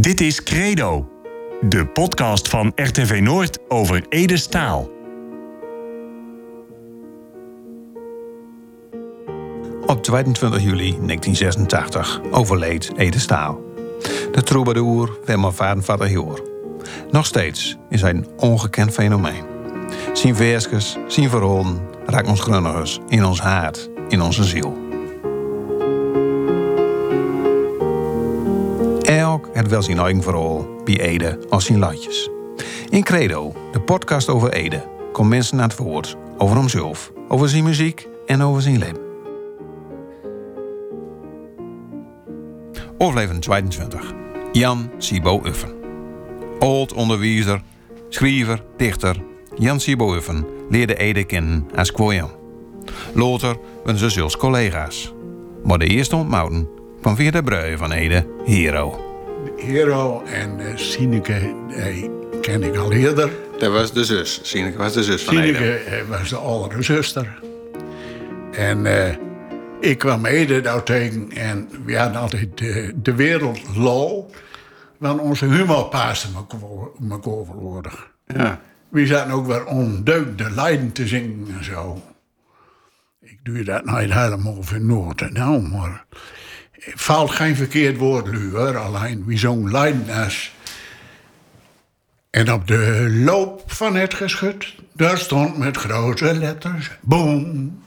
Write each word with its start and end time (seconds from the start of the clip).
Dit 0.00 0.20
is 0.20 0.42
Credo, 0.42 1.08
de 1.60 1.86
podcast 1.86 2.48
van 2.48 2.72
RTV 2.74 3.20
Noord 3.22 3.58
over 3.68 4.06
Ede 4.08 4.36
Staal. 4.36 4.90
Op 9.86 10.02
22 10.02 10.62
juli 10.62 10.96
1986 11.06 12.20
overleed 12.30 12.92
Ede 12.96 13.18
Staal. 13.18 13.60
De 14.32 14.42
troubadour 14.42 15.18
Wimmer 15.24 15.52
Vadenvader 15.52 16.10
Joor. 16.10 16.48
Nog 17.10 17.26
steeds 17.26 17.76
is 17.88 18.00
hij 18.00 18.10
een 18.10 18.26
ongekend 18.36 18.92
fenomeen. 18.92 19.44
Zijn 20.12 20.36
versjes, 20.36 20.96
zijn 21.08 21.28
verhalen 21.30 21.80
raakt 22.06 22.28
ons 22.28 22.40
grunnigers 22.40 22.98
in 23.08 23.24
ons 23.24 23.40
hart, 23.40 23.90
in 24.08 24.22
onze 24.22 24.44
ziel. 24.44 24.89
Het 29.52 29.68
wel 29.68 29.82
zijn 29.82 29.98
eigen 29.98 30.22
verhaal 30.22 30.66
bij 30.84 31.00
Ede 31.00 31.38
als 31.48 31.64
zijn 31.64 31.78
latjes. 31.78 32.30
In 32.88 33.02
Credo, 33.02 33.52
de 33.72 33.80
podcast 33.80 34.28
over 34.28 34.52
Ede, 34.52 34.82
komt 35.12 35.28
mensen 35.28 35.56
naar 35.56 35.68
het 35.68 35.76
woord 35.76 36.16
over 36.38 36.56
hemzelf, 36.56 37.12
over 37.28 37.48
zijn 37.48 37.64
muziek 37.64 38.08
en 38.26 38.42
over 38.42 38.62
zijn 38.62 38.78
leven. 38.78 39.08
Overlevend 42.98 43.42
22. 43.42 44.12
Jan 44.52 44.90
Sibo 44.98 45.40
Uffen. 45.44 45.74
Oud 46.58 46.92
onderwijzer, 46.92 47.62
schrijver, 48.08 48.64
dichter. 48.76 49.22
Jan 49.54 49.80
Sibo 49.80 50.14
Uffen 50.14 50.46
leerde 50.68 50.96
Ede 50.96 51.24
kennen 51.24 51.68
als 51.76 51.92
kwooian. 51.92 52.30
Later 53.14 53.56
werden 53.84 53.98
ze 54.00 54.10
zelfs 54.10 54.36
collega's. 54.36 55.12
Maar 55.64 55.78
de 55.78 55.86
eerste 55.86 56.16
ontmoeting 56.16 56.68
kwam 57.00 57.16
via 57.16 57.30
de 57.30 57.42
brui 57.42 57.76
van 57.76 57.92
Ede 57.92 58.26
Hero. 58.44 59.09
Hero 59.56 60.22
en 60.24 60.60
uh, 60.60 60.76
Sineke 60.76 61.54
die 61.84 62.10
ken 62.40 62.62
ik 62.62 62.76
al 62.76 62.92
eerder. 62.92 63.30
Dat 63.58 63.72
was 63.72 63.92
de 63.92 64.04
zus. 64.04 64.40
Sineke 64.42 64.78
was 64.78 64.92
de 64.92 65.02
zus 65.02 65.22
van 65.22 65.34
Sineke 65.34 65.74
eh, 65.74 66.08
was 66.08 66.28
de 66.28 66.36
oudere 66.36 66.82
zuster. 66.82 67.40
En 68.52 68.86
eh, 68.86 69.14
ik 69.80 69.98
kwam 69.98 70.26
Ede 70.26 70.60
daar 70.60 70.82
tegen 70.82 71.30
en 71.32 71.68
we 71.84 71.96
hadden 71.96 72.20
altijd 72.20 72.58
de, 72.58 72.92
de 73.02 73.14
wereld 73.14 73.76
low. 73.76 74.30
Want 74.98 75.20
onze 75.20 75.44
humor 75.44 75.84
paaste 75.84 76.28
elkaar 76.36 77.44
verloren. 77.44 77.92
Ja. 78.26 78.60
We 78.88 79.06
zaten 79.06 79.32
ook 79.32 79.46
weer 79.46 79.66
ondeugde 79.66 80.50
lijden 80.50 80.92
te 80.92 81.06
zingen 81.06 81.46
en 81.58 81.64
zo. 81.64 82.02
Ik 83.20 83.38
doe 83.42 83.64
dat 83.64 83.84
nooit 83.84 84.12
helemaal 84.12 84.58
Noord 84.78 85.32
nou, 85.32 85.68
maar... 85.68 86.04
Valt 86.80 87.30
geen 87.30 87.56
verkeerd 87.56 87.96
woord, 87.96 88.32
nu 88.32 88.50
hoor. 88.50 88.76
Alleen 88.76 89.24
wie 89.26 89.38
zo'n 89.38 89.70
lijden 89.70 90.26
is. 90.26 90.52
En 92.30 92.52
op 92.52 92.66
de 92.66 93.06
loop 93.24 93.62
van 93.66 93.96
het 93.96 94.14
geschut, 94.14 94.74
daar 94.92 95.18
stond 95.18 95.58
met 95.58 95.76
grote 95.76 96.34
letters... 96.34 96.90
Boom! 97.00 97.82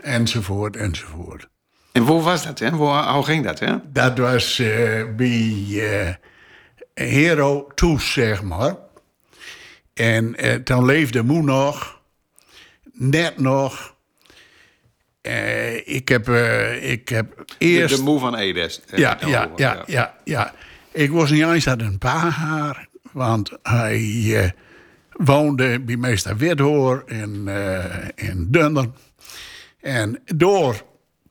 Enzovoort, 0.00 0.76
enzovoort. 0.76 1.48
En 1.92 2.02
hoe 2.02 2.22
was 2.22 2.44
dat, 2.44 2.58
hè? 2.58 2.70
Hoe, 2.70 3.02
hoe 3.02 3.24
ging 3.24 3.44
dat, 3.44 3.58
hè? 3.58 3.76
Dat 3.92 4.18
was 4.18 4.58
eh, 4.58 5.04
bij 5.16 5.66
eh, 5.68 6.14
Hero 6.94 7.66
Toes, 7.74 8.12
zeg 8.12 8.42
maar. 8.42 8.76
En 9.94 10.36
eh, 10.36 10.54
toen 10.54 10.84
leefde 10.84 11.22
moe 11.22 11.42
nog. 11.42 12.00
Net 12.92 13.38
nog. 13.38 13.96
Eh, 15.20 15.94
ik, 15.94 16.08
heb, 16.08 16.28
eh, 16.28 16.90
ik 16.90 17.08
heb 17.08 17.36
De, 17.36 17.54
eerst... 17.58 17.96
de 17.96 18.02
moe 18.02 18.18
van 18.20 18.34
Ede. 18.36 18.60
eh, 18.60 18.98
ja, 18.98 19.18
ja, 19.26 19.50
ja, 19.56 19.82
ja, 19.86 20.14
ja. 20.24 20.52
Ik 20.92 21.10
was 21.10 21.30
niet 21.30 21.42
eens 21.42 21.68
aan 21.68 21.80
een 21.80 21.98
paar 21.98 22.30
haar. 22.30 22.88
Want 23.12 23.50
hij 23.62 24.54
woonde 25.12 25.80
bij 25.80 25.96
meester 25.96 26.36
Withoor 26.36 27.02
in, 27.06 27.48
in 28.14 28.46
Dunderen. 28.50 28.94
En 29.80 30.20
door 30.24 30.82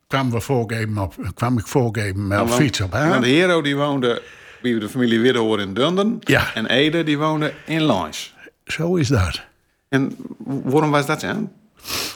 kwam, 0.08 0.32
we 0.32 0.42
voorgeven 0.42 0.98
op, 0.98 1.16
kwam 1.34 1.58
ik 1.58 1.68
voorgeven 1.68 2.28
met 2.28 2.50
fiets 2.54 2.82
op 2.82 2.94
haar. 2.94 3.22
de 3.22 3.28
hero 3.28 3.62
die 3.62 3.76
woonde 3.76 4.22
bij 4.62 4.80
de 4.80 4.90
familie 4.90 5.20
Widdehoor 5.20 5.60
in 5.60 5.74
Dunderen. 5.74 6.18
Ja. 6.20 6.54
En 6.54 6.66
Ede 6.66 7.04
die 7.04 7.18
woonde 7.18 7.54
in 7.66 7.82
Lans. 7.82 8.36
Zo 8.66 8.96
is 8.96 9.08
dat. 9.08 9.42
En 9.90 10.16
waarom 10.46 10.92
was 10.92 11.06
dat, 11.06 11.22
hè? 11.22 11.34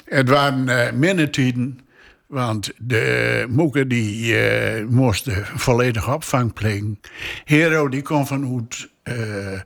Het 0.05 0.29
waren 0.29 0.67
uh, 0.67 1.71
want 2.31 2.71
de 2.77 3.45
moeke 3.49 3.87
die 3.87 4.37
eh, 4.37 4.85
moest 4.85 5.25
de 5.25 5.41
volledige 5.45 6.13
opvang 6.13 6.53
plegen. 6.53 6.99
Hero 7.43 7.89
die 7.89 8.01
kon 8.01 8.27
vanuit, 8.27 8.89
eh 9.03 9.59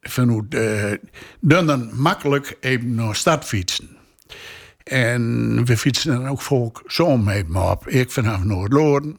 vanuit 0.00 0.54
eh 0.54 0.92
Dunderen 1.40 1.90
makkelijk 2.00 2.56
even 2.60 2.94
naar 2.94 3.16
stad 3.16 3.44
fietsen. 3.44 3.96
En 4.84 5.64
we 5.64 5.76
fietsen 5.76 6.12
dan 6.12 6.28
ook 6.28 6.42
volk 6.42 6.82
zo 6.86 7.16
mee 7.16 7.44
op. 7.54 7.88
Ik 7.88 8.10
vanaf 8.10 8.44
Noord-Loorden. 8.44 9.18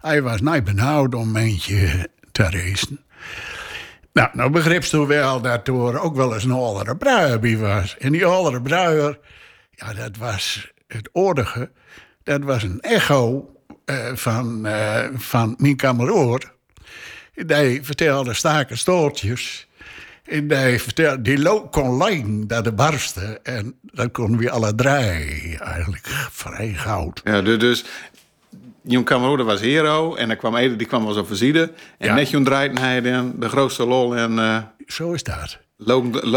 Hij 0.00 0.22
was 0.22 0.40
niet 0.40 0.64
benauwd 0.64 1.14
om 1.14 1.36
eentje 1.36 2.08
te 2.32 2.42
racen. 2.42 3.04
Nou, 4.14 4.28
nou 4.32 4.50
begreep 4.50 4.84
ze 4.84 5.06
wel 5.06 5.40
dat 5.40 5.68
ook 5.68 6.16
wel 6.16 6.34
eens 6.34 6.44
een 6.44 6.50
oudere 6.50 6.96
bruier 6.96 7.38
bij 7.38 7.56
was. 7.58 7.96
En 7.98 8.12
die 8.12 8.26
oudere 8.26 8.62
bruier, 8.62 9.18
ja, 9.70 9.94
dat 9.94 10.16
was 10.16 10.72
het 10.86 11.08
oordige. 11.12 11.70
Dat 12.22 12.42
was 12.42 12.62
een 12.62 12.80
echo 12.80 13.50
eh, 13.84 13.96
van, 14.14 14.66
eh, 14.66 15.04
van 15.14 15.54
mijn 15.58 15.76
kameraad. 15.76 16.52
Die 17.34 17.82
vertelde 17.82 18.34
staken 18.34 18.78
stoortjes. 18.78 19.66
En 20.24 20.48
die, 20.48 20.80
vertelde, 20.80 21.22
die 21.22 21.68
kon 21.70 21.96
lijken 21.96 22.46
dat 22.46 22.64
de 22.64 22.72
barsten. 22.72 23.44
En 23.44 23.78
dat 23.82 24.12
konden 24.12 24.40
we 24.40 24.50
alle 24.50 24.74
drie 24.74 25.58
eigenlijk 25.58 26.06
vrij 26.30 26.72
goud. 26.72 27.20
Ja, 27.24 27.42
du- 27.42 27.56
dus 27.56 27.84
Jon 28.86 29.04
Kamerode 29.04 29.42
was 29.44 29.60
hero. 29.60 30.14
En 30.14 30.28
dan 30.28 30.36
kwam 30.36 30.56
Ede, 30.56 30.76
die 30.76 30.86
kwam 30.86 31.04
wel 31.04 31.24
visite. 31.24 31.72
En 31.98 32.06
Ja. 32.08 32.14
net 32.14 32.30
Jon 32.30 32.44
draaide 32.44 32.80
hij 32.80 33.00
dan 33.00 33.32
de 33.36 33.48
grootste 33.48 33.86
lol. 33.86 34.16
En 34.16 34.38
eh 34.38 34.58
Zo 34.86 35.12
is 35.12 35.22
dat. 35.22 35.58
loop 35.76 36.14
er- 36.14 36.28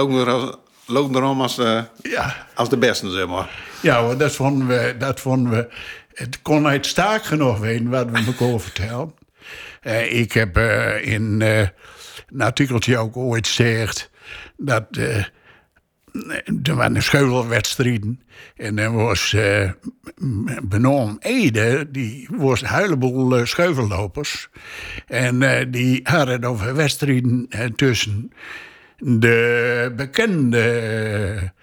erom 1.15 1.41
als 1.41 1.55
de, 1.55 1.83
Ja. 2.01 2.35
als 2.53 2.69
de 2.69 2.77
beste, 2.77 3.11
zeg 3.11 3.27
maar. 3.27 3.49
Ja 3.81 4.15
dat 4.15 4.31
vonden 4.31 4.67
we. 4.67 4.95
Dat 4.99 5.19
vonden 5.19 5.51
we 5.51 5.67
het 6.13 6.41
kon 6.41 6.71
niet 6.71 6.85
staak 6.85 7.23
genoeg 7.23 7.59
weten 7.59 7.89
wat 7.89 8.09
we 8.09 8.23
elkaar 8.27 8.59
vertellen. 8.69 9.13
Eh, 9.81 10.19
ik 10.19 10.31
heb 10.33 10.57
eh, 10.57 11.05
in 11.13 11.41
eh, 11.41 11.59
een 12.29 12.41
artikeltje 12.41 12.97
ook 12.97 13.17
ooit 13.17 13.47
gezegd 13.47 14.09
dat 14.57 14.83
eh, 14.91 15.23
er 16.63 16.75
waren 16.75 17.03
scheuvelwedstrijden. 17.03 18.21
En 18.55 18.79
er 18.79 18.91
was 18.91 19.33
eh 19.33 19.71
benoemd 20.63 21.23
Ede, 21.23 21.91
die 21.91 22.27
was 22.31 22.61
een 22.61 22.67
heleboel 22.67 23.37
eh, 23.37 23.45
scheuvellopers. 23.45 24.49
En 25.07 25.41
eh, 25.41 25.65
die 25.69 25.99
hadden 26.03 26.43
over 26.43 26.75
wedstrijden 26.75 27.47
tussen 27.75 28.31
de 28.97 29.93
bekende 29.95 31.53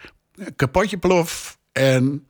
kapotjeplof 0.57 1.59
en 1.73 2.27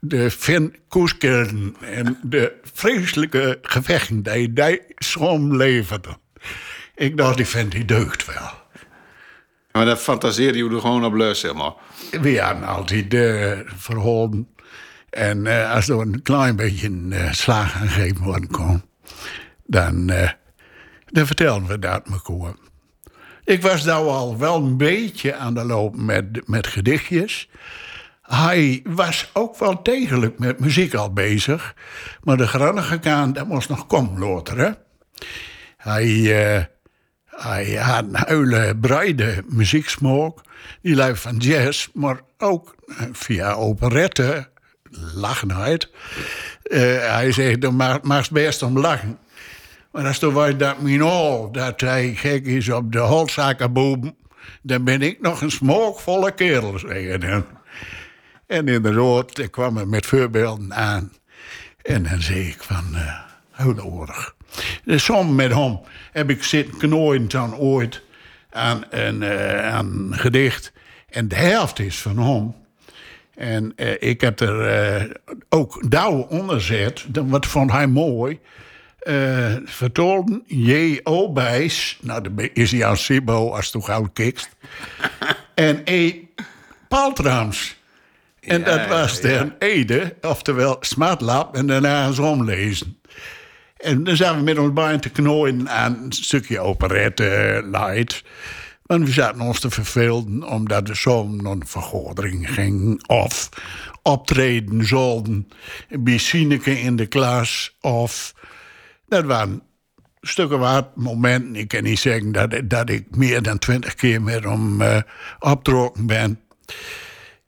de 0.00 0.30
Finn 0.30 0.76
Koeskelden. 0.88 1.74
En 1.80 2.18
de 2.22 2.52
vreselijke 2.62 3.58
gevechten 3.62 4.22
die 4.22 4.52
die 4.52 4.80
som 4.96 5.56
leverden. 5.56 6.18
Ik 6.94 7.16
dacht, 7.16 7.36
die 7.36 7.46
vent 7.46 7.72
die 7.72 7.84
deugt 7.84 8.24
wel. 8.24 8.50
Maar 9.78 9.86
dat 9.86 9.98
fantaseerde 9.98 10.58
je 10.58 10.70
er 10.70 10.80
gewoon 10.80 11.04
op 11.04 11.12
lus, 11.12 11.40
zeg. 11.40 11.52
We 12.10 12.40
hadden 12.40 12.68
altijd 12.68 13.14
uh, 13.14 13.58
verholen. 13.76 14.48
En 15.10 15.46
eh, 15.46 15.74
als 15.74 15.88
er 15.88 16.00
een 16.00 16.22
klein 16.22 16.56
beetje 16.56 16.90
uh, 16.90 17.32
slaag 17.32 17.74
aan 17.74 17.88
gegeven 17.88 18.24
worden 18.24 18.50
kon, 18.50 18.82
dan, 19.66 20.06
dan 21.06 21.26
vertelden 21.26 21.68
we 21.68 21.78
dat 21.78 22.02
elkaar. 22.10 22.54
Ik 23.44 23.62
was 23.62 23.84
nou 23.84 24.08
al 24.08 24.38
wel 24.38 24.56
een 24.56 24.76
beetje 24.76 25.34
aan 25.34 25.54
de 25.54 25.64
loop 25.64 25.96
met, 25.96 26.48
met 26.48 26.66
gedichtjes. 26.66 27.48
Hij 28.22 28.80
was 28.84 29.30
ook 29.32 29.58
wel 29.58 29.82
degelijk 29.82 30.38
met 30.38 30.60
muziek 30.60 30.94
al 30.94 31.12
bezig. 31.12 31.74
Maar 32.22 32.36
de 32.36 32.46
grannige 32.46 32.98
kant, 32.98 33.34
dat 33.34 33.46
moest 33.46 33.68
nog 33.68 33.86
komen 33.86 34.18
later. 34.18 34.58
Hè? 34.58 34.70
Hij, 35.76 36.68
hij 37.38 37.74
had 37.74 38.04
een 38.04 38.26
hele 38.26 38.76
breide. 38.80 39.44
Die 40.82 40.94
luidt 40.94 41.20
van 41.20 41.36
jazz, 41.36 41.88
maar 41.94 42.20
ook 42.38 42.74
via 43.12 43.52
operette, 43.52 44.48
lachenheid. 45.14 45.90
Uh, 46.64 46.80
hij 47.10 47.32
zegt, 47.32 47.60
dan 47.60 47.74
mag, 48.02 48.30
best 48.30 48.62
om 48.62 48.78
lachen. 48.78 49.18
Maar 49.92 50.06
als 50.06 50.18
toen 50.18 50.32
was 50.32 50.56
dat 50.56 50.80
minol, 50.80 51.52
dat 51.52 51.80
hij 51.80 52.14
gek 52.14 52.46
is 52.46 52.70
op 52.70 52.92
de 52.92 52.98
holzakenboom... 52.98 54.16
dan 54.62 54.84
ben 54.84 55.02
ik 55.02 55.20
nog 55.20 55.40
een 55.40 55.50
smookvolle 55.50 56.32
kerel, 56.32 56.78
zeggen 56.78 57.22
hem. 57.22 57.44
En 58.46 58.68
inderdaad, 58.68 59.38
ik 59.38 59.50
kwam 59.50 59.76
er 59.76 59.88
met 59.88 60.06
voorbeelden 60.06 60.74
aan. 60.74 61.12
En 61.82 62.02
dan 62.02 62.20
zei 62.20 62.48
ik 62.48 62.62
van, 62.62 62.84
uh. 62.92 63.26
Dus 64.84 65.04
samen 65.04 65.34
met 65.34 65.54
hem 65.54 65.80
heb 66.12 66.30
ik 66.30 66.44
zitten 66.44 66.78
knooien 66.78 67.28
dan 67.28 67.56
ooit 67.56 68.02
aan 68.50 68.84
een, 68.90 69.22
uh, 69.22 69.74
aan 69.74 69.86
een 69.86 70.18
gedicht. 70.18 70.72
En 71.10 71.28
de 71.28 71.34
helft 71.34 71.78
is 71.78 71.98
van 71.98 72.18
hem. 72.18 72.54
En 73.34 73.72
uh, 73.76 73.92
ik 73.98 74.20
heb 74.20 74.40
er 74.40 75.00
uh, 75.02 75.10
ook 75.48 75.90
douw 75.90 76.20
onder 76.20 76.60
gezet. 76.60 77.06
Wat 77.12 77.46
vond 77.46 77.72
hij 77.72 77.86
mooi. 77.86 78.38
Uh, 79.02 79.56
vertolden 79.64 80.42
J.O. 80.46 81.32
Bijs. 81.32 81.98
Nou, 82.02 82.22
dan 82.22 82.48
is 82.52 82.72
hij 82.72 82.84
aan 82.84 82.96
Sibo 82.96 83.50
als 83.50 83.72
het 83.72 83.84
gauw 83.84 84.08
kikst. 84.12 84.48
en 85.54 85.80
E. 85.84 86.14
Paltrams. 86.88 87.76
En 88.40 88.60
ja, 88.60 88.64
dat 88.64 88.88
was 88.88 89.20
ja. 89.20 89.44
de 89.44 89.52
Ede, 89.58 90.14
oftewel 90.20 90.76
Smartlab, 90.80 91.56
en 91.56 91.66
daarna 91.66 92.06
eens 92.06 92.18
omlezen. 92.18 93.00
En 93.78 94.04
dan 94.04 94.16
zijn 94.16 94.36
we 94.36 94.42
met 94.42 94.58
ons 94.58 94.72
beiden 94.72 95.00
te 95.00 95.10
knooien 95.10 95.68
aan 95.68 96.02
een 96.02 96.12
stukje 96.12 96.60
operette 96.60 97.62
light. 97.70 98.24
Want 98.82 99.04
we 99.04 99.12
zaten 99.12 99.40
ons 99.40 99.60
te 99.60 99.70
vervelden 99.70 100.48
omdat 100.48 101.04
naar 101.04 101.52
een 101.52 101.66
vergadering 101.66 102.54
ging. 102.54 103.06
Of 103.06 103.48
optreden 104.02 104.86
zouden 104.86 105.48
bij 105.88 106.18
Sineke 106.18 106.80
in 106.80 106.96
de 106.96 107.06
klas. 107.06 107.76
Of 107.80 108.34
dat 109.06 109.24
waren 109.24 109.62
stukken 110.20 110.58
wat 110.58 110.96
momenten. 110.96 111.56
Ik 111.56 111.68
kan 111.68 111.82
niet 111.82 111.98
zeggen 111.98 112.32
dat, 112.32 112.60
dat 112.64 112.90
ik 112.90 113.16
meer 113.16 113.42
dan 113.42 113.58
twintig 113.58 113.94
keer 113.94 114.22
met 114.22 114.44
hem 114.44 114.80
uh, 114.80 115.00
opgetrokken 115.38 116.06
ben. 116.06 116.40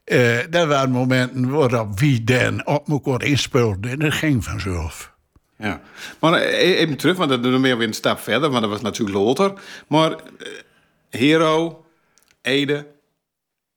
Uh, 0.05 0.39
dat 0.51 0.69
waren 0.69 0.91
momenten 0.91 1.51
waarop 1.51 2.01
wie 2.01 2.25
dan 2.25 2.67
op 2.67 2.89
elkaar 2.89 3.23
inspeelde. 3.23 3.89
En 3.89 3.99
dat 3.99 4.13
ging 4.13 4.45
vanzelf. 4.45 5.10
Ja, 5.61 5.81
maar 6.21 6.35
even 6.41 6.97
terug, 6.97 7.17
want 7.17 7.31
dat 7.31 7.43
doen 7.43 7.63
we 7.63 7.77
weer 7.77 7.87
een 7.87 7.93
stap 7.93 8.19
verder, 8.19 8.51
want 8.51 8.61
dat 8.61 8.71
was 8.71 8.81
natuurlijk 8.81 9.19
later. 9.19 9.53
Maar 9.89 10.11
uh, 10.11 10.49
Hero, 11.11 11.85
Ede 12.43 12.87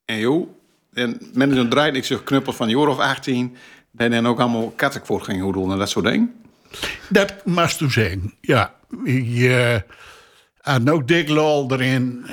en 0.05 0.19
jou, 0.19 0.47
en 0.93 1.19
met 1.33 1.53
zo'n 1.53 1.69
draait 1.69 1.95
ik 1.95 2.05
zeg 2.05 2.23
knuppel 2.23 2.53
van 2.53 2.69
jaar 2.69 2.87
of 2.87 2.97
18, 2.97 3.55
ben 3.91 4.11
dan 4.11 4.27
ook 4.27 4.39
allemaal 4.39 4.73
kattekvoort 4.75 5.23
ging 5.23 5.53
doen 5.53 5.71
en 5.71 5.77
dat 5.77 5.89
soort 5.89 6.05
dingen. 6.05 6.33
Dat 7.09 7.45
mag 7.45 7.79
u 7.79 7.91
zeggen, 7.91 8.33
ja. 8.41 8.75
Je 9.23 9.83
had 10.57 10.89
ook 10.89 11.07
Dick 11.07 11.29
Lol 11.29 11.71
erin. 11.71 12.23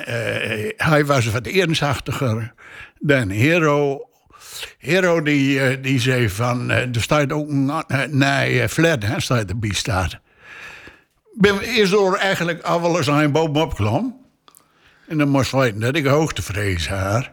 Hij 0.75 1.05
was 1.05 1.31
wat 1.31 1.47
ernsachtiger 1.47 2.53
dan 2.99 3.29
Hero. 3.29 4.09
Hero 4.77 5.21
die, 5.21 5.79
die 5.79 5.99
zei 5.99 6.29
van, 6.29 6.69
er 6.69 6.89
staat 7.01 7.31
ook 7.31 7.47
nee, 8.09 8.69
flat, 8.69 9.03
hè, 9.03 9.19
staat 9.19 9.49
erbij 9.49 9.73
staat. 9.73 10.19
Ben 11.33 11.59
eerst 11.59 11.91
door 11.91 12.15
eigenlijk 12.15 12.61
al 12.61 12.81
wel 12.81 12.97
eens 12.97 13.09
aan 13.09 13.23
een 13.23 13.31
boom 13.31 13.55
opklom. 13.55 14.19
En 15.07 15.17
dan 15.17 15.29
moest 15.29 15.51
weten 15.51 15.79
dat 15.79 15.95
ik 15.95 16.05
hoogtevrees 16.05 16.89
had. 16.89 17.29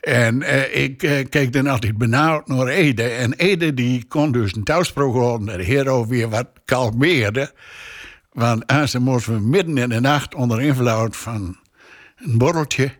En 0.00 0.42
ik 0.80 0.98
keek 1.30 1.52
dan 1.52 1.66
altijd 1.66 1.98
benauwd 1.98 2.48
naar 2.48 2.66
Ede. 2.66 3.02
En 3.02 3.32
Ede 3.32 3.74
die 3.74 4.04
kon 4.08 4.32
dus 4.32 4.56
een 4.56 4.64
thuisprook 4.64 5.14
houden 5.14 5.46
dat 5.46 5.56
de 5.56 5.64
hero 5.64 6.06
weer 6.06 6.28
wat 6.28 6.48
kalmeerde. 6.64 7.52
Want 8.32 8.68
dan 8.68 9.02
moesten 9.02 9.34
we 9.34 9.40
midden 9.40 9.78
in 9.78 9.88
de 9.88 10.00
nacht 10.00 10.34
onder 10.34 10.60
invloed 10.60 11.16
van 11.16 11.56
een 12.16 12.38
borreltje... 12.38 12.97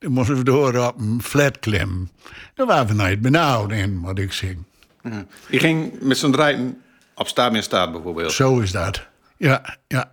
dan 0.00 0.12
moesten 0.12 0.36
we 0.36 0.42
door 0.42 0.76
op 0.76 1.00
een 1.00 1.22
flat 1.22 1.58
klimmen. 1.58 2.10
Dan 2.54 2.66
waren 2.66 2.86
we 2.86 2.94
nooit 2.94 3.20
benauwd 3.20 3.72
in, 3.72 3.96
moet 3.96 4.18
ik 4.18 4.32
zeggen. 4.32 4.66
Ja. 5.02 5.24
Die 5.48 5.60
ging 5.60 6.00
met 6.00 6.18
zijn 6.18 6.34
rijden 6.34 6.82
op 7.14 7.28
staat 7.28 7.54
in 7.54 7.62
staat 7.62 7.92
bijvoorbeeld? 7.92 8.32
Zo 8.32 8.58
is 8.58 8.72
dat, 8.72 9.06
ja. 9.36 9.76
ja. 9.88 10.12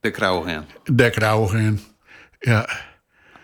De 0.00 0.10
krauwgen? 0.10 0.66
De 0.84 1.10
krauwgen, 1.10 1.80
ja. 2.40 2.68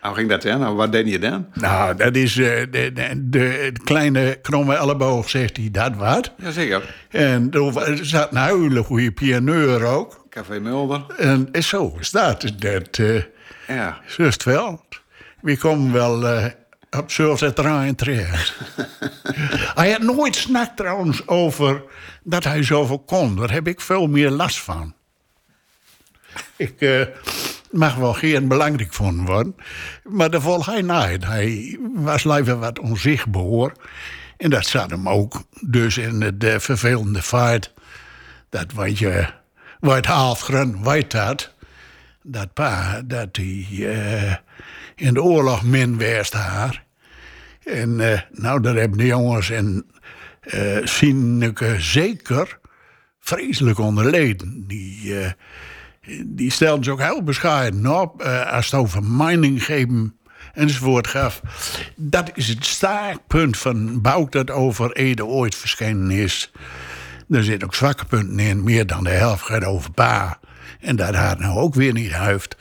Hoe 0.01 0.15
ging 0.15 0.29
dat 0.29 0.43
dan? 0.43 0.77
Wat 0.77 0.93
deed 0.93 1.09
je 1.09 1.19
dan? 1.19 1.47
Nou, 1.55 1.97
dat 1.97 2.17
is 2.17 2.37
uh, 2.37 2.47
de, 2.71 2.93
de, 2.93 3.29
de, 3.31 3.73
kleine 3.85 4.39
kromme 4.43 4.75
elleboog, 4.75 5.31
zegt 5.31 5.57
hij, 5.57 5.69
dat 5.71 5.97
wat. 5.97 6.33
Jazeker. 6.37 6.95
En 7.09 7.51
er 7.51 7.99
zat 8.07 8.29
een 8.33 8.85
goede 8.85 9.13
pianeur 9.13 9.85
ook. 9.85 10.27
Café 10.31 10.61
Mulder. 10.61 11.05
En 11.17 11.49
zo 11.63 11.97
is 12.01 12.11
dat. 12.11 12.53
dat 12.59 12.99
uh, 12.99 13.23
ja. 13.69 14.01
Zo 14.07 14.23
is 14.23 14.33
het 14.33 14.45
wel. 14.45 14.85
We 15.43 15.57
komen 15.57 15.93
wel 15.93 16.23
uh, 16.23 16.47
op 16.91 17.11
zulke 17.11 17.53
terrein 17.53 17.95
terecht. 17.95 18.55
hij 19.75 19.91
had 19.91 20.03
nooit 20.03 20.37
snakt 20.37 20.77
trouwens 20.77 21.27
over 21.29 21.83
dat 22.23 22.45
hij 22.45 22.63
zoveel 22.63 22.99
kon. 22.99 23.37
Daar 23.37 23.53
heb 23.53 23.69
ik 23.69 23.81
veel 23.81 24.07
meer 24.07 24.31
last 24.31 24.61
van. 24.61 24.95
Ik 26.57 27.09
mag 27.71 27.95
wel 27.95 28.13
geen 28.13 28.49
belangrijk 28.49 28.93
van 28.93 29.27
worden. 29.27 29.57
Maar 30.05 30.31
dat 30.31 30.43
valt 30.43 30.67
hij. 30.67 31.19
Hij 31.21 31.79
was 31.95 32.25
liever 32.25 32.59
wat 32.59 32.79
onzichtbaar. 32.79 33.73
En 34.37 34.51
dat 34.51 34.67
zat 34.67 34.91
hem 34.91 35.09
ook 35.09 35.43
dus 35.61 35.99
in 35.99 36.35
de 36.39 36.61
vervelende 36.61 37.23
feit. 37.23 37.73
Dat 38.49 38.73
wat 38.73 38.99
je, 38.99 39.27
wat 39.81 40.07
half 40.07 40.41
grun 40.41 40.83
weet 40.83 41.11
dat. 41.11 41.55
Dat 42.23 42.53
pa, 42.53 43.03
dat 43.03 43.37
hij 43.37 43.67
uh, 43.71 44.35
in 44.95 45.15
de 45.15 45.23
oorlog 45.23 45.63
min 45.63 45.99
was 45.99 46.31
haar. 46.31 46.85
En 47.65 47.99
uh, 47.99 48.21
nou, 48.31 48.61
daar 48.61 48.75
hebben 48.75 48.99
de 48.99 49.07
jongens 49.07 49.51
in 49.51 49.91
uh, 50.55 50.79
Sineke 50.85 51.75
zeker 51.79 52.59
vreselijk 53.21 53.79
onderleden. 53.79 54.65
Die 54.67 55.15
die 56.27 56.51
stelde 56.51 56.85
zich 56.85 56.93
ook 56.93 57.01
heel 57.01 57.23
bescheiden 57.23 58.01
op. 58.01 58.23
Uh, 58.23 58.53
als 58.53 58.65
het 58.65 58.75
over 58.75 59.05
mining 59.05 59.65
geven 59.65 60.19
enzovoort 60.53 61.07
gaf. 61.07 61.41
Dat 61.97 62.31
is 62.35 62.49
het 62.49 62.67
staartpunt 62.67 63.59
van 63.59 64.01
Bouk 64.01 64.33
dat 64.33 64.51
over 64.51 64.93
Ede 64.93 65.25
ooit 65.25 65.55
verschenen 65.55 66.11
is. 66.11 66.53
Er 67.29 67.45
zitten 67.45 67.69
ook 67.69 67.75
zwakke 67.75 68.05
punten 68.05 68.39
in. 68.39 68.65
Meer 68.65 68.87
dan 68.87 69.05
de 69.05 69.11
helft 69.11 69.43
gaat 69.43 69.65
over 69.65 69.91
Pa. 69.91 70.41
En 70.81 70.97
dat 70.97 71.15
had 71.15 71.39
nou 71.39 71.59
ook 71.59 71.75
weer 71.75 71.93
niet 71.93 72.13
huift. 72.13 72.57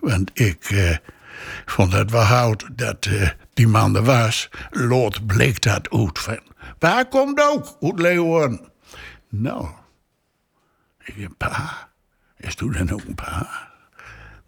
Want 0.00 0.30
ik 0.34 0.70
uh, 0.70 0.96
vond 1.66 1.92
het 1.92 2.10
wel 2.10 2.22
hout 2.22 2.66
dat 2.72 3.06
uh, 3.06 3.28
die 3.54 3.68
man 3.68 3.96
er 3.96 4.02
was. 4.02 4.48
Lood 4.70 5.26
bleek 5.26 5.62
dat 5.62 5.90
uit. 5.90 6.18
Van, 6.18 6.40
pa 6.78 7.02
komt 7.02 7.40
ook 7.40 7.76
uit 7.80 7.98
Leeuwen. 7.98 8.60
Nou, 9.28 9.68
ik 11.04 11.14
heb 11.16 11.32
Pa. 11.36 11.90
Is 12.36 12.54
toen 12.54 12.72
dan 12.72 12.90
ook 12.90 13.04
een 13.04 13.14
paar. 13.14 13.70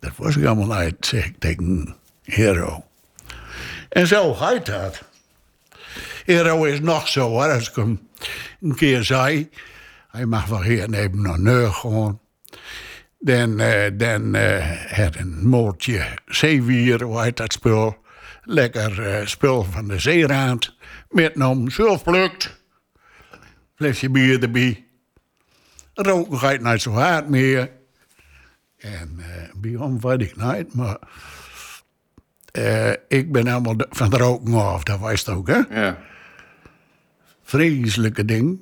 Dat 0.01 0.17
was 0.17 0.37
ik 0.37 0.45
allemaal 0.45 0.73
uit, 0.73 1.07
zeg 1.07 1.25
ik 1.25 1.39
tegen 1.39 1.97
Hero. 2.23 2.85
En 3.89 4.07
zo 4.07 4.35
gaat 4.35 4.67
dat. 4.67 5.03
Hero 6.25 6.65
is 6.65 6.81
nog 6.81 7.09
zo, 7.09 7.29
hoor, 7.29 7.53
als 7.53 7.69
ik 7.69 7.75
hem 7.75 8.09
een 8.61 8.75
keer 8.75 9.05
zei. 9.05 9.51
Hij 10.11 10.27
mag 10.27 10.47
wel 10.47 10.63
hier 10.63 10.93
even 10.93 11.23
naar 11.23 11.41
neer 11.41 11.73
gewoon. 11.73 12.21
Dan, 13.25 13.61
uh, 13.61 13.85
dan 13.95 14.37
uh, 14.37 14.71
had 14.91 15.17
een 15.17 15.49
moordje 15.49 16.07
zeewier, 16.27 17.03
hoe 17.03 17.23
heet 17.23 17.37
dat 17.37 17.53
spul. 17.53 17.97
Lekker 18.43 19.21
uh, 19.21 19.27
spul 19.27 19.63
van 19.63 19.89
de 19.89 19.99
zeeraad. 19.99 20.75
Met 21.09 21.41
een 21.41 21.71
zelf 21.71 22.03
plukt. 22.03 22.63
Flesje 23.75 24.11
bier 24.11 24.43
erbij. 24.43 24.85
Roken 25.95 26.39
gaat 26.39 26.61
niet 26.61 26.83
zo 26.83 26.91
hard 26.91 27.29
meer. 27.29 27.71
En 28.79 29.21
uh, 29.63 30.01
weet 30.01 30.21
ik 30.21 30.37
niet, 30.37 30.75
maar 30.75 30.99
uh, 32.59 32.93
ik 33.09 33.33
ben 33.33 33.47
helemaal 33.47 33.77
van 33.91 34.11
de 34.11 34.17
roken 34.17 34.55
af, 34.55 34.83
dat 34.83 35.01
weet 35.01 35.25
je 35.25 35.31
ook, 35.31 35.49
hè? 35.49 35.61
Ja. 35.71 35.99
Vreselijke 37.43 38.25
ding. 38.25 38.61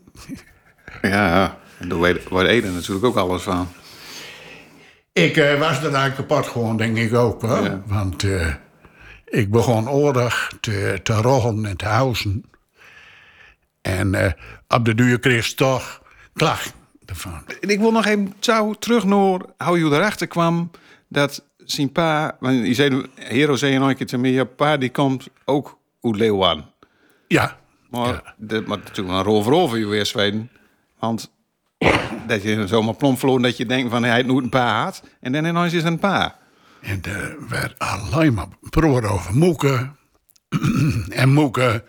Ja, 1.02 1.58
en 1.78 1.88
daar 1.88 2.00
weet 2.00 2.72
natuurlijk 2.72 3.04
ook 3.04 3.16
alles 3.16 3.42
van. 3.42 3.68
Ik 5.12 5.36
uh, 5.36 5.58
was 5.58 5.82
er 5.82 5.94
eigenlijk 5.94 6.14
kapot 6.14 6.46
gewoon, 6.46 6.76
denk 6.76 6.96
ik 6.96 7.14
ook, 7.14 7.42
hoor. 7.42 7.62
Ja. 7.62 7.82
Want 7.86 8.26
ik 9.24 9.50
begon 9.50 9.90
oorlog 9.90 10.50
te, 10.60 11.00
te 11.02 11.12
roggen 11.12 11.64
en 11.64 11.76
te 11.76 11.84
huizen. 11.84 12.44
En 13.80 14.36
op 14.68 14.84
de 14.84 14.94
duur 14.94 15.18
kreeg 15.18 15.50
ik 15.50 15.56
toch 15.56 16.02
klacht 16.32 16.74
ervan. 17.04 17.44
Ik 17.60 17.78
wil 17.78 17.92
nog 17.92 18.06
even 18.06 18.34
zo 18.40 18.74
terug 18.74 19.04
naar 19.04 19.40
hoe 19.56 19.78
je 19.78 19.84
erachter 19.84 20.26
kwam 20.26 20.70
dat 21.08 21.44
zijn 21.56 21.92
pa, 21.92 22.36
want 22.40 22.66
je 22.66 22.74
zei, 22.74 23.06
Hero 23.14 23.56
zei 23.56 23.78
nog 23.78 23.88
een 23.88 23.96
keer 23.96 24.06
te 24.06 24.18
me, 24.18 24.32
je 24.32 24.44
pa 24.44 24.76
die 24.76 24.90
komt 24.90 25.28
ook 25.44 25.78
uit 26.00 26.16
Leeuwen. 26.16 26.64
Ja. 27.28 27.58
Maar, 27.90 28.08
ja. 28.08 28.34
De, 28.36 28.62
maar 28.66 28.78
natuurlijk 28.78 29.16
een 29.16 29.22
rover 29.22 29.52
over 29.52 29.78
je 29.78 29.86
weer 29.86 30.06
Zweden. 30.06 30.50
Want 30.98 31.32
dat 32.26 32.42
je 32.42 32.66
zomaar 32.66 32.94
plom 32.94 33.18
verloren 33.18 33.42
dat 33.42 33.56
je 33.56 33.66
denkt 33.66 33.90
van 33.90 34.04
hij 34.04 34.22
nooit 34.22 34.44
een 34.44 34.50
pa 34.50 34.82
had. 34.82 35.02
En 35.20 35.32
dan 35.32 35.44
ineens 35.44 35.72
is 35.72 35.84
een 35.84 35.98
pa. 35.98 36.38
En 36.80 37.02
er 37.02 37.36
werd 37.48 37.78
alleen 37.78 38.34
maar 38.34 38.48
proor 38.70 39.04
over 39.04 39.34
Moeken. 39.34 39.96
en 41.08 41.32
Moeken, 41.32 41.82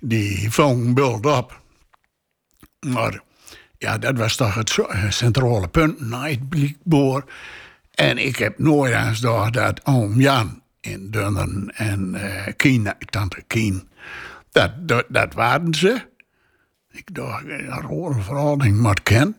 die 0.00 0.50
vong 0.50 0.94
bult 0.94 1.26
op. 1.26 1.60
Maar 2.86 3.20
ja, 3.78 3.98
dat 3.98 4.18
was 4.18 4.36
toch 4.36 4.54
het 4.54 4.78
centrale 5.08 5.68
punt, 5.68 6.00
Nightblickboor. 6.00 7.24
En 7.94 8.18
ik 8.18 8.36
heb 8.36 8.58
nooit 8.58 8.94
eens 8.94 9.18
gedacht 9.18 9.52
dat 9.52 9.86
oom 9.86 10.20
Jan 10.20 10.62
in 10.80 11.10
Dunnen 11.10 11.72
en 11.74 12.14
eh 12.14 12.52
Kien, 12.56 12.92
tante 13.10 13.42
Kien, 13.46 13.88
dat, 14.52 15.04
dat 15.08 15.34
waren 15.34 15.74
ze. 15.74 16.14
Ik 16.96 17.14
dacht, 17.14 17.44
een 17.44 17.66
rare 17.66 18.20
verhouding 18.20 18.80
moet 18.80 19.02
ken. 19.02 19.36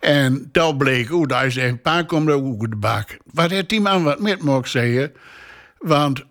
En 0.00 0.48
dat 0.52 0.78
bleek 0.78 1.12
ook, 1.12 1.30
hij 1.30 1.50
zei, 1.50 1.76
pa 1.76 2.02
komt 2.02 2.30
ook 2.30 2.60
uit 2.60 2.70
de 2.70 2.76
bak. 2.76 3.16
Wat 3.32 3.50
heeft 3.50 3.68
die 3.68 3.80
man 3.80 4.02
wat 4.02 4.20
met 4.20 4.42
mogen 4.42 4.70
zeggen? 4.70 5.12
Want 5.78 6.24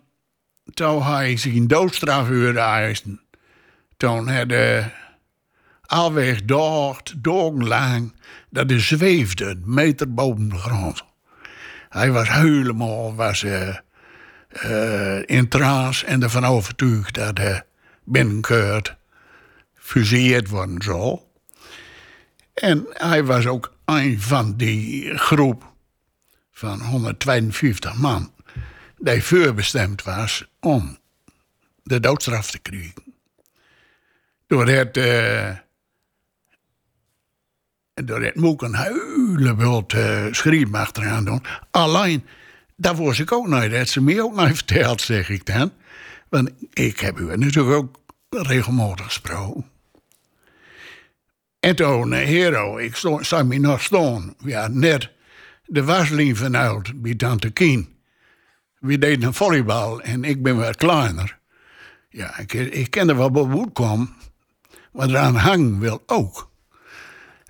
toen 0.74 1.02
hij 1.02 1.36
zijn 1.36 1.66
doodstraf 1.66 2.28
hoorde 2.28 2.58
eisen, 2.58 3.20
toen 3.96 4.28
had 4.28 4.50
hij 4.50 4.92
alweer 5.86 6.46
dacht, 6.46 7.22
dagenlang, 7.22 8.14
dat 8.50 8.70
hij 8.70 8.80
zweefde, 8.80 9.44
een 9.44 9.62
meter 9.64 10.14
boven 10.14 10.48
de 10.48 10.56
grond. 10.56 11.04
Hij 11.88 12.10
was 12.10 12.28
helemaal 12.30 13.14
was, 13.14 13.42
eh, 13.42 13.76
eh, 14.48 15.22
in 15.26 15.48
trance 15.48 16.06
en 16.06 16.22
ervan 16.22 16.44
overtuigd 16.44 17.14
dat 17.14 17.38
hij 17.38 17.62
binnenkort 18.04 18.95
fuseerd 19.86 20.48
worden 20.48 20.82
zal. 20.82 21.32
En 22.54 22.86
hij 22.88 23.24
was 23.24 23.46
ook 23.46 23.74
een 23.84 24.20
van 24.20 24.56
die 24.56 25.18
groep 25.18 25.72
van 26.50 26.80
152 26.80 27.94
man 27.94 28.32
die 28.98 29.22
voorbestemd 29.22 30.02
was 30.02 30.48
om 30.60 30.98
de 31.82 32.00
doodstraf 32.00 32.50
te 32.50 32.58
krijgen. 32.58 33.14
Door 34.46 34.68
het, 34.68 34.96
eh 34.96 35.56
door 37.94 38.22
het 38.22 38.34
moet 38.34 38.62
een 38.62 39.56
wild 39.56 39.92
uh, 39.92 40.26
schreeuw 40.30 40.72
achteraan 40.72 41.24
doen. 41.24 41.42
Alleen, 41.70 42.24
daar 42.76 42.96
was 42.96 43.20
ik 43.20 43.32
ook 43.32 43.46
nooit. 43.48 43.70
Dat 43.70 43.88
ze 43.88 44.02
me 44.02 44.22
ook 44.22 44.34
nooit 44.34 44.56
verteld, 44.64 45.00
zeg 45.00 45.28
ik 45.28 45.46
dan. 45.46 45.72
Want 46.28 46.50
ik 46.72 47.00
heb 47.00 47.18
u 47.18 47.36
natuurlijk 47.36 47.76
ook 47.76 48.00
regelmatig 48.30 49.04
gesproken. 49.04 49.74
En 51.66 51.76
toen, 51.76 52.12
eh, 52.12 52.26
hero, 52.26 52.76
ik 52.76 52.96
stond, 52.96 53.26
zag 53.26 53.44
me 53.44 53.58
nog 53.58 53.82
staan. 53.82 54.34
Ja, 54.38 54.68
net 54.68 55.10
de 55.64 55.84
waslijn 55.84 56.36
vanuit 56.36 57.02
bij 57.02 57.14
Tante 57.14 57.50
Kien. 57.50 57.96
We 58.78 58.98
deden 58.98 59.34
volleybal 59.34 60.00
en 60.00 60.24
ik 60.24 60.42
ben 60.42 60.56
wat 60.56 60.76
kleiner. 60.76 61.38
Ja, 62.08 62.38
ik, 62.38 62.52
ik 62.52 62.90
kende 62.90 63.14
wat 63.14 63.30
woed 63.32 63.72
kwam. 63.72 64.16
Maar 64.92 65.08
eraan 65.08 65.36
hang 65.36 65.78
wil 65.78 66.02
ook. 66.06 66.50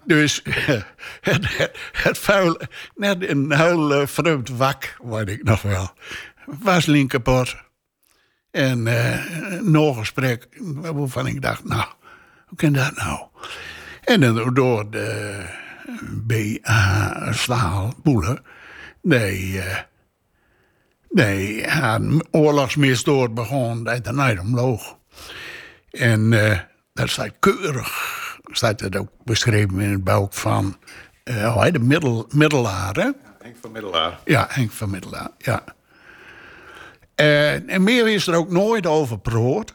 Dus 0.04 0.40
het, 1.20 1.56
het, 1.56 1.70
het 1.92 2.18
vuil, 2.18 2.60
net 2.94 3.28
een 3.28 3.52
heel 3.52 4.00
uh, 4.00 4.06
vreemd 4.06 4.48
wak, 4.48 4.96
weet 5.02 5.28
ik 5.28 5.42
nog 5.42 5.62
wel. 5.62 5.90
Waslijn 6.44 7.08
kapot. 7.08 7.56
En 8.50 8.86
uh, 8.86 9.60
nog 9.60 9.98
gesprek 9.98 10.48
waarvan 10.74 11.26
ik 11.26 11.42
dacht, 11.42 11.64
nou, 11.64 11.86
hoe 12.46 12.58
kan 12.58 12.72
dat 12.72 12.96
nou? 12.96 13.20
En 14.06 14.20
dan 14.20 14.54
door 14.54 14.90
de 14.90 15.40
BA 16.10 17.32
Staal 17.32 17.94
Boelen, 18.02 18.44
die, 19.02 19.56
uh, 19.56 19.78
die 21.08 21.68
had 21.68 22.00
een 22.00 22.24
oorlogsmisdood 22.30 23.34
begon 23.34 23.84
dat 23.84 24.04
de 24.04 24.36
omloog. 24.40 24.98
En 25.90 26.32
uh, 26.32 26.58
dat 26.92 27.08
staat 27.08 27.32
keurig, 27.38 28.38
staat 28.44 28.80
het 28.80 28.96
ook 28.96 29.08
beschreven 29.24 29.80
in 29.80 29.90
het 29.90 30.04
boek 30.04 30.32
van, 30.32 30.76
uh, 31.24 31.64
de 31.72 31.78
middel, 31.78 32.26
Middelaar, 32.34 32.94
hè? 32.94 33.10
Henk 33.38 33.56
van 33.60 33.72
Middelaar. 33.72 34.18
Ja, 34.24 34.46
Henk 34.50 34.70
van 34.70 34.90
Middelaar, 34.90 35.30
ja. 35.38 35.64
En, 37.14 37.68
en 37.68 37.82
meer 37.82 38.08
is 38.08 38.26
er 38.26 38.34
ook 38.34 38.50
nooit 38.50 38.86
over 38.86 39.18
gepraat. 39.22 39.72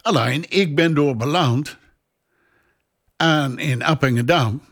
Alleen, 0.00 0.44
ik 0.48 0.74
ben 0.74 0.94
door 0.94 1.16
beland 1.16 1.78
aan 3.22 3.58
in 3.58 3.82
Appingedam 3.82 4.62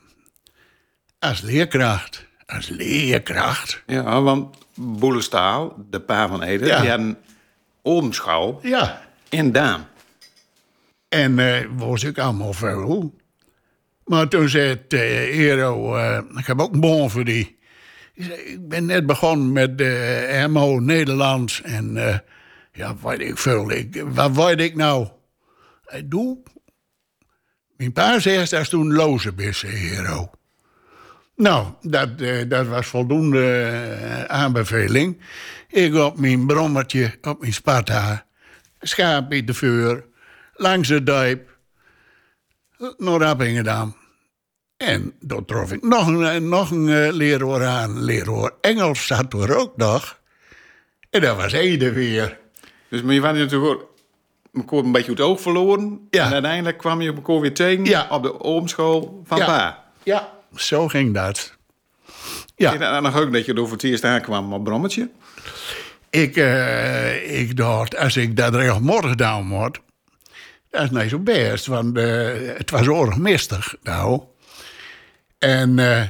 als 1.19 1.41
leerkracht. 1.41 2.27
Als 2.47 2.69
leerkracht. 2.69 3.83
Ja, 3.87 4.23
want 4.23 4.57
Boelestaal, 4.75 5.85
de 5.91 6.01
pa 6.01 6.29
van 6.29 6.43
Ede, 6.43 6.67
Ja. 6.67 6.81
die 6.81 6.91
had 6.91 6.99
een 6.99 7.17
oomschouw 7.83 8.59
Ja. 8.63 9.03
in 9.29 9.53
Daan. 9.53 9.87
En 11.09 11.39
eh 11.39 11.67
was 11.77 12.05
ik 12.05 12.19
allemaal 12.19 12.53
veel. 12.53 13.15
Maar 14.05 14.29
toen 14.29 14.49
zei 14.49 14.69
het 14.69 14.93
eh 14.93 15.39
Ero, 15.39 15.97
eh, 15.97 16.19
ik 16.37 16.47
heb 16.47 16.61
ook 16.61 16.73
een 16.73 16.81
bon 16.81 17.11
voor 17.11 17.25
die. 17.25 17.59
Ik, 18.15 18.69
ben 18.69 18.87
net 18.87 19.07
begonnen 19.07 19.53
met 19.53 19.79
de 19.79 20.47
MO 20.51 20.79
Nederlands. 20.79 21.63
En 21.63 21.95
ja, 22.73 22.97
weet 23.03 23.21
ik 23.21 23.39
veel. 23.39 23.71
Ik, 23.71 24.03
wat 24.07 24.31
weet 24.37 24.61
ik 24.61 24.75
nou? 24.75 25.09
Ik 25.89 26.11
doe. 26.11 26.39
Mijn 27.77 27.93
pa 27.93 28.19
zegt, 28.19 28.51
dat 28.51 28.61
is 28.61 28.69
toen 28.69 28.93
loze 28.93 29.33
bissen, 29.33 29.69
Hero. 29.69 30.31
Nou, 31.37 31.67
dat, 31.83 32.21
eh, 32.21 32.49
dat 32.49 32.67
was 32.67 32.87
voldoende 32.87 33.63
eh, 33.63 34.25
aanbeveling. 34.25 35.21
Ik 35.69 35.95
op 35.95 36.19
mijn 36.19 36.47
brommertje, 36.47 37.19
op 37.23 37.41
mijn 37.41 37.53
Sparta, 37.53 38.27
schaap 38.81 39.33
in 39.33 39.47
de 39.47 39.55
vuur, 39.55 40.05
langs 40.55 40.89
de 40.89 41.03
dijp, 41.03 41.59
naar 42.97 43.25
Appingedam. 43.25 43.97
En 44.77 45.13
toen 45.27 45.45
trof 45.45 45.73
ik 45.73 45.83
nog 45.83 46.07
een, 46.07 46.49
nog 46.49 46.71
een 46.71 46.89
eh, 46.89 47.13
leraar 47.13 47.65
aan. 47.65 48.05
Leraar 48.05 48.51
Engels 48.61 49.07
zat 49.07 49.33
er 49.33 49.57
ook 49.57 49.77
nog. 49.77 50.21
En 51.11 51.21
dat 51.21 51.37
was 51.37 51.53
Ede 51.53 51.93
weer. 51.93 52.39
Dus 52.89 53.03
maar 53.03 53.15
je 53.15 53.21
was 53.21 53.37
natuurlijk 53.37 53.73
ook 53.73 53.96
elkaar 54.57 54.79
een 54.79 54.93
beetje 54.93 55.11
het 55.11 55.21
oog 55.21 55.41
verloren. 55.41 56.07
Ja. 56.11 56.27
En 56.27 56.33
uiteindelijk 56.33 56.79
kwam 56.79 57.01
je 57.01 57.13
elkaar 57.15 57.41
weer 57.41 57.55
tegen 57.55 57.85
Ja. 57.85 58.07
op 58.11 58.23
de 58.23 58.41
oomschool 58.41 59.23
van 59.27 59.39
Ja. 59.39 59.45
pa. 59.47 59.85
Ja, 60.03 60.31
zo 60.55 60.89
ging 60.89 61.15
dat. 61.15 61.55
Ja. 62.57 62.73
En 62.73 62.79
dan 62.79 63.03
nog 63.03 63.17
ook 63.21 63.33
dat 63.33 63.45
je 63.47 63.53
er 63.55 63.63
voor 63.63 63.73
het 63.73 63.83
eerst 63.83 64.05
aankwam 64.05 64.53
op 64.53 64.65
Brommetje. 64.65 65.11
ik, 66.11 66.37
eh, 66.37 67.41
ik 67.41 67.57
dacht, 67.57 67.97
als 67.97 68.17
ik 68.17 68.37
dat 68.37 68.55
regelmatig 68.55 69.11
gedaan 69.11 69.49
word, 69.49 69.81
dat 70.71 70.83
is 70.83 70.91
niet 70.91 71.11
zo 71.11 71.19
best, 71.19 71.67
want 71.67 71.97
eh, 71.99 72.29
het 72.57 72.71
was 72.71 72.87
oorlog 72.89 73.17
mistig, 73.19 73.75
nou. 73.83 74.21
En 75.39 75.79
eh, 75.79 76.03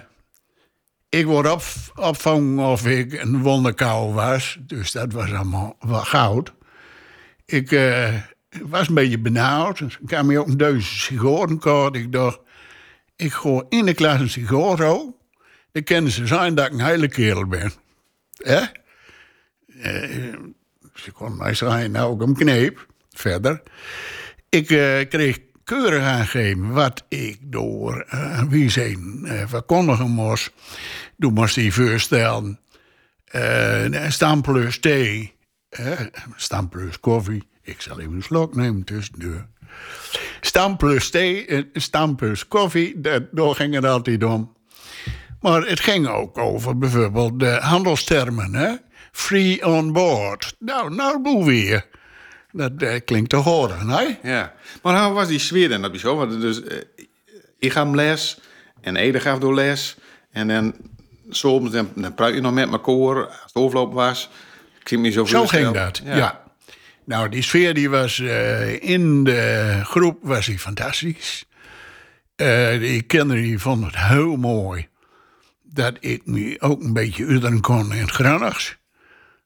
ik 1.08 1.24
word 1.26 1.50
op, 1.50 1.62
opvangen 1.94 2.64
of 2.66 2.86
ik 2.86 3.12
een 3.12 3.42
wonderkou 3.42 4.12
was, 4.14 4.56
dus 4.60 4.92
dat 4.92 5.12
was 5.12 5.32
allemaal 5.32 5.76
wel 5.80 6.00
goud. 6.04 6.52
Ik 7.44 7.72
eh, 7.72 8.14
was 8.62 8.88
een 8.88 8.94
beetje 8.94 9.18
benauwd, 9.18 9.80
ik 9.80 9.98
kwam 10.06 10.26
me 10.26 10.38
ook 10.38 10.46
een 10.48 10.56
duizend 10.56 10.84
sigaren. 10.84 11.92
Ik 11.92 12.12
dacht, 12.12 12.38
ik 13.16 13.32
gooi 13.32 13.64
in 13.68 13.84
de 13.86 13.94
klas 13.94 14.20
een 14.20 14.28
sigaro, 14.30 15.16
dan 15.72 15.82
kennen 15.82 16.12
ze 16.12 16.26
zijn 16.26 16.54
dat 16.54 16.66
ik 16.66 16.72
een 16.72 16.84
hele 16.84 17.08
kerel 17.08 17.46
ben. 17.46 17.72
Hè? 18.36 18.60
Ze 20.94 21.10
kon 21.12 21.36
mij 21.36 21.54
zeggen, 21.54 21.90
nou 21.90 22.10
ook 22.10 22.22
een 22.22 22.34
kneep. 22.34 22.86
Verder. 23.10 23.62
Ik 24.48 24.70
eh, 24.70 25.08
kreeg 25.08 25.38
keurig 25.64 26.02
aangegeven 26.02 26.72
wat 26.72 27.04
ik 27.08 27.38
door 27.42 28.00
eh, 28.00 28.42
wie 28.42 28.70
zijn 28.70 29.24
eh, 29.24 29.42
verkondigen 29.46 30.10
moest. 30.10 30.52
Toen 31.18 31.32
moest 31.32 31.56
hij 31.56 31.70
voorstellen. 31.70 32.60
eh 33.24 34.08
stam 34.08 34.42
plus 34.42 34.80
thee. 34.80 35.34
eh, 35.68 36.00
plus 36.70 37.00
koffie. 37.00 37.48
Ik 37.66 37.80
zal 37.80 38.00
even 38.00 38.12
een 38.12 38.22
slok 38.22 38.54
nemen 38.54 38.84
tussendoor. 38.84 39.46
Stam 40.40 40.76
plus 40.76 41.10
thee, 41.10 41.46
eh, 41.46 41.62
stam 41.72 42.16
plus 42.16 42.48
koffie. 42.48 43.00
Dat, 43.00 43.22
daar 43.30 43.54
ging 43.54 43.74
het 43.74 43.84
altijd 43.84 44.24
om. 44.24 44.54
Maar 45.40 45.62
het 45.62 45.80
ging 45.80 46.08
ook 46.08 46.38
over 46.38 46.78
bijvoorbeeld 46.78 47.40
de 47.40 47.58
handelstermen. 47.60 48.54
Hè? 48.54 48.74
Free 49.12 49.66
on 49.66 49.92
board. 49.92 50.56
Nou, 50.58 50.94
nou 50.94 51.22
doe 51.22 51.44
weer. 51.44 51.86
Dat 52.52 52.72
eh, 52.76 53.00
klinkt 53.04 53.30
te 53.30 53.36
horen, 53.36 53.88
hè? 53.88 54.18
Ja. 54.22 54.54
Maar 54.82 55.04
hoe 55.04 55.14
was 55.14 55.28
die 55.28 55.38
sfeer 55.38 55.68
dan 55.68 55.84
op 55.84 55.90
die 55.90 56.00
school? 56.00 56.16
Want 56.16 56.40
dus, 56.40 56.62
eh, 56.62 56.76
ik 57.58 57.72
gaf 57.72 57.94
les 57.94 58.38
en 58.80 58.96
Ede 58.96 59.20
gaf 59.20 59.38
door 59.38 59.54
les. 59.54 59.96
En 60.30 60.48
dan 60.48 60.74
soms 61.28 61.70
dan, 61.70 61.90
dan 61.94 62.14
praat 62.14 62.34
je 62.34 62.40
nog 62.40 62.52
met 62.52 62.70
elkaar 62.70 63.26
als 63.26 63.42
het 63.42 63.54
overloop 63.54 63.92
was. 63.92 64.30
Ik 64.80 64.88
zie 64.88 64.98
me 64.98 65.10
zo 65.10 65.24
Zo 65.24 65.46
ging 65.46 65.70
dat, 65.70 66.00
ja. 66.04 66.45
Nou, 67.06 67.28
die 67.28 67.42
sfeer 67.42 67.74
die 67.74 67.90
was 67.90 68.18
eh, 68.20 68.82
in 68.82 69.24
de 69.24 69.80
groep 69.84 70.18
was 70.22 70.46
die 70.46 70.58
fantastisch. 70.58 71.44
Eh 72.36 72.78
die 72.78 73.02
kinderen 73.02 73.42
die 73.42 73.58
vonden 73.58 73.86
het 73.88 73.98
heel 73.98 74.36
mooi 74.36 74.88
dat 75.62 75.96
ik 76.00 76.22
me 76.24 76.56
ook 76.58 76.82
een 76.82 76.92
beetje 76.92 77.24
uren 77.24 77.60
kon 77.60 77.92
in 77.94 78.00
het 78.00 78.10
Granachts. 78.10 78.76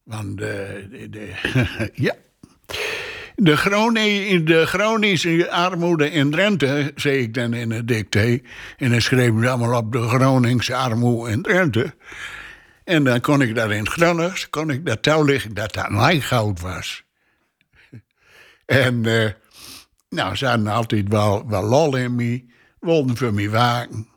Want 0.04 0.40
eh, 0.40 0.48
de, 0.90 1.06
de- 1.10 1.90
ja. 2.06 2.14
De, 3.36 3.56
Groni 3.56 4.44
de 4.44 4.66
chronische 4.66 5.50
armoede 5.50 6.10
in 6.10 6.30
Drenthe, 6.30 6.92
zei 6.94 7.18
ik 7.18 7.34
dan 7.34 7.54
in 7.54 7.70
het 7.70 7.88
dicté. 7.88 8.40
En 8.76 8.90
dan 8.90 9.00
schreef 9.00 9.28
ik 9.28 9.44
allemaal 9.44 9.78
op 9.78 9.92
de 9.92 10.08
Groningse 10.08 10.74
armoede 10.76 11.30
in 11.32 11.42
Drenthe. 11.42 11.94
En 12.84 13.04
dan 13.04 13.20
kon 13.20 13.42
ik 13.42 13.54
daar 13.54 13.70
in 13.70 13.78
het 13.84 13.88
Gronings, 13.88 14.50
kon 14.50 14.70
ik 14.70 14.86
dat 14.86 15.02
touw 15.02 15.22
liggen 15.24 15.54
dat 15.54 15.72
dat 15.74 15.90
lijngoud 15.90 16.60
was. 16.60 17.04
En 18.70 19.04
uh, 19.04 19.30
nou, 20.08 20.36
ze 20.36 20.46
hadden 20.46 20.66
altijd 20.66 21.08
wel, 21.08 21.48
wel 21.48 21.62
lol 21.62 21.96
in 21.96 22.14
me, 22.14 22.44
wilden 22.80 23.16
voor 23.16 23.34
me 23.34 23.50
waken. 23.50 24.08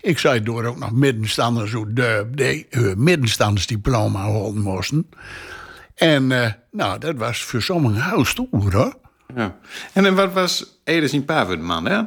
Ik 0.00 0.18
zei 0.18 0.42
door 0.42 0.64
ook 0.64 0.78
nog 0.78 0.92
middenstanders 0.92 1.70
zo 1.70 1.92
de, 1.92 2.28
de 2.30 2.66
uh, 2.70 2.94
middenstandersdiploma 2.94 4.20
houden 4.20 4.62
moesten. 4.62 5.08
En 5.94 6.30
uh, 6.30 6.48
nou, 6.70 6.98
dat 6.98 7.16
was 7.16 7.42
voor 7.42 7.62
sommigen 7.62 8.10
heel 8.10 8.24
stoer 8.24 8.74
hoor. 8.74 8.94
Ja. 9.34 9.56
En 9.92 10.14
wat 10.14 10.32
was 10.32 10.80
Ede 10.84 11.24
de 11.24 11.56
man, 11.56 11.84
hè? 11.84 12.02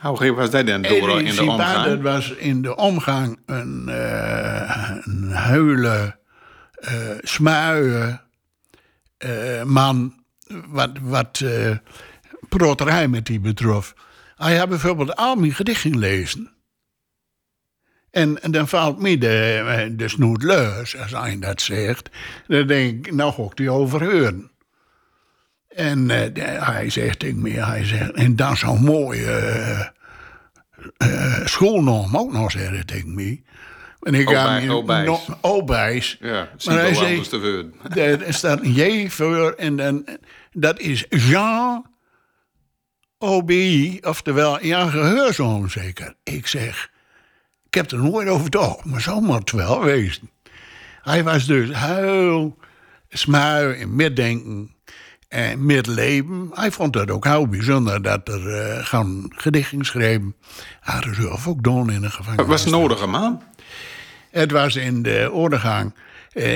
Hoe 0.00 0.32
was 0.32 0.50
dat 0.50 0.66
dan 0.66 0.82
door 0.82 1.20
in 1.22 1.34
de 1.34 1.42
omgang? 1.42 1.84
Dat 1.84 2.00
was 2.00 2.30
in 2.30 2.62
de 2.62 2.76
omgang 2.76 3.38
een, 3.46 3.84
uh, 3.88 4.90
een 5.02 5.30
huile, 5.32 6.16
uh, 6.80 6.90
smuie 7.20 8.18
uh, 9.18 9.62
man, 9.62 10.23
wat, 10.66 10.90
wat 11.02 11.40
uh, 11.40 11.76
proterij 12.48 13.08
met 13.08 13.26
die 13.26 13.40
betrof. 13.40 13.94
Hij 14.36 14.56
had 14.56 14.68
bijvoorbeeld 14.68 15.16
al 15.16 15.36
mijn 15.36 15.54
gedichten 15.54 15.98
lezen. 15.98 16.52
En, 18.10 18.42
en, 18.42 18.50
dan 18.50 18.68
valt 18.68 19.00
me 19.00 19.18
de, 19.18 19.92
de 19.96 20.08
snoet 20.08 20.42
leus, 20.42 20.98
als 20.98 21.10
hij 21.10 21.38
dat 21.38 21.60
zegt. 21.60 22.10
Dan 22.46 22.66
denk 22.66 23.06
ik, 23.06 23.12
nou 23.12 23.32
ga 23.32 23.42
ik 23.42 23.56
die 23.56 23.70
overheuren. 23.70 24.50
En 25.68 26.08
uh, 26.08 26.64
hij 26.64 26.90
zegt 26.90 27.18
tegen 27.18 27.42
me, 27.42 27.50
hij 27.50 27.84
zegt, 27.84 28.12
en 28.12 28.36
dan 28.36 28.56
zo'n 28.56 28.82
mooie 28.82 29.90
uh, 30.98 31.08
uh, 31.10 31.46
schoolnorm 31.46 32.16
ook 32.16 32.32
nog 32.32 32.50
zeggen 32.50 32.86
tegen 32.86 33.14
me. 33.14 33.42
En 34.04 34.14
ik 34.14 34.28
ga 34.28 34.60
me 34.60 35.18
Obijs. 35.40 36.16
Ja, 36.20 36.48
maar 36.64 36.78
hij 36.78 36.94
zegt, 36.94 37.32
er 38.26 38.34
staat 38.34 38.60
een 38.60 38.72
J 38.72 39.08
voor 39.08 39.52
en 39.52 39.76
dan, 39.76 40.06
dat 40.52 40.78
is 40.80 41.04
Jean 41.08 41.86
Obi, 43.18 43.98
oftewel 44.02 44.64
Jan 44.64 44.90
Geheurzoon 44.90 45.70
zeker. 45.70 46.14
Ik 46.22 46.46
zeg, 46.46 46.90
ik 47.66 47.74
heb 47.74 47.90
er 47.90 47.98
nooit 47.98 48.28
over 48.28 48.44
gedacht, 48.44 48.84
maar 48.84 49.00
zo 49.00 49.20
moet 49.20 49.38
het 49.38 49.50
wel 49.50 49.80
wezen. 49.80 50.30
Hij 51.02 51.24
was 51.24 51.46
dus 51.46 51.68
heel 51.72 52.58
smuil 53.08 53.72
en 53.72 53.96
middenken 53.96 54.74
en 55.28 55.66
middenleven. 55.66 56.50
Hij 56.52 56.70
vond 56.70 56.92
dat 56.92 57.10
ook 57.10 57.24
heel 57.24 57.48
bijzonder 57.48 58.02
dat 58.02 58.28
er 58.28 58.46
uh, 58.46 58.84
gaan 58.84 59.26
gedichten 59.28 59.84
schreven. 59.84 60.34
Hij 60.80 60.94
had 60.94 61.14
zelf 61.14 61.48
ook 61.48 61.62
doen 61.62 61.90
in 61.90 62.00
de 62.00 62.10
gevangenis. 62.10 62.38
Het 62.38 62.46
was 62.46 62.64
nodig, 62.64 63.06
man. 63.06 63.42
Het 64.34 64.50
was 64.50 64.76
in 64.76 65.02
de 65.02 65.28
ondergang, 65.32 65.94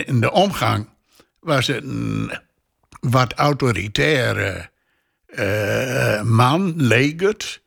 in 0.05 0.21
de 0.21 0.31
omgang, 0.31 0.89
was 1.41 1.67
het 1.67 1.85
een 1.85 2.33
wat 3.01 3.33
autoritaire 3.33 4.71
uh, 5.27 6.23
man, 6.23 6.73
leek. 6.77 7.61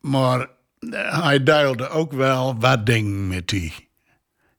Maar 0.00 0.48
hij 0.90 1.42
duilde 1.42 1.88
ook 1.88 2.12
wel 2.12 2.56
wat 2.58 2.86
dingen 2.86 3.28
met 3.28 3.48
die. 3.48 3.88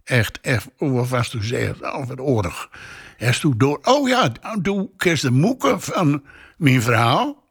Echt, 0.04 0.40
echt, 0.42 0.68
wat 0.78 1.10
was 1.10 1.30
toen 1.30 1.44
zeggen, 1.44 1.94
over 1.94 2.16
de 2.16 2.22
oorlog. 2.22 2.70
Hij 3.18 3.32
toen 3.32 3.54
door, 3.58 3.80
oh 3.84 4.08
ja, 4.08 4.32
toen 4.62 4.92
kreeg 4.98 5.20
de 5.20 5.32
moeken 5.32 5.82
van 5.82 6.24
mijn 6.58 6.82
vrouw. 6.82 7.44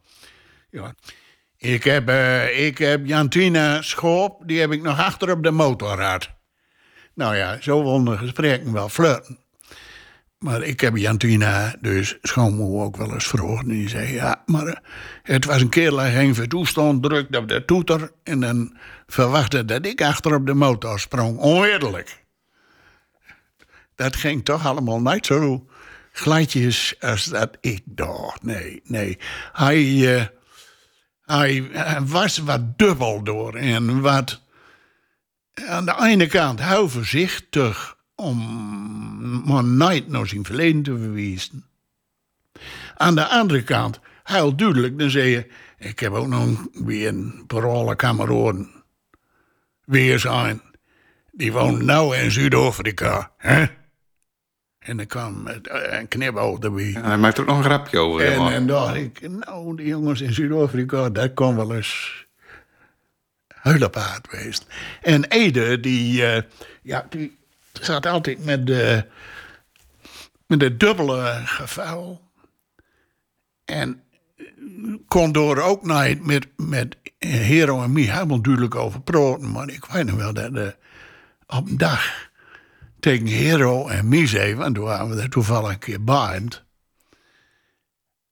Ja. 0.71 0.95
Ik 1.57 1.85
heb, 1.85 2.09
uh, 2.09 2.67
ik 2.67 2.79
heb 2.79 3.07
Jantina 3.07 3.83
Schoop, 3.83 4.43
die 4.47 4.61
heb 4.61 4.73
ik 4.73 4.83
nog 4.83 4.99
achter 4.99 5.31
op 5.31 5.43
de 5.43 5.51
motorrad. 5.51 6.36
Nou 7.17 7.37
ja, 7.37 7.61
zo 7.61 7.83
wonden 7.83 8.19
gesprekken 8.19 8.73
wel 8.73 8.89
flirten. 8.89 9.39
Maar 10.39 10.63
ik 10.63 10.81
heb 10.81 10.97
Jantina, 10.97 11.75
dus 11.81 12.19
schoonmoe, 12.23 12.83
ook 12.83 12.97
wel 12.97 13.13
eens 13.13 13.27
vroeg. 13.27 13.61
En 13.61 13.69
die 13.69 13.89
zei, 13.89 14.13
ja, 14.13 14.43
maar 14.47 14.83
het 15.23 15.45
was 15.45 15.61
een 15.61 15.69
keer 15.69 15.91
dat 15.91 16.01
geen 16.01 16.35
vertoestand, 16.35 17.03
drukte 17.03 17.39
op 17.39 17.49
de 17.49 17.65
toeter... 17.65 18.13
en 18.23 18.41
dan 18.41 18.77
verwachtte 19.07 19.65
dat 19.65 19.87
ik 19.87 20.03
achter 20.03 20.35
op 20.35 20.47
de 20.47 20.55
motor 20.55 21.01
sprong. 21.01 21.39
Onredelijk. 21.39 22.25
Dat 23.95 24.17
ging 24.17 24.45
toch 24.45 24.67
allemaal 24.67 25.01
niet 25.01 25.27
zo 25.27 25.67
gladjes 26.13 26.95
als 27.01 27.25
dat 27.25 27.57
ik 27.61 27.83
dacht. 27.85 28.43
Nee, 28.43 28.81
nee. 28.85 29.19
Hij, 29.53 29.85
hij, 31.23 31.69
hij 31.73 32.01
was 32.03 32.39
wat 32.39 32.79
dubbel 32.79 33.23
door 33.23 33.55
en 33.55 34.01
wat... 34.01 34.45
Aan 35.65 35.85
de 35.85 35.97
ene 36.03 36.27
kant 36.27 36.63
heel 36.63 36.89
voorzichtig 36.89 37.97
om 38.15 38.39
maar 39.45 39.65
nooit 39.65 40.09
naar 40.09 40.27
zijn 40.27 40.45
verleden 40.45 40.83
te 40.83 40.99
verwijzen. 40.99 41.65
Aan 42.97 43.15
de 43.15 43.27
andere 43.27 43.63
kant, 43.63 44.01
heel 44.23 44.57
duidelijk, 44.57 44.99
dan 44.99 45.11
zei 45.11 45.29
je... 45.29 45.47
Ik 45.79 45.99
heb 45.99 46.13
ook 46.13 46.27
nog 46.27 46.67
weer 46.73 47.09
een 47.09 47.45
parole 47.47 47.97
kameraden. 47.97 48.71
Weer 49.85 50.19
zijn. 50.19 50.63
Die 51.33 51.53
woont 51.53 51.83
nou 51.83 52.17
in 52.17 52.31
Zuid-Afrika. 52.31 53.31
hè? 53.37 53.65
En 54.79 54.97
dan 54.97 55.07
kwam 55.07 55.43
met 55.43 55.69
een 55.71 56.09
knipoog 56.09 56.59
erbij. 56.59 56.85
Ja, 56.91 57.03
hij 57.03 57.19
maakt 57.19 57.41
ook 57.41 57.47
nog 57.47 57.57
een 57.57 57.65
grapje 57.65 57.99
over. 57.99 58.33
En, 58.33 58.53
en 58.53 58.67
dacht 58.67 58.95
ik, 58.95 59.29
nou, 59.29 59.77
die 59.77 59.87
jongens 59.87 60.21
in 60.21 60.33
Zuid-Afrika, 60.33 61.11
dat 61.11 61.35
kan 61.35 61.57
wel 61.57 61.75
eens 61.75 62.26
huilepaard 63.67 64.29
geweest. 64.29 64.67
En 65.03 65.25
Ede, 65.25 65.81
die, 65.81 66.23
uh, 66.23 66.43
ja, 66.83 67.07
die 67.11 67.37
zat 67.73 68.07
altijd 68.07 68.45
met 68.45 68.67
de, 68.67 69.05
met 70.47 70.61
de 70.61 70.77
dubbele 70.77 71.41
geval. 71.45 72.21
En 73.65 74.03
kon 75.09 75.33
door 75.33 75.59
ook 75.59 75.83
niet 75.83 76.27
met, 76.27 76.47
met 76.57 76.97
Hero 77.19 77.83
en 77.83 77.93
mij 77.93 78.03
helemaal 78.03 78.41
duidelijk 78.41 78.75
over 78.75 79.01
praten. 79.01 79.51
Maar 79.51 79.69
ik 79.69 79.85
weet 79.85 80.07
nog 80.07 80.17
wel 80.17 80.35
dat 80.35 80.75
op 81.47 81.69
een 81.69 81.77
dag 81.77 82.29
tegen 83.01 83.27
Hero 83.27 83.89
en 83.89 84.09
mij 84.09 84.27
zei, 84.27 84.55
want 84.55 84.75
toen 84.75 84.85
waren 84.85 85.11
we 85.11 85.23
er 85.23 85.31
toevallig 85.31 85.71
een 85.71 85.79
keer 85.79 86.05
bij. 86.05 86.43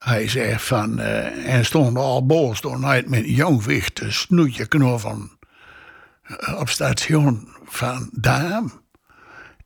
Hij 0.05 0.29
zei 0.29 0.59
van, 0.59 1.01
uh, 1.01 1.55
en 1.55 1.65
stond 1.65 1.97
al 1.97 2.27
boos 2.27 2.61
door 2.61 2.79
niet 2.79 3.09
met 3.09 3.29
jongwicht, 3.29 4.03
snoetje 4.09 4.67
knoffen 4.67 5.39
uh, 6.27 6.61
op 6.61 6.69
station 6.69 7.49
van 7.65 8.11
Daam. 8.13 8.83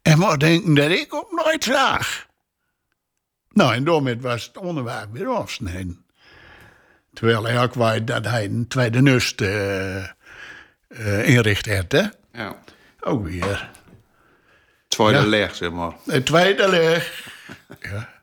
En 0.02 0.18
maar 0.18 0.38
denken 0.38 0.74
dat 0.74 0.90
ik 0.90 1.14
ook 1.14 1.42
nooit 1.44 1.64
zag. 1.64 2.26
Nou, 3.48 3.74
en 3.74 3.84
daarmee 3.84 4.20
was 4.20 4.44
het 4.44 4.58
onderwerp 4.58 5.12
weer 5.12 5.28
afsnijden. 5.28 6.04
Terwijl 7.12 7.44
hij 7.44 7.62
ook 7.62 7.74
weet 7.74 8.06
dat 8.06 8.24
hij 8.24 8.44
een 8.44 8.68
tweede 8.68 9.02
nust 9.02 9.40
uh, 9.40 10.04
inricht 11.24 11.74
had, 11.74 11.92
hè? 11.92 12.04
Ja. 12.32 12.56
Ook 13.00 13.24
weer. 13.24 13.70
Tweede 14.88 15.18
ja. 15.18 15.26
leg, 15.26 15.54
zeg 15.54 15.70
maar. 15.70 15.92
Een 16.06 16.24
tweede 16.24 16.68
leg. 16.68 17.32
ja. 17.80 18.17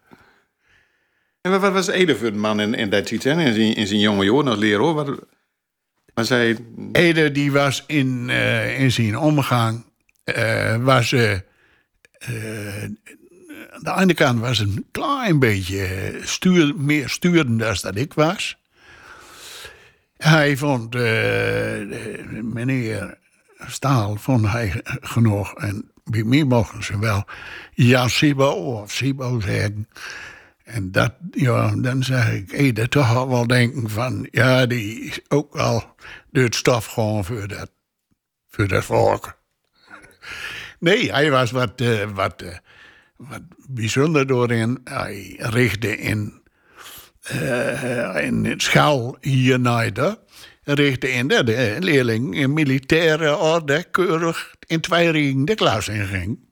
En 1.46 1.60
wat 1.60 1.74
was 1.74 1.88
Ede 1.88 2.16
voor 2.16 2.28
een 2.28 2.40
man 2.40 2.60
in, 2.60 2.74
in 2.74 2.90
dat 2.90 3.06
tijd? 3.06 3.26
In 3.26 3.54
zijn, 3.54 3.76
in 3.76 3.88
zijn 3.88 4.00
jonge 4.00 4.24
jaren 4.24 4.48
als 4.48 4.58
leraar? 4.58 4.94
Wat 4.94 5.20
was 6.14 6.30
hij... 6.30 6.58
Ede, 6.92 7.32
die 7.32 7.52
was 7.52 7.84
in, 7.88 8.30
uh, 8.30 8.80
in 8.80 8.92
zijn 8.92 9.18
omgang... 9.18 9.86
was 10.80 11.12
uh, 11.12 11.32
aan 11.32 12.98
de 13.80 13.94
ene 13.98 14.14
kant 14.14 14.40
was 14.40 14.60
een 14.60 14.86
klein 14.92 15.40
beetje 15.40 16.14
stuur, 16.24 16.74
meer 16.78 17.10
sturend 17.10 17.60
dan 17.60 17.78
dat 17.82 17.96
ik 17.96 18.14
was. 18.14 18.58
Hij 20.18 20.58
vond, 20.58 20.94
meneer 22.54 23.18
Staal, 23.68 24.16
vond 24.16 24.52
hij 24.52 24.82
genoeg. 24.84 25.54
En 25.54 25.92
bij 26.04 26.24
mij 26.24 26.44
mochten 26.44 26.84
ze 26.84 27.00
wel 27.00 27.26
Jan 27.74 28.10
Sibo 28.10 28.50
of 28.50 28.92
Sibo 28.92 29.40
zeggen. 29.40 29.88
En 30.66 30.92
dat, 30.92 31.14
ja, 31.32 31.76
dan 31.76 32.04
zeg 32.04 32.32
ik, 32.32 32.76
dat 32.76 32.92
toch 32.92 33.16
al 33.16 33.30
wel 33.30 33.48
denken 33.48 33.90
van, 33.90 34.28
ja, 34.32 34.66
die 34.66 35.00
is 35.00 35.20
ook 35.28 35.54
wel 35.54 35.96
het 36.32 36.56
stof 36.56 36.86
gewoon 36.86 37.26
voor 37.26 37.48
dat, 37.48 37.72
voor 38.48 38.68
dat 38.68 38.84
volk. 38.84 39.38
Nee, 40.80 41.12
hij 41.12 41.32
was 41.32 41.52
wat, 41.52 41.82
uh, 41.82 42.04
wat, 42.14 42.42
uh, 42.42 42.58
wat 43.16 43.42
bijzonder 43.70 44.28
doorin. 44.28 44.82
Hij 44.84 45.36
richtte 45.38 45.98
in, 45.98 46.42
uh, 47.34 48.26
in 48.26 48.54
schaal 48.58 49.18
hier 49.22 49.60
naar 49.60 49.94
richtte 50.64 51.12
in 51.12 51.28
de, 51.28 51.44
de 51.44 51.76
leerling 51.80 52.36
in 52.36 52.54
militaire 52.54 53.38
orde 53.38 53.84
keurig 53.92 54.56
in 54.68 54.82
twee 54.82 55.10
ringen 55.10 55.46
de 55.46 55.56
klas 55.56 55.88
inging. 55.88 56.45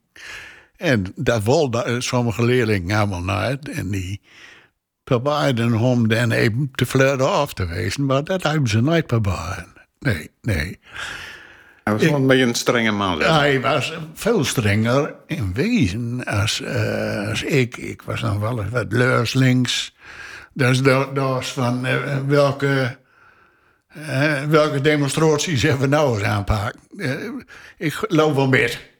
En 0.83 1.05
dat 1.15 1.43
wilden 1.43 2.03
sommige 2.03 2.45
leerlingen 2.45 2.99
helemaal 2.99 3.49
niet. 3.49 3.69
En 3.69 3.91
die 3.91 4.21
probeerden 5.03 5.73
om 5.73 6.07
dan 6.07 6.31
even 6.31 6.69
te 6.75 6.85
flirten 6.85 7.31
af 7.31 7.53
te 7.53 7.65
wezen, 7.65 8.05
maar 8.05 8.23
dat 8.23 8.43
hebben 8.43 8.69
ze 8.69 8.81
nooit 8.81 9.07
probeerd. 9.07 9.67
Nee, 9.99 10.31
nee. 10.41 10.79
Hij 11.83 11.93
was 11.93 12.03
wel 12.03 12.15
een 12.15 12.27
beetje 12.27 12.43
een 12.43 12.55
strenge 12.55 12.91
man. 12.91 13.21
zeg. 13.21 13.27
Hij 13.27 13.61
was 13.61 13.93
veel 14.13 14.43
strenger 14.43 15.15
in 15.27 15.53
wezen 15.53 16.23
als, 16.23 16.61
eh, 16.61 17.29
als 17.29 17.43
ik. 17.43 17.77
Ik 17.77 18.01
was 18.01 18.21
dan 18.21 18.39
wel 18.39 18.61
eens 18.61 18.71
wat 18.71 18.91
leurs 18.91 19.33
links. 19.33 19.95
Dus 20.53 20.81
dat, 20.81 21.09
was 21.13 21.51
van 21.51 21.85
eh, 21.85 22.17
welke, 22.27 22.97
eh, 23.87 24.43
welke 24.43 24.81
demonstraties 24.81 25.61
hebben 25.61 25.89
we 25.89 25.95
nou 25.95 26.17
eens 26.17 26.27
aanpakken. 26.27 26.81
Eh, 26.97 27.29
ik 27.77 28.05
loop 28.07 28.35
wel 28.35 28.47
met. 28.47 28.91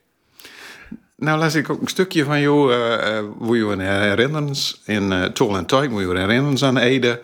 Nou 1.17 1.39
las 1.39 1.55
ik 1.55 1.69
ook 1.69 1.81
een 1.81 1.87
stukje 1.87 2.23
van 2.23 2.41
jou, 2.41 2.73
uh, 2.73 3.19
hoe 3.37 3.57
je 3.57 3.81
herinnert 3.81 4.81
in 4.85 5.11
uh, 5.11 5.23
Tol 5.23 5.57
en 5.57 5.65
Tuik, 5.65 5.89
hoe 5.89 6.01
je 6.01 6.17
herinnert 6.17 6.61
aan 6.61 6.77
Ede 6.77 7.21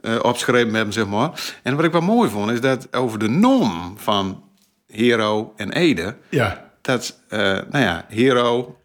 eh, 0.00 0.18
opgeschreven 0.22 0.74
hebben, 0.74 0.92
zeg 0.92 1.06
maar. 1.06 1.54
En 1.62 1.76
wat 1.76 1.84
ik 1.84 1.92
wel 1.92 2.00
mooi 2.00 2.30
vond, 2.30 2.50
is 2.50 2.60
dat 2.60 2.96
over 2.96 3.18
de 3.18 3.28
norm 3.28 3.94
van 3.98 4.44
Hero 4.86 5.52
en 5.56 5.72
Ede, 5.72 6.16
Ja, 6.28 6.70
dat, 6.80 7.20
nou 7.28 7.78
ja, 7.78 8.04
Hero, 8.08 8.76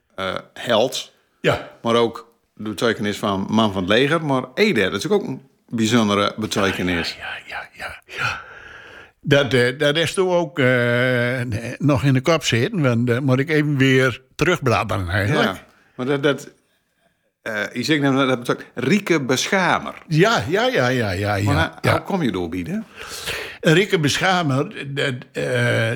held, 0.54 1.13
ja, 1.41 1.70
maar 1.82 1.96
ook 1.96 2.34
de 2.54 2.70
betekenis 2.70 3.17
van 3.17 3.48
man 3.50 3.74
van 3.74 3.82
het 3.82 3.91
leger, 3.91 4.26
maar 4.26 4.43
Ede, 4.54 4.89
dat 4.89 5.04
is 5.04 5.10
ook 5.10 5.24
een 5.24 5.41
bijzondere 5.70 6.34
betekenis. 6.38 7.15
ja, 7.20 7.38
ja, 7.48 7.70
ja. 7.74 8.02
ja. 8.06 8.41
Dat, 9.28 9.54
eh, 9.54 9.78
dat 9.78 9.98
is 9.98 10.13
toch 10.13 10.34
ook 10.34 10.60
eh, 10.60 11.42
nog 11.78 12.04
in 12.04 12.13
de 12.13 12.22
kop 12.22 12.44
zitten, 12.44 12.82
want 12.82 13.08
dan 13.08 13.24
moet 13.24 13.40
ik 13.40 13.50
even 13.50 13.78
weer 13.78 14.22
terugbladeren 14.36 15.10
eigenlijk. 15.10 15.50
Ja, 15.50 15.63
maar 15.96 16.06
dat, 16.06 16.24
dat 16.24 16.50
eh 17.42 17.63
je 17.74 17.84
zegt 17.84 18.02
nou, 18.02 18.28
dat 18.28 18.40
betekent 18.40 18.68
Rieke 18.74 19.22
Beschamer. 19.22 19.94
Ja, 20.08 20.44
ja, 20.50 20.68
ja, 20.68 20.88
ja, 20.88 21.12
ja. 21.12 21.36
ja, 21.36 21.52
Maar 21.52 21.78
ja. 21.82 21.92
hoe 21.92 22.02
kom 22.02 22.24
je 22.24 22.32
doorbieden? 22.32 22.86
Rikke 23.62 24.00
Beschamer, 24.00 24.94
dat, 24.94 25.13
eh, 25.32 25.92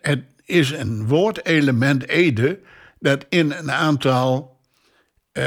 het 0.00 0.22
is 0.44 0.70
een 0.70 1.06
woordelement 1.06 2.08
Ede 2.08 2.58
dat 2.98 3.26
in 3.28 3.52
een 3.52 3.72
aantal 3.72 4.58
uh, 5.32 5.44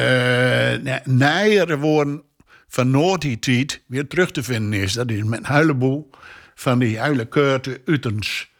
nijere 1.03 1.77
woorden 1.77 2.23
van 2.67 2.91
Noord-Tiet 2.91 3.81
weer 3.87 4.07
terug 4.07 4.31
te 4.31 4.43
vinden 4.43 4.79
is. 4.79 4.93
Dat 4.93 5.11
is 5.11 5.23
met 5.23 5.43
huilenboel 5.43 6.09
van 6.55 6.79
die 6.79 6.99
huilenkeurte 6.99 7.81
Utens. 7.85 8.51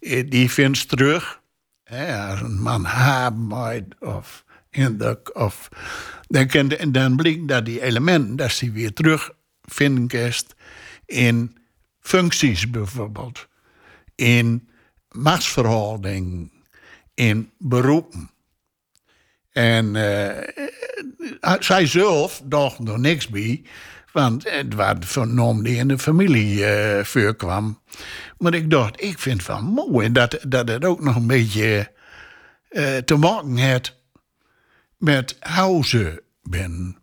Eh, 0.00 0.30
Die 0.30 0.50
vindt 0.50 0.88
terug. 0.88 1.40
Als 1.90 2.40
een 2.40 2.60
man 2.62 2.84
haat 2.84 3.34
of 4.00 4.44
indruk 4.70 5.38
of... 5.38 5.68
Dan, 6.28 6.46
kan, 6.46 6.70
en 6.70 6.92
dan 6.92 7.16
blijkt 7.16 7.48
dat 7.48 7.64
die 7.64 7.82
elementen, 7.82 8.36
dat 8.36 8.50
ze 8.50 8.70
weer 8.70 8.92
terug 8.92 9.30
vinden 9.62 10.06
kerst 10.06 10.54
in 11.06 11.56
functies 12.00 12.70
bijvoorbeeld. 12.70 13.48
In 14.14 14.68
machtsverhouding. 15.10 16.52
In 17.14 17.50
beroepen. 17.58 18.30
En 19.52 19.96
eh, 19.96 21.56
zij 21.58 21.86
zelf 21.86 22.42
dacht 22.44 22.88
er 22.88 23.00
niks 23.00 23.28
bij. 23.28 23.62
Want 24.16 24.50
het 24.50 24.74
waren 24.74 25.02
van 25.02 25.34
norm 25.34 25.62
die 25.62 25.76
in 25.76 25.88
de 25.88 25.98
familie 25.98 26.64
eh 26.66 27.04
voorkwam. 27.04 27.80
Maar 28.38 28.54
ik 28.54 28.70
dacht, 28.70 29.02
ik 29.02 29.18
vind 29.18 29.38
het 29.38 29.46
wel 29.46 29.62
mooi 29.62 30.12
dat, 30.12 30.38
dat 30.48 30.68
het 30.68 30.84
ook 30.84 31.00
nog 31.00 31.16
een 31.16 31.26
beetje 31.26 31.92
eh, 32.68 32.96
te 32.96 33.16
maken 33.16 33.56
heeft 33.56 33.96
met 34.98 35.36
huizen 35.40 36.20
ben. 36.42 36.96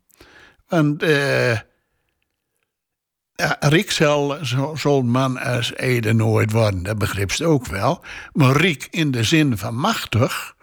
Want 0.67 1.03
eh 1.03 1.51
ja, 3.35 3.57
Riek 3.59 3.91
zal 3.91 4.37
zo- 4.45 4.75
zo'n 4.75 5.09
man 5.09 5.37
als 5.39 5.73
Ede 5.73 6.13
nooit 6.13 6.51
worden, 6.51 6.83
dat 6.83 6.97
begrijpt 6.97 7.35
ze 7.35 7.45
ook 7.45 7.65
wel. 7.65 8.03
Maar 8.31 8.55
Riek 8.55 8.87
in 8.91 9.11
de 9.11 9.23
zin 9.23 9.57
van 9.57 9.75
machtig, 9.75 10.55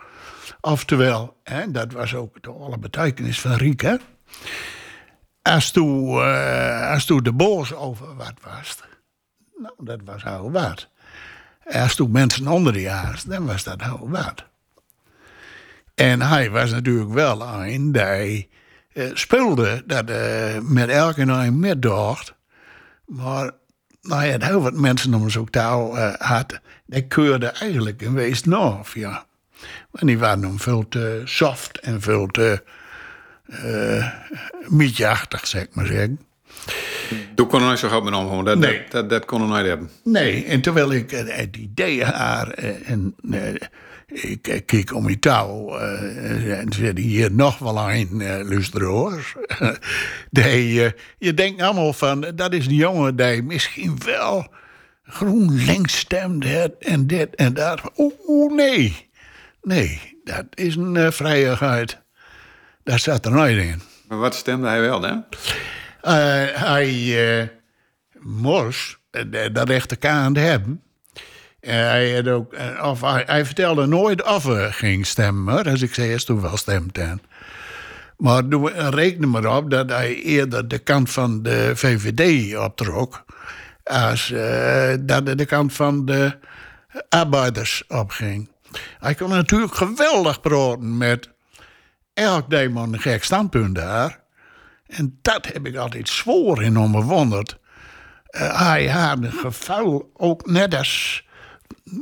oftewel, 0.60 1.36
hè, 1.44 1.70
dat 1.70 1.92
was 1.92 2.14
ook 2.14 2.42
de 2.42 2.50
alle 2.50 2.78
betekenis 2.78 3.40
van 3.40 3.52
Riek, 3.52 3.80
hè. 3.80 3.96
Als 5.54 5.70
toen, 5.70 6.22
eh, 6.22 6.90
de 7.22 7.32
boos 7.32 7.74
over 7.74 8.16
wat 8.16 8.34
was, 8.42 8.78
nou, 9.56 9.74
dat 9.78 10.00
was 10.04 10.22
heel 10.22 10.50
wat. 10.50 10.88
Als 11.64 11.94
toen 11.94 12.10
mensen 12.10 12.48
onder 12.48 12.72
die 12.72 12.88
haast, 12.88 13.30
dan 13.30 13.46
was 13.46 13.64
dat 13.64 13.82
heel 13.82 14.08
wat. 14.08 14.44
En 15.94 16.22
hij 16.22 16.50
was 16.50 16.70
natuurlijk 16.70 17.10
wel 17.10 17.42
een 17.42 17.92
die 17.92 18.48
eh, 18.92 19.10
speelde 19.14 19.82
dat 19.86 20.10
eh, 20.10 20.58
met 20.62 20.88
elke 20.88 21.20
een 21.20 21.58
metdacht. 21.58 22.34
Maar 23.06 23.50
nou 24.02 24.24
ja, 24.24 24.36
heel 24.38 24.62
wat 24.62 24.74
mensen 24.74 25.14
om 25.14 25.30
zo'n 25.30 25.50
taal 25.50 25.98
eh, 25.98 26.14
had, 26.18 26.60
die 26.86 27.06
keurde 27.06 27.46
eigenlijk 27.46 28.02
een 28.02 28.14
wees 28.14 28.52
af, 28.52 28.94
ja. 28.94 29.26
Maar 29.90 30.02
die 30.04 30.18
waren 30.18 30.40
dan 30.40 30.58
veel 30.58 30.88
te 30.88 31.22
soft 31.24 31.78
en 31.78 32.00
veel 32.00 32.26
te 32.26 32.62
mietjeachtig, 34.68 35.46
zeg 35.46 35.66
maar 35.72 35.86
zeggen. 35.86 36.20
Toen 37.34 37.46
kon 37.48 37.60
nooit 37.60 37.78
zo 37.78 37.88
goed 37.88 38.02
met. 38.02 38.44
Dat, 38.44 38.58
Nee. 38.58 38.78
dat, 38.78 38.90
dat, 38.90 39.10
dat 39.10 39.24
kon 39.24 39.42
er 39.42 39.48
nooit 39.48 39.66
hebben. 39.66 39.90
Nee, 40.04 40.44
en 40.44 40.60
terwijl 40.60 40.92
ik 40.92 41.12
eh, 41.12 41.36
het 41.36 41.56
idee 41.56 42.04
haar 42.04 42.50
eh, 42.50 42.90
en 42.90 43.14
eh, 43.30 43.54
ik 44.12 44.48
eh, 44.48 44.60
keek 44.66 44.94
om 44.94 45.06
die 45.06 45.18
touw 45.18 45.76
eh, 45.78 46.58
en 46.58 46.72
zei 46.72 47.00
hier 47.00 47.32
nog 47.32 47.58
wel 47.58 47.90
een 47.90 48.20
uh, 48.20 48.48
die, 50.30 50.84
eh, 50.84 50.90
je 51.18 51.34
denkt 51.34 51.62
allemaal 51.62 51.92
van 51.92 52.20
dat 52.34 52.52
is 52.52 52.66
een 52.66 52.74
jongen 52.74 53.16
die 53.16 53.42
misschien 53.42 53.98
wel 54.04 54.46
GroenLinks 55.02 55.98
stemt 55.98 56.44
het 56.44 56.74
en 56.78 57.06
dit 57.06 57.34
en 57.34 57.54
dat. 57.54 57.80
Oeh, 57.96 58.54
nee. 58.54 59.08
Nee, 59.62 60.18
dat 60.24 60.44
is 60.54 60.76
een 60.76 60.94
uh, 60.94 61.10
vrijheid. 61.10 62.02
Daar 62.90 62.98
staat 62.98 63.24
er 63.24 63.32
nooit 63.32 63.56
in. 63.56 63.82
Maar 64.08 64.18
wat 64.18 64.34
stemde 64.34 64.66
hij 64.68 64.80
wel, 64.80 65.02
hè? 65.02 65.12
Uh, 65.12 65.22
hij 66.58 66.92
uh, 66.92 67.46
moest 68.20 68.98
de, 69.10 69.50
de 69.52 69.64
rechterkant 69.64 70.36
hebben. 70.36 70.82
En 71.60 71.88
hij, 71.88 72.14
had 72.14 72.28
ook, 72.28 72.54
uh, 72.54 72.84
of 72.84 73.00
hij, 73.00 73.22
hij, 73.26 73.44
vertelde 73.44 73.86
nooit 73.86 74.22
of 74.22 74.44
hij 74.44 74.72
ging 74.72 75.06
stemmen. 75.06 75.64
Dus 75.64 75.82
ik 75.82 75.94
zei 75.94 76.08
eerst 76.08 76.26
toen 76.26 76.40
wel 76.40 76.56
stemt 76.56 76.94
dan. 76.94 77.20
Maar 78.16 78.42
reken 78.74 79.30
maar 79.30 79.56
op 79.56 79.70
dat 79.70 79.90
hij 79.90 80.14
eerder 80.14 80.68
de 80.68 80.78
kant 80.78 81.10
van 81.10 81.42
de 81.42 81.72
VVD 81.74 82.56
optrok. 82.56 83.24
Als 83.84 84.30
uh, 84.30 84.94
dat 85.00 85.26
hij 85.26 85.34
de 85.34 85.46
kant 85.46 85.72
van 85.72 86.04
de 86.04 86.38
arbeiders 87.08 87.84
opging. 87.88 88.50
Hij 88.98 89.14
kon 89.14 89.28
natuurlijk 89.28 89.74
geweldig 89.74 90.40
praten 90.40 90.98
met 90.98 91.30
elk 92.20 92.50
demon 92.50 92.92
een 92.92 93.00
gek 93.00 93.24
standpunt 93.24 93.74
daar. 93.74 94.20
En 94.86 95.18
dat 95.22 95.46
heb 95.46 95.66
ik 95.66 95.76
altijd 95.76 96.08
zwoer 96.08 96.62
in 96.62 96.78
onbewonderd. 96.78 97.58
Uh, 98.30 98.58
hij 98.58 98.88
had 98.88 99.22
een 99.22 99.32
gevuil, 99.32 100.10
ook 100.16 100.46
net 100.46 100.74
als 100.74 101.24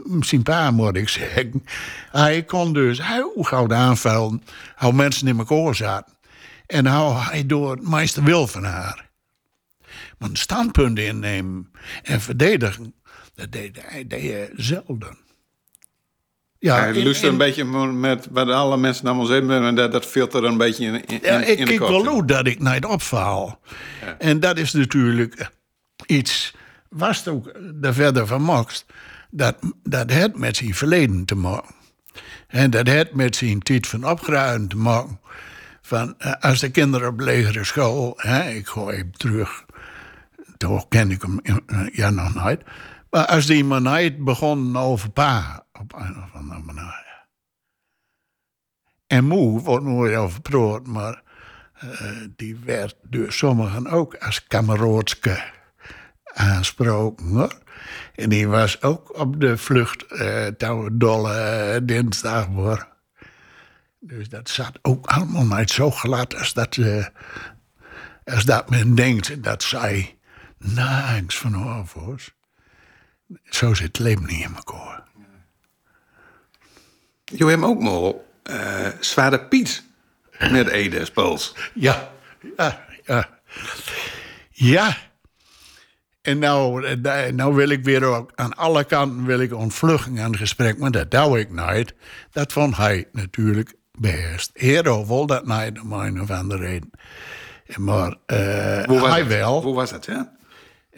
misschien 0.05 0.43
paar 0.43 0.73
moet 0.73 0.97
ik 0.97 1.09
zeggen. 1.09 1.65
Hij 2.11 2.45
kon 2.45 2.73
dus 2.73 3.07
heel 3.07 3.43
gauw 3.43 3.73
aanvallen 3.73 4.43
hoe 4.77 4.93
mensen 4.93 5.29
in 5.29 5.39
elkaar 5.39 5.75
zaten. 5.75 6.13
En 6.67 6.87
hoe 6.87 7.15
hij 7.15 7.47
door 7.47 7.71
het 7.71 7.89
meeste 7.89 8.23
wil 8.23 8.47
van 8.47 8.65
haar. 8.65 9.09
Maar 10.19 10.29
een 10.29 10.37
standpunt 10.37 10.99
innemen 10.99 11.73
en 12.03 12.21
verdedigen, 12.21 12.95
dat 13.35 13.53
deed 13.53 13.79
hij 14.09 14.51
zelden. 14.57 15.28
Ja, 16.61 16.81
hij 16.81 16.93
lust 16.93 17.23
een 17.23 17.37
beetje 17.37 17.65
met 17.93 18.29
wat 18.31 18.49
alle 18.49 18.77
mensen 18.77 19.05
naar 19.05 19.15
ons 19.15 19.29
heen 19.29 19.51
en 19.51 19.75
dat, 19.75 19.93
dat 19.93 20.07
filter 20.07 20.45
een 20.45 20.57
beetje 20.57 20.85
in, 20.87 21.05
in, 21.05 21.19
ja, 21.23 21.41
ik 21.41 21.59
in 21.59 21.67
kijk 21.67 21.79
wel 21.79 22.07
hoe 22.07 22.25
dat 22.25 22.47
ik 22.47 22.59
niet 22.59 22.85
opval. 22.85 23.61
Ja. 24.01 24.17
En 24.19 24.41
dat 24.41 24.59
is 24.59 24.73
natuurlijk 24.73 25.51
iets, 26.07 26.55
was 26.89 27.19
het 27.19 27.29
ook 27.29 27.53
er 27.81 27.95
verder 27.95 28.27
van 28.27 28.43
mocht, 28.43 28.87
dat, 29.31 29.57
dat 29.83 30.13
het 30.13 30.39
met 30.39 30.57
zijn 30.57 30.75
verleden 30.75 31.25
te 31.25 31.35
maken. 31.35 31.75
En 32.49 32.71
dat 32.71 32.87
het 32.87 33.15
met 33.15 33.37
zijn 33.37 33.61
tijd 33.61 33.87
van 33.87 34.09
opgeruimd 34.09 34.71
te 34.71 34.77
maken. 34.77 35.21
Van, 35.83 36.15
eh, 36.19 36.33
als 36.41 36.61
de 36.61 36.71
kinderen 36.71 37.09
op 37.09 37.21
legere 37.21 37.65
school, 37.65 38.15
hè, 38.17 38.51
ik 38.51 38.67
gooi 38.67 38.97
hem 38.97 39.13
terug, 39.17 39.65
toch 40.57 40.89
ken 40.89 41.11
ik 41.11 41.23
hem 41.23 41.41
ja 41.93 42.11
nog 42.11 42.35
nooit. 42.35 42.63
Maar 43.11 43.27
als 43.27 43.47
die 43.47 43.65
niet 43.65 44.25
begon 44.25 44.77
over 44.77 45.11
pa, 45.11 45.67
op 45.73 45.95
een 45.95 46.23
of 46.23 46.35
andere 46.35 46.61
manier. 46.61 47.27
En 49.07 49.25
moe 49.25 49.61
wordt 49.61 49.85
nooit 49.85 50.17
over 50.17 50.41
maar 50.89 51.23
uh, 51.85 52.11
die 52.37 52.57
werd 52.57 52.97
door 53.03 53.33
sommigen 53.33 53.87
ook 53.87 54.15
als 54.15 54.47
kameraadske 54.47 55.43
aansproken. 56.25 57.27
Hoor. 57.27 57.59
En 58.15 58.29
die 58.29 58.49
was 58.49 58.83
ook 58.83 59.19
op 59.19 59.41
de 59.41 59.57
vlucht 59.57 60.05
uh, 60.13 60.47
dolle 60.93 61.73
uh, 61.75 61.87
dinsdag 61.87 62.47
hoor. 62.47 62.89
Dus 64.01 64.29
dat 64.29 64.49
zat 64.49 64.79
ook 64.83 65.07
allemaal 65.07 65.59
niet 65.59 65.71
zo 65.71 65.91
glad 65.91 66.35
als 66.35 66.53
dat 66.53 66.75
ze 66.75 67.11
als 68.25 68.45
dat 68.45 68.71
men 68.71 68.95
denkt 68.95 69.43
dat 69.43 69.63
zij 69.63 70.19
niks 70.59 71.39
van 71.39 71.55
af 71.55 71.95
was. 71.95 72.37
Zo 73.45 73.75
zit 73.75 73.87
het 73.87 73.99
leven 73.99 74.27
niet 74.27 74.45
in 74.45 74.55
elkaar. 74.57 75.03
Je 77.25 77.47
hebt 77.47 77.63
ook 77.63 77.81
mal 77.81 78.27
uh, 78.51 78.89
Zwarte 79.01 79.39
Piet 79.39 79.83
met 80.51 80.69
Ede 80.69 81.05
speelt. 81.05 81.57
Ja, 81.75 82.11
ja, 82.57 82.85
ja. 83.05 83.29
Ja. 84.51 84.97
En 86.23 86.39
nou, 86.39 86.85
eh, 86.85 87.33
nou 87.33 87.55
wil 87.55 87.69
ik 87.69 87.85
weer 87.85 88.05
ook 88.05 88.33
aan 88.35 88.57
alle 88.57 88.85
kanten 88.85 89.25
wil 89.25 89.41
ik 89.41 89.55
ontvluchting 89.55 90.21
aan 90.21 90.31
het 90.31 90.41
gesprek, 90.41 90.79
maar 90.79 90.91
dat 90.91 91.11
doe 91.11 91.39
ik 91.39 91.51
nooit. 91.51 91.95
Dat 92.31 92.53
vond 92.53 92.77
hij 92.77 93.09
natuurlijk 93.13 93.75
best. 93.93 94.51
Hero 94.55 95.07
wil 95.07 95.27
dat 95.27 95.47
niet 95.47 95.81
om 95.81 95.93
een 95.93 96.21
of 96.21 96.31
andere 96.31 96.67
reden. 96.67 96.91
Maar 97.77 98.17
uh, 98.27 99.11
hij 99.11 99.27
wel. 99.27 99.63
Hoe 99.63 99.75
was 99.75 99.91
het, 99.91 100.05
ja? 100.05 100.33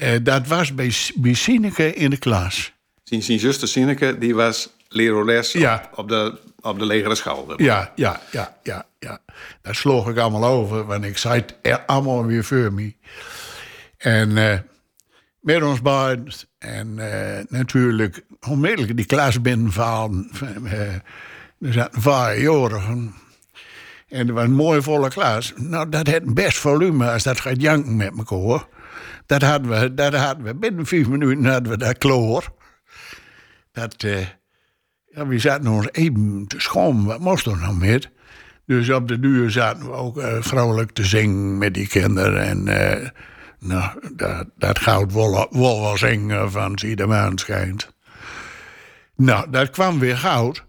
Eh, 0.00 0.12
dat 0.22 0.46
was 0.46 0.74
bij, 0.74 0.92
bij 1.14 1.34
Sineke 1.34 1.94
in 1.94 2.10
de 2.10 2.16
klas. 2.16 2.72
Zijn, 3.04 3.22
zijn 3.22 3.38
zuster 3.38 3.68
Sineke, 3.68 4.18
die 4.18 4.34
was 4.34 4.68
lerares 4.88 5.52
Ja. 5.52 5.88
op, 5.90 5.98
op, 5.98 6.08
de, 6.08 6.38
op 6.60 6.78
de 6.78 6.86
legere 6.86 7.14
school. 7.14 7.52
Ja, 7.56 7.92
ja, 7.94 8.20
ja, 8.30 8.56
ja, 8.62 8.86
ja. 8.98 9.18
Daar 9.62 9.74
sloeg 9.74 10.08
ik 10.08 10.18
allemaal 10.18 10.44
over, 10.44 10.86
want 10.86 11.04
ik 11.04 11.18
zei 11.18 11.44
het 11.62 11.86
allemaal 11.86 12.24
weer 12.24 12.44
voor 12.44 12.72
me. 12.72 12.94
En 13.96 14.36
eh, 14.36 14.58
met 15.40 15.62
ons 15.62 15.82
beiden. 15.82 16.26
En 16.58 16.98
eh, 16.98 17.44
natuurlijk 17.48 18.24
onmiddellijk 18.48 18.96
die 18.96 19.06
klas 19.06 19.40
binnenvallen. 19.40 20.30
Uh, 20.62 20.94
er 21.60 21.72
zaten 21.72 22.02
vijfjarigen. 22.02 23.14
En 24.08 24.28
er 24.28 24.34
was 24.34 24.44
een 24.44 24.52
mooie 24.52 24.82
volle 24.82 25.08
klas. 25.08 25.52
Nou, 25.56 25.88
dat 25.88 26.06
had 26.08 26.34
best 26.34 26.56
volume 26.58 27.10
als 27.10 27.22
dat 27.22 27.40
gaat 27.40 27.60
janken 27.60 27.96
met 27.96 28.12
elkaar. 28.18 28.66
Dat 29.26 29.42
hadden 29.42 29.80
we, 29.80 29.94
dat 29.94 30.14
hadden 30.14 30.44
we 30.44 30.54
binnen 30.54 30.86
vijf 30.86 31.08
minuten 31.08 31.44
hadden 31.44 31.72
we 31.72 31.78
dat 31.78 31.98
kloor. 31.98 32.52
Dat, 33.72 34.02
eh, 34.02 34.26
ja, 35.04 35.26
we 35.26 35.38
zaten 35.38 35.70
ons 35.70 35.88
even 35.92 36.44
te 36.48 36.60
schoon. 36.60 37.04
Wat 37.04 37.20
moest 37.20 37.46
er 37.46 37.58
nou 37.58 37.76
met? 37.76 38.10
Dus 38.66 38.90
op 38.90 39.08
de 39.08 39.20
duur 39.20 39.50
zaten 39.50 39.84
we 39.86 39.92
ook 39.92 40.18
eh, 40.18 40.36
vrolijk 40.40 40.90
te 40.90 41.04
zingen 41.04 41.58
met 41.58 41.74
die 41.74 41.88
kinderen. 41.88 42.42
En 42.42 42.68
eh, 42.68 43.08
nou, 43.58 44.00
dat, 44.14 44.46
dat 44.56 44.78
goud 44.78 45.12
wel 45.50 45.96
zingen 45.96 46.50
van 46.50 46.78
zie 46.78 46.96
de 46.96 47.06
maan 47.06 47.38
schijnt. 47.38 47.92
Nou, 49.16 49.50
dat 49.50 49.70
kwam 49.70 49.98
weer 49.98 50.16
goud. 50.16 50.64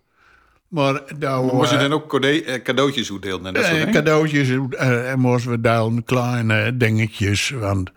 Maar 0.72 1.02
nou, 1.20 1.56
Moest 1.56 1.70
je 1.70 1.76
eh, 1.76 1.82
dan 1.82 1.94
ook 1.94 2.24
eh, 2.24 2.62
cadeautjes 2.62 3.12
uitdelen? 3.12 3.46
en 3.46 3.54
dat 3.54 3.64
soort 3.64 3.76
eh, 3.76 3.80
dingen? 3.80 3.94
cadeautjes 3.94 4.50
en 4.78 5.20
moesten 5.20 5.52
we 5.52 5.62
dan 5.62 6.04
kleine 6.04 6.78
dingetjes. 6.78 7.50
Want 7.50 7.92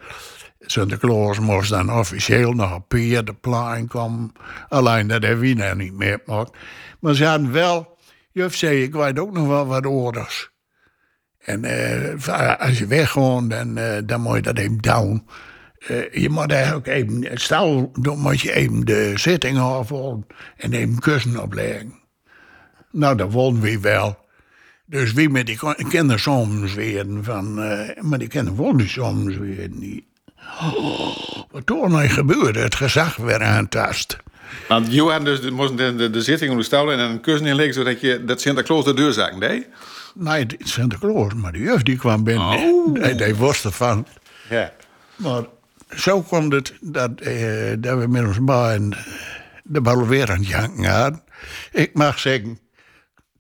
Sinterklaas 0.61 1.39
moest 1.39 1.71
dan 1.71 1.93
officieel 1.93 2.53
nog 2.53 2.75
op 2.75 2.89
Pier 2.89 3.25
de 3.25 3.35
plein 3.35 3.89
komen. 3.89 4.33
Alleen 4.69 5.07
dat 5.07 5.23
hebben 5.23 5.45
we 5.45 5.55
nou 5.55 5.77
niet 5.77 5.93
meer 5.93 6.21
gemaakt. 6.25 6.57
Maar 7.01 7.15
ze 7.15 7.25
hadden 7.25 7.53
wel, 7.53 7.97
juf 8.33 8.57
zei, 8.57 8.83
ik 8.83 8.95
weet 8.95 9.19
ook 9.19 9.33
nog 9.33 9.47
wel 9.47 9.67
wat 9.67 9.87
orders. 9.87 10.51
En 11.39 11.65
als 12.59 12.79
je 12.79 12.87
weggaat, 12.87 13.51
dan, 13.51 13.79
dan 14.07 14.21
moet 14.21 14.35
je 14.35 14.43
dat 14.43 14.59
even 14.59 14.79
down. 14.79 15.27
Je 16.13 16.29
moet 16.31 16.53
eigenlijk 16.53 16.87
even, 16.87 17.31
stel, 17.35 17.91
dan 18.01 18.19
moet 18.19 18.41
je 18.41 18.53
even 18.53 18.81
de 18.81 19.13
zitting 19.15 19.59
afhouden 19.59 20.27
en 20.57 20.73
even 20.73 20.99
kussen 20.99 21.43
opleggen. 21.43 22.03
Nou, 22.95 23.17
dat 23.17 23.33
wonnen 23.33 23.63
we 23.63 23.81
wel. 23.81 24.19
Dus 24.87 25.13
wie 25.13 25.29
met 25.29 25.47
die 25.47 25.59
kinderen 25.89 26.21
soms 26.21 26.75
weer 26.75 27.07
van, 27.23 27.63
eh, 27.63 28.03
maar 28.03 28.19
die 28.19 28.29
kinderen 28.29 28.59
wonnen 28.59 28.89
soms 28.89 29.37
weer 29.37 29.69
niet. 29.71 30.05
Oh, 30.61 31.17
wat 31.53 31.67
toen 31.67 31.91
nou 31.91 32.09
gebeurde, 32.09 32.61
het 32.61 32.75
gezag 32.75 33.17
werd 33.17 33.43
aantast. 33.43 34.17
Want 34.69 34.93
je 34.93 35.03
had 35.03 35.25
dus, 35.25 35.51
moest 35.51 35.77
de, 35.77 35.97
de, 35.97 36.11
de 36.11 36.23
zitting 36.23 36.51
onderstellen 36.51 36.99
en 36.99 37.11
een 37.11 37.21
kussen 37.21 37.47
inleggen 37.47 37.75
zodat 37.75 38.01
je 38.01 38.25
dat 38.25 38.41
Sinterklaas 38.41 38.85
de 38.85 38.95
deur 38.95 39.37
deed. 39.39 39.67
Nee, 40.15 40.43
het 40.43 40.55
is 40.59 40.73
Sinterklaas, 40.73 41.35
maar 41.35 41.53
die 41.53 41.63
juf 41.63 41.83
die 41.83 41.97
kwam 41.97 42.25
binnen. 42.25 42.93
Die, 43.03 43.15
die 43.15 43.35
wist 43.35 43.65
ervan. 43.65 44.07
Ja. 44.51 44.73
Maar 45.17 45.43
zo 45.97 46.23
kwam 46.23 46.51
het 46.51 46.75
dat, 46.81 47.21
eh, 47.21 47.73
dat 47.79 47.99
we 47.99 48.07
met 48.09 48.27
ons 48.27 48.45
beiden 48.45 48.97
de 49.65 49.81
bal 49.81 50.07
weer 50.07 50.31
aan 50.31 50.39
het 50.39 50.49
janken 50.49 50.85
hadden. 50.85 51.23
Ik 51.73 51.95
mag 51.95 52.19
zeggen, 52.19 52.59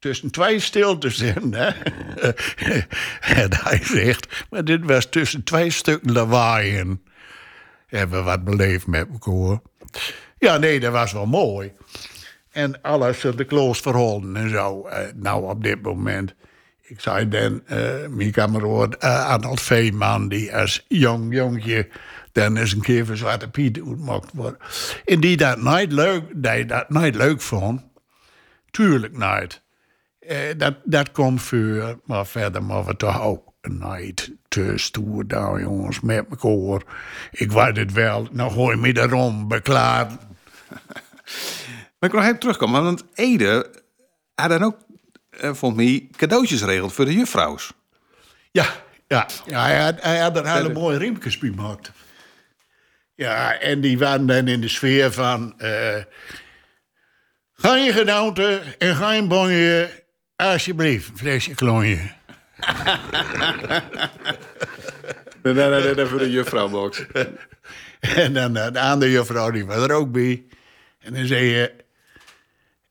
tussen 0.04 0.30
twee 0.30 0.60
stiltes 0.60 1.20
in. 1.20 1.54
Hè? 1.54 1.66
en 3.42 3.48
hij 3.50 3.80
zegt, 3.82 4.44
maar 4.50 4.64
dit 4.64 4.84
was 4.84 5.06
tussen 5.06 5.44
twee 5.44 5.70
stukken 5.70 6.12
lawaai 6.12 6.76
in. 6.76 7.02
Hebben 7.86 8.18
we 8.18 8.24
wat 8.24 8.44
beleefd 8.44 8.86
met 8.86 9.06
elkaar. 9.12 9.60
Ja, 10.38 10.56
nee, 10.56 10.80
dat 10.80 10.92
was 10.92 11.12
wel 11.12 11.26
mooi. 11.26 11.72
En 12.50 12.82
alles 12.82 13.20
de 13.20 13.44
kloos 13.44 13.80
verholden 13.80 14.36
en 14.36 14.50
zo. 14.50 14.86
Eh, 14.86 14.98
nou, 15.14 15.48
op 15.50 15.62
dit 15.62 15.82
moment. 15.82 16.34
Ik 16.82 17.00
zei 17.00 17.28
dan, 17.28 17.66
eh 17.66 18.06
mijn 18.08 18.30
kameraad 18.30 19.04
uh, 19.04 19.26
Arnold 19.26 19.60
Veeman, 19.60 20.28
die 20.28 20.56
als 20.56 20.84
jong 20.88 21.34
jongetje 21.34 21.88
dan 22.32 22.56
eens 22.56 22.72
een 22.72 22.80
keer 22.80 23.06
voor 23.06 23.16
Zwarte 23.16 23.50
Piet 23.50 23.76
uitmocht 23.76 24.30
worden. 24.32 24.58
En 25.04 25.20
die 25.20 25.36
dat 25.36 25.58
nooit 25.58 25.92
leuk, 25.92 26.22
die 26.34 26.64
dat 26.64 26.90
nooit 26.90 27.14
leuk 27.14 27.40
vond. 27.40 27.82
Tuurlijk 28.70 29.16
nooit. 29.16 29.63
Eh, 30.26 30.38
dat, 30.56 30.74
dat 30.84 31.12
komt 31.12 31.42
voor, 31.42 32.00
maar 32.04 32.26
verder 32.26 32.62
maar 32.62 32.84
we 32.84 32.96
toch 32.96 33.20
ook 33.20 33.52
nooit 33.60 34.32
te 34.48 34.72
stoer 34.76 35.26
daar, 35.26 35.60
jongens, 35.60 36.00
met 36.00 36.26
elkaar. 36.30 36.82
Ik 37.30 37.52
weet 37.52 37.76
het 37.76 37.92
wel, 37.92 38.28
nou 38.30 38.52
gooi 38.52 38.76
me 38.76 38.92
daarom 38.92 39.48
beklaard. 39.48 40.12
Maar 41.98 42.12
ik 42.12 42.18
wil 42.18 42.20
nog 42.20 42.28
even 42.28 42.38
terugkomen, 42.38 42.82
want 42.82 43.04
Ede 43.14 43.70
had 44.34 44.48
dan 44.48 44.62
ook, 44.62 44.76
eh, 45.30 45.54
volgens 45.54 45.82
mij, 45.82 46.08
cadeautjes 46.16 46.60
geregeld 46.60 46.92
voor 46.92 47.04
de 47.04 47.14
juffrouws. 47.14 47.72
Ja, 48.50 48.66
ja, 49.06 49.26
ja 49.46 49.62
hij, 49.64 49.80
had, 49.80 50.02
hij 50.02 50.18
had 50.18 50.37
er 50.37 50.52
hele 50.52 50.72
mooie 50.72 50.98
riempjes 50.98 51.38
bij 51.38 51.50
gemaakt. 51.50 51.92
Ja, 53.14 53.58
en 53.58 53.80
die 53.80 53.98
waren 53.98 54.26
dan 54.26 54.48
in 54.48 54.60
de 54.60 54.68
sfeer 54.68 55.12
van... 55.12 55.60
eh 55.60 56.02
geen 57.54 57.92
gedaante 57.92 58.62
en 58.78 58.96
geen 58.96 59.28
bonje, 59.28 60.03
alsjeblieft, 60.37 61.09
een 61.09 61.18
flesje 61.18 61.55
klonje. 61.55 61.99
Nee, 65.42 65.55
nee, 65.55 65.68
nee, 65.68 65.94
nee, 65.94 66.07
voor 66.07 66.18
de 66.18 66.31
juffrouwbox. 66.31 67.05
En 68.01 68.33
dan 68.33 68.57
eh, 68.57 68.73
de 68.73 68.81
andere 68.81 69.11
juffrouw, 69.11 69.51
die 69.51 69.66
was 69.66 69.77
er 69.77 69.92
ook 69.92 70.12
bij. 70.12 70.44
En 70.99 71.14
dan 71.14 71.27
zei 71.27 71.44
je... 71.44 71.73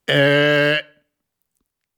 eh 0.04 0.92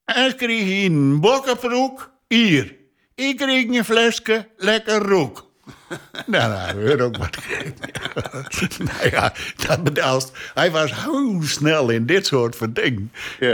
als 0.05 0.35
kreeg 0.35 0.85
een 0.85 1.21
bokkenbroek, 1.21 2.13
hier. 2.29 2.75
Ik 3.15 3.37
kreeg 3.37 3.65
een 3.65 3.85
flesje 3.85 4.49
lekker 4.57 4.99
roek. 4.99 5.51
nou, 6.27 6.53
nou, 6.53 6.79
weer 6.79 7.03
ook 7.03 7.17
wat. 7.17 7.37
nou 8.89 9.11
ja, 9.11 9.33
dat 9.67 9.85
bedoelt, 9.85 10.33
hij 10.55 10.71
was 10.71 11.05
heel 11.05 11.43
snel 11.43 11.91
in 11.91 12.07
dit 12.07 12.27
soort 12.27 12.57
van 12.57 12.73
dingen. 12.73 13.13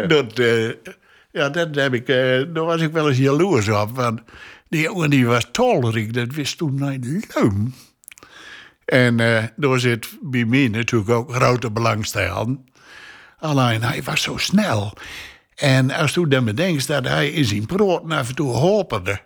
Dat, 0.09 0.39
eh, 0.39 0.69
ja, 1.33 1.49
dat 1.49 1.75
heb 1.75 1.95
ik, 1.95 2.09
eh, 2.09 2.16
daar 2.55 2.64
was 2.64 2.81
ik 2.81 2.92
wel 2.92 3.09
eens 3.09 3.18
jaloers 3.18 3.68
op. 3.68 3.97
Want 3.97 4.21
die 4.68 4.83
jongen 4.83 5.11
die 5.11 5.27
was 5.27 5.47
tollerig, 5.53 6.07
dat 6.11 6.33
wist 6.35 6.59
toen 6.59 6.90
niet. 6.90 7.27
En 8.85 9.21
eh 9.21 9.45
daar 9.57 9.81
zit 9.81 10.09
bij 10.21 10.45
mij 10.45 10.68
natuurlijk 10.68 11.11
ook 11.11 11.35
grote 11.35 11.71
belangstelling. 11.71 12.71
Alleen 13.38 13.83
hij 13.83 14.03
was 14.03 14.23
zo 14.23 14.37
snel. 14.37 14.92
En 15.55 15.90
als 15.90 16.14
je 16.14 16.29
dan 16.29 16.45
bedenkt 16.45 16.87
dat 16.87 17.07
hij 17.09 17.31
in 17.31 17.45
zijn 17.45 17.66
brood 17.66 18.11
af 18.12 18.29
en 18.29 18.35
toe 18.35 18.53
hoperde. 18.53 19.21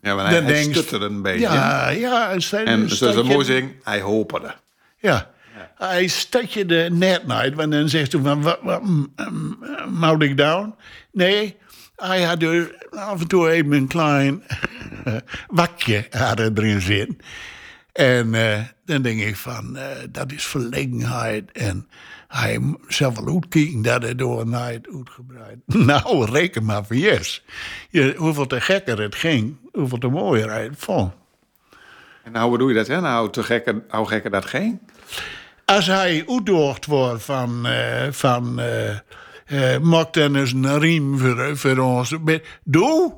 Ja, 0.00 0.14
maar 0.14 0.24
hij, 0.24 0.34
Dan 0.34 0.44
hij 0.44 0.52
denk 0.72 0.90
een 0.90 1.22
beetje. 1.22 1.40
Ja, 1.40 1.88
ja. 1.88 2.32
Een 2.32 2.42
steun- 2.42 2.66
En 2.66 2.80
een 2.80 2.88
zoals 2.88 3.12
stukje- 3.14 3.32
mooi 3.32 3.44
zeggen, 3.44 3.72
hij 3.82 4.00
hoperde. 4.00 4.54
Ja. 4.98 5.30
Hij 5.76 6.06
stukje 6.06 6.66
de 6.66 6.88
net 6.92 7.54
want 7.54 7.72
dan 7.72 7.88
zegt 7.88 8.12
hij 8.12 8.22
van, 8.22 8.42
wat, 8.42 8.58
wat 8.62 8.82
mm, 8.82 9.12
mm, 9.30 9.58
moet 9.88 10.22
ik 10.22 10.36
down? 10.36 10.74
Nee, 11.12 11.56
hij 11.96 12.22
had 12.22 12.42
er 12.42 12.86
af 12.90 13.20
en 13.20 13.28
toe 13.28 13.50
even 13.50 13.72
een 13.72 13.86
klein 13.86 14.42
wakje 15.48 16.08
er 16.08 16.50
erin 16.54 16.80
zitten. 16.80 17.18
En 17.92 18.34
eh, 18.34 18.58
dan 18.84 19.02
denk 19.02 19.20
ik 19.20 19.36
van, 19.36 19.76
eh, 19.76 19.86
dat 20.10 20.32
is 20.32 20.44
verlegenheid. 20.44 21.52
En 21.52 21.88
hij 22.28 22.74
zelf 22.88 23.18
wel 23.18 23.34
uitkijken 23.34 23.82
dat 23.82 24.02
hij 24.02 24.14
door 24.14 24.40
een 24.40 24.56
uitgebreid. 24.56 25.58
Nou, 25.86 26.30
reken 26.30 26.64
maar 26.64 26.84
voor 26.84 26.96
yes. 26.96 27.44
Je, 27.90 28.14
hoeveel 28.16 28.46
te 28.46 28.60
gekker 28.60 29.00
het 29.00 29.14
ging, 29.14 29.56
hoeveel 29.72 29.98
te 29.98 30.08
mooier 30.08 30.50
hij 30.50 30.62
het 30.62 30.78
vond. 30.78 31.12
En 32.22 32.32
nou, 32.32 32.48
hoe 32.48 32.58
doe 32.58 32.68
je 32.68 32.74
dat, 32.74 32.86
hè? 32.86 33.00
Nou, 33.00 33.30
te 33.30 33.42
gekker, 33.42 33.82
hoe 33.88 34.06
gekker 34.06 34.30
dat 34.30 34.44
geen? 34.44 34.80
Als 35.70 35.86
hij 35.86 36.24
uitdoord 36.28 36.86
wordt 36.86 37.22
van, 37.22 37.66
eh 37.66 38.06
van 38.10 38.60
eh 38.60 38.98
eh, 39.46 39.80
maak 39.80 40.12
dan 40.12 40.36
eens 40.36 40.52
een 40.52 40.78
riem 40.78 41.18
voor, 41.18 41.56
voor 41.56 41.78
ons. 41.78 42.14
Doe, 42.64 43.14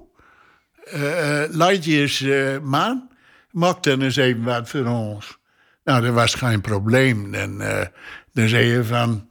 laat 1.50 1.84
je 1.84 2.00
eens, 2.00 2.24
man, 2.62 3.10
Mocht 3.50 3.82
dan 3.82 4.02
even 4.02 4.42
wat 4.42 4.68
voor 4.68 4.86
ons? 4.86 5.38
Nou, 5.84 6.02
dat 6.02 6.14
was 6.14 6.34
geen 6.34 6.60
probleem. 6.60 7.34
En 7.34 7.58
dan 8.32 8.48
zei 8.48 8.66
je 8.66 8.84
van... 8.84 9.28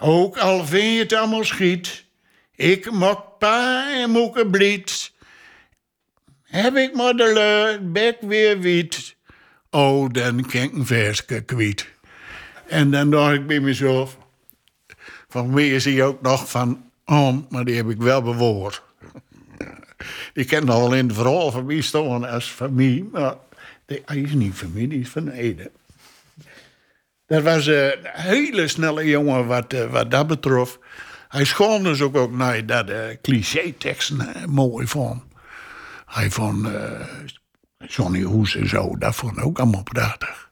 Ook 0.00 0.38
al 0.38 0.66
vind 0.66 0.94
je 0.94 0.98
het 0.98 1.12
allemaal 1.12 1.44
schiet... 1.44 2.06
Ik 2.54 2.90
mok 2.90 3.38
pa 3.38 3.90
en 4.02 4.10
moeke 4.10 4.46
bliet. 4.46 5.12
Heb 6.42 6.76
ik 6.76 6.94
maar 6.94 7.12
de 7.12 7.32
leut, 7.32 7.92
bek 7.92 8.16
weer 8.20 8.60
wiet. 8.60 9.16
Oh, 9.70 10.12
dan 10.12 10.46
kan 10.46 10.70
een 10.74 10.86
versje 10.86 11.40
kwiet. 11.40 11.97
En 12.68 12.90
dan 12.90 13.10
dacht 13.10 13.34
ik 13.34 13.46
bij 13.46 13.60
mezelf... 13.60 14.18
Van 15.28 15.54
wie 15.54 15.74
is 15.74 15.84
hij 15.84 16.04
ook 16.04 16.22
nog 16.22 16.50
van... 16.50 16.90
Oh, 17.04 17.36
maar 17.48 17.64
die 17.64 17.76
heb 17.76 17.88
ik 17.88 17.98
wel 17.98 18.22
bewoord. 18.22 18.82
Die 20.32 20.44
kent 20.44 20.70
al 20.70 20.94
in 20.94 21.06
het 21.06 21.16
verhaal 21.16 21.50
van 21.50 21.66
wie 21.66 21.82
staan 21.82 22.28
als 22.28 22.46
familie. 22.46 23.08
Maar 23.12 23.34
die, 23.86 24.02
hij 24.04 24.16
is 24.16 24.32
niet 24.32 24.54
familie, 24.54 24.88
die 24.88 25.00
is 25.00 25.08
van 25.08 25.28
Ede. 25.28 25.70
Dat 27.26 27.42
was 27.42 27.66
een 27.66 27.94
hele 28.02 28.68
snelle 28.68 29.04
jongen 29.04 29.46
wat, 29.46 29.72
eh, 29.72 29.90
wat 29.90 30.10
dat 30.10 30.26
betrof. 30.26 30.78
Hij 31.28 31.44
schoon 31.44 31.82
dus 31.82 32.00
ook, 32.00 32.16
ook 32.16 32.32
naar 32.32 32.66
dat 32.66 32.90
uh, 32.90 32.96
cliché-teksten 33.22 34.34
eh, 34.34 34.44
mooi 34.44 34.86
vond. 34.86 35.22
Hij 36.06 36.30
vond 36.30 36.66
eh, 36.66 37.00
Johnny 37.78 38.22
Hoes 38.22 38.56
en 38.56 38.68
zo, 38.68 38.96
dat 38.98 39.14
vond 39.14 39.36
hij 39.36 39.44
ook 39.44 39.58
allemaal 39.58 39.82
prachtig. 39.82 40.47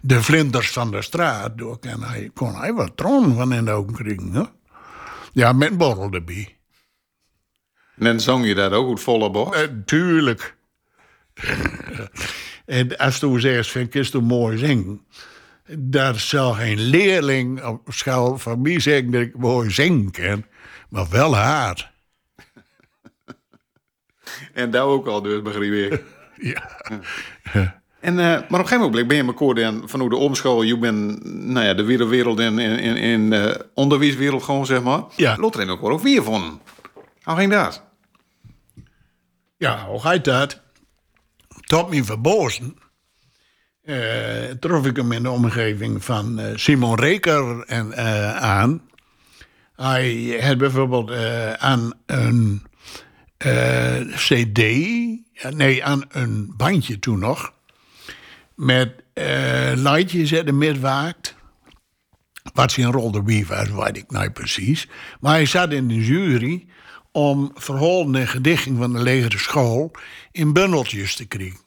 De 0.00 0.22
vlinders 0.22 0.70
van 0.70 0.90
de 0.90 1.02
straat, 1.02 1.58
door 1.58 1.78
kon 1.78 2.02
hij, 2.02 2.30
kon 2.34 2.54
hij 2.54 2.72
wat 2.72 2.96
tron 2.96 3.34
van 3.34 3.52
in 3.52 3.64
de 3.64 3.70
ogen 3.70 3.94
kringen. 3.94 4.32
hè? 4.32 4.42
Ja, 5.32 5.52
met 5.52 5.70
een 5.70 5.76
borrel 5.76 6.10
erbij. 6.12 6.56
En 7.96 8.04
dan 8.04 8.20
zong 8.20 8.46
je 8.46 8.54
dat 8.54 8.72
ook 8.72 8.86
goed 8.86 9.00
volle 9.00 9.30
bocht. 9.30 9.54
Eh, 9.54 9.62
tuurlijk. 9.84 10.56
en 12.66 12.96
als 12.96 13.18
toen 13.18 13.40
zegt, 13.40 13.68
vind 13.70 13.94
ik 13.94 14.12
het 14.12 14.22
mooi 14.22 14.58
zingen. 14.58 15.06
Daar 15.78 16.18
zal 16.18 16.52
geen 16.52 16.78
leerling 16.78 17.64
op 17.64 17.92
school 17.92 18.38
van 18.38 18.62
mij 18.62 18.80
zeggen 18.80 19.10
dat 19.10 19.20
ik 19.20 19.36
mooi 19.36 19.70
zingen 19.70 20.10
kan. 20.10 20.44
Maar 20.88 21.08
wel 21.10 21.36
hard. 21.36 21.90
En 24.52 24.70
daar 24.70 24.82
ook 24.82 25.06
al 25.06 25.22
dus, 25.22 25.42
begreep 25.42 25.92
ik. 25.92 26.02
Ja. 26.42 26.70
En, 28.00 28.18
eh, 28.18 28.24
maar 28.24 28.36
op 28.36 28.50
een 28.50 28.56
gegeven 28.56 28.80
moment 28.80 29.08
ben 29.08 29.16
je 29.16 29.24
me 29.24 29.32
koord 29.32 29.58
en 29.58 29.82
van 29.84 30.00
hoe 30.00 30.08
de 30.08 30.16
omschool, 30.16 30.62
je 30.62 30.78
bent 30.78 31.24
nou 31.24 31.66
ja, 31.66 31.74
de 31.74 31.84
wereldwereld 31.84 32.40
in, 32.40 32.58
in, 32.58 32.78
in, 32.78 32.96
in 32.96 33.30
de 33.30 33.66
onderwijswereld 33.74 34.42
gewoon, 34.42 34.66
zeg 34.66 34.82
maar. 34.82 35.02
Ja. 35.16 35.36
Lotte 35.36 35.60
en 35.60 35.68
ook 35.68 35.80
wel 35.80 35.90
ook 35.90 36.00
weer 36.00 36.22
van. 36.22 36.60
Hoe 37.22 37.36
ging 37.36 37.52
dat? 37.52 37.82
Ja, 39.56 39.86
hoe 39.86 40.00
gaat 40.00 40.24
dat? 40.24 40.60
Tot 41.66 41.90
mijn 41.90 42.04
verbozen 42.04 42.76
eh, 43.82 44.50
trof 44.60 44.86
ik 44.86 44.96
hem 44.96 45.12
in 45.12 45.22
de 45.22 45.30
omgeving 45.30 46.04
van 46.04 46.38
eh, 46.38 46.56
Simon 46.56 47.00
Reker 47.00 47.64
en, 47.66 47.96
aan. 48.40 48.82
Hij 49.76 50.38
had 50.40 50.58
bijvoorbeeld 50.58 51.10
aan 51.58 51.92
een 52.06 52.62
CD, 54.14 54.58
nee, 55.50 55.84
aan 55.84 56.04
een 56.08 56.54
bandje 56.56 56.98
toen 56.98 57.18
nog, 57.18 57.52
met 58.60 59.02
liedjes 59.74 60.32
in 60.32 60.46
de 60.46 60.52
midwaakt. 60.52 61.34
Wat 62.52 62.72
zijn 62.72 62.92
rol 62.92 63.14
erbij 63.14 63.44
was, 63.48 63.68
weet 63.68 63.96
ik 63.96 64.10
nou 64.10 64.30
precies. 64.30 64.88
Maar 65.20 65.32
hij 65.32 65.46
zat 65.46 65.72
in 65.72 65.88
de 65.88 66.04
jury 66.04 66.66
om 67.12 67.50
verhalen 67.54 68.14
en 68.14 68.28
gedichten 68.28 68.76
van 68.76 68.92
de 68.92 69.02
legere 69.02 69.38
school 69.38 69.90
in 70.32 70.52
bundeltjes 70.52 71.16
te 71.16 71.26
krijgen. 71.26 71.60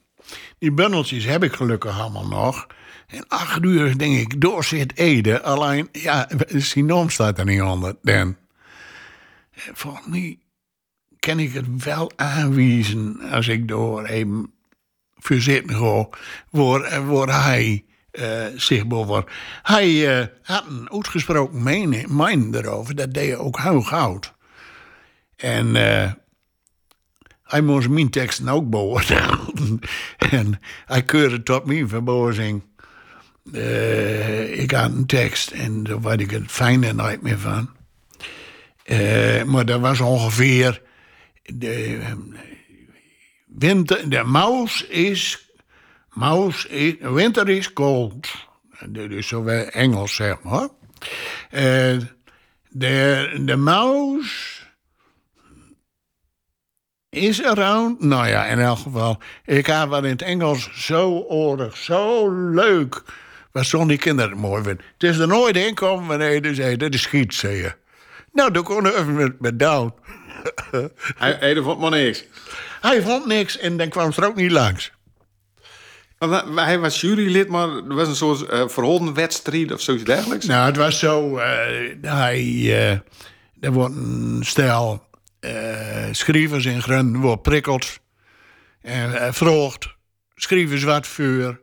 Die 0.58 0.72
bundeltjes 0.72 1.24
heb 1.24 1.44
ik 1.44 1.52
gelukkig 1.52 2.00
allemaal 2.00 2.26
nog. 2.26 2.66
En 3.06 3.28
acht 3.28 3.64
uur 3.64 3.98
denk 3.98 4.18
ik, 4.18 4.40
door 4.40 4.64
zit 4.64 4.96
Ede. 4.96 5.42
Alleen, 5.42 5.88
ja, 5.92 6.28
naam 6.74 7.10
staat 7.10 7.38
er 7.38 7.44
niet 7.44 7.62
onder. 7.62 7.96
Dan. 8.02 8.36
Volgens 9.52 10.06
mij 10.06 10.38
kan 11.18 11.38
ik 11.38 11.52
het 11.52 11.84
wel 11.84 12.12
aanwijzen 12.16 13.20
als 13.20 13.48
ik 13.48 13.68
door 13.68 14.04
even 14.04 14.53
verzitten 15.24 15.76
ga, 15.76 16.08
waar, 16.50 17.06
waar 17.06 17.44
hij 17.44 17.84
eh, 18.10 18.46
zich 18.56 18.86
boven. 18.86 19.24
Hij 19.62 20.18
eh, 20.18 20.26
had 20.42 20.64
een 20.68 20.90
uitgesproken 20.90 21.62
mening, 21.62 22.08
mening 22.08 22.54
erover, 22.54 22.94
dat 22.94 23.14
deed 23.14 23.28
hij 23.28 23.36
ook 23.36 23.60
heel 23.60 23.82
goud. 23.82 24.32
En 25.36 25.76
eh, 25.76 26.12
hij 27.42 27.60
moest 27.60 27.88
mijn 27.88 28.10
teksten 28.10 28.48
ook 28.48 28.70
beoordelen. 28.70 29.38
en 30.30 30.60
hij 30.86 31.02
keurde 31.02 31.42
tot 31.42 31.64
mijn 31.64 31.88
verbozing. 31.88 32.62
Eh, 33.52 34.58
ik 34.60 34.70
had 34.70 34.90
een 34.90 35.06
tekst 35.06 35.50
en 35.50 35.82
daar 35.82 36.00
weet 36.00 36.20
ik 36.20 36.30
het 36.30 36.50
fijne 36.50 36.92
nooit 36.92 37.22
meer 37.22 37.38
van. 37.38 37.70
Eh, 38.84 39.42
maar 39.42 39.64
dat 39.64 39.80
was 39.80 40.00
ongeveer. 40.00 40.82
De, 41.42 42.00
winter, 43.58 44.10
de 44.10 44.22
mouse 44.24 44.88
is. 44.88 45.48
Mouse. 46.12 46.96
Winter 47.00 47.48
is 47.48 47.72
cold. 47.72 48.28
Dat 48.88 49.10
is 49.10 49.26
zo 49.28 49.42
wel 49.42 49.64
Engels, 49.64 50.14
zeg 50.14 50.42
maar. 50.42 50.68
Eh, 51.50 51.96
de, 52.68 53.32
de 53.40 53.56
mouse 53.56 54.62
is 57.08 57.44
around. 57.44 58.00
Nou 58.00 58.28
ja, 58.28 58.44
in 58.44 58.58
elk 58.58 58.78
geval. 58.78 59.18
Ik 59.44 59.66
had 59.66 59.88
wat 59.88 60.04
in 60.04 60.10
het 60.10 60.22
Engels 60.22 60.86
zo 60.86 61.18
oordig, 61.18 61.76
zo 61.76 62.30
leuk. 62.50 63.02
Wat 63.52 63.66
zo'n 63.66 63.88
die 63.88 63.98
kinderen 63.98 64.36
mooi 64.36 64.62
vinden. 64.62 64.84
Het 64.92 65.02
is 65.02 65.18
er 65.18 65.26
nooit 65.26 65.56
in 65.56 65.74
komen 65.74 66.06
wanneer 66.06 66.46
je 66.46 66.54
zei, 66.54 66.76
dat 66.76 66.94
is 66.94 67.02
schiet, 67.02 67.34
zei 67.34 67.56
je. 67.56 67.74
Nou, 68.32 68.50
dan 68.50 68.62
kon 68.62 68.86
even 68.86 69.14
met, 69.14 69.40
met 69.40 69.58
down. 69.58 69.94
Hij, 71.18 71.36
hij 71.40 71.62
vond 71.62 71.80
maar 71.80 71.90
niks. 71.90 72.24
Hij 72.80 73.02
vond 73.02 73.26
niks 73.26 73.58
en 73.58 73.76
dan 73.76 73.88
kwam 73.88 74.12
ze 74.12 74.20
er 74.22 74.28
ook 74.28 74.36
niet 74.36 74.50
langs. 74.50 74.92
Hij 76.54 76.78
was 76.78 77.00
jurylid, 77.00 77.48
maar 77.48 77.68
er 77.68 77.94
was 77.94 78.08
een 78.08 78.16
soort 78.16 78.52
uh, 78.52 78.68
verholden 78.68 79.14
wedstrijd 79.14 79.72
of 79.72 79.80
zoiets 79.80 80.04
dergelijks. 80.04 80.46
Nou, 80.46 80.66
het 80.66 80.76
was 80.76 80.98
zo. 80.98 81.38
eh, 81.38 81.92
hij, 82.02 82.40
eh, 82.42 82.90
er 83.60 83.72
wordt 83.72 83.94
een 83.96 84.40
stel 84.44 85.02
eh 85.40 86.08
schrijvers 86.10 86.64
in 86.64 86.82
Grun 86.82 87.20
wordt 87.20 87.42
prikkeld. 87.42 87.98
En 88.82 89.10
uh, 89.10 89.32
vroegt, 89.32 89.94
schrijven 90.34 90.78
ze 90.78 90.86
wat 90.86 91.06
voor 91.06 91.60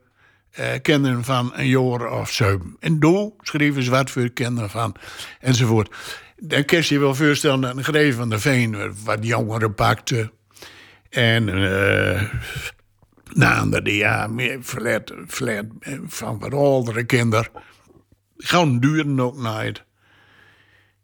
eh, 0.52 0.68
kinderen 0.82 1.24
van 1.24 1.52
een 1.56 1.68
jaar 1.68 2.20
of 2.20 2.32
zo. 2.32 2.62
En 2.80 3.00
doe, 3.00 3.34
schrijven 3.42 3.84
ze 3.84 3.90
wat 3.90 4.10
voor 4.12 4.30
kinderen 4.30 4.70
van, 4.70 4.96
enzovoort. 5.40 5.96
Dan 6.44 6.66
kun 6.66 6.78
je 6.78 6.94
je 6.94 7.00
wel 7.00 7.16
voorstellen 7.16 7.62
dat 7.62 7.78
een 7.78 7.84
Greef 7.84 8.16
van 8.16 8.30
de 8.30 8.40
Veen 8.40 8.94
wat 9.04 9.26
jongeren 9.26 9.74
pakte. 9.74 10.32
En 11.10 11.50
eh 11.50 12.34
na 13.34 13.60
andere 13.60 13.96
ja, 13.96 14.28
meer 14.28 14.60
flat, 14.62 15.14
flat 15.28 15.66
eh, 15.80 16.00
van 16.06 16.40
wat 16.40 16.54
oudere 16.54 17.04
kinderen. 17.04 17.48
Gewoon 18.38 18.80
duren 18.80 19.20
ook 19.20 19.38
nooit. 19.38 19.84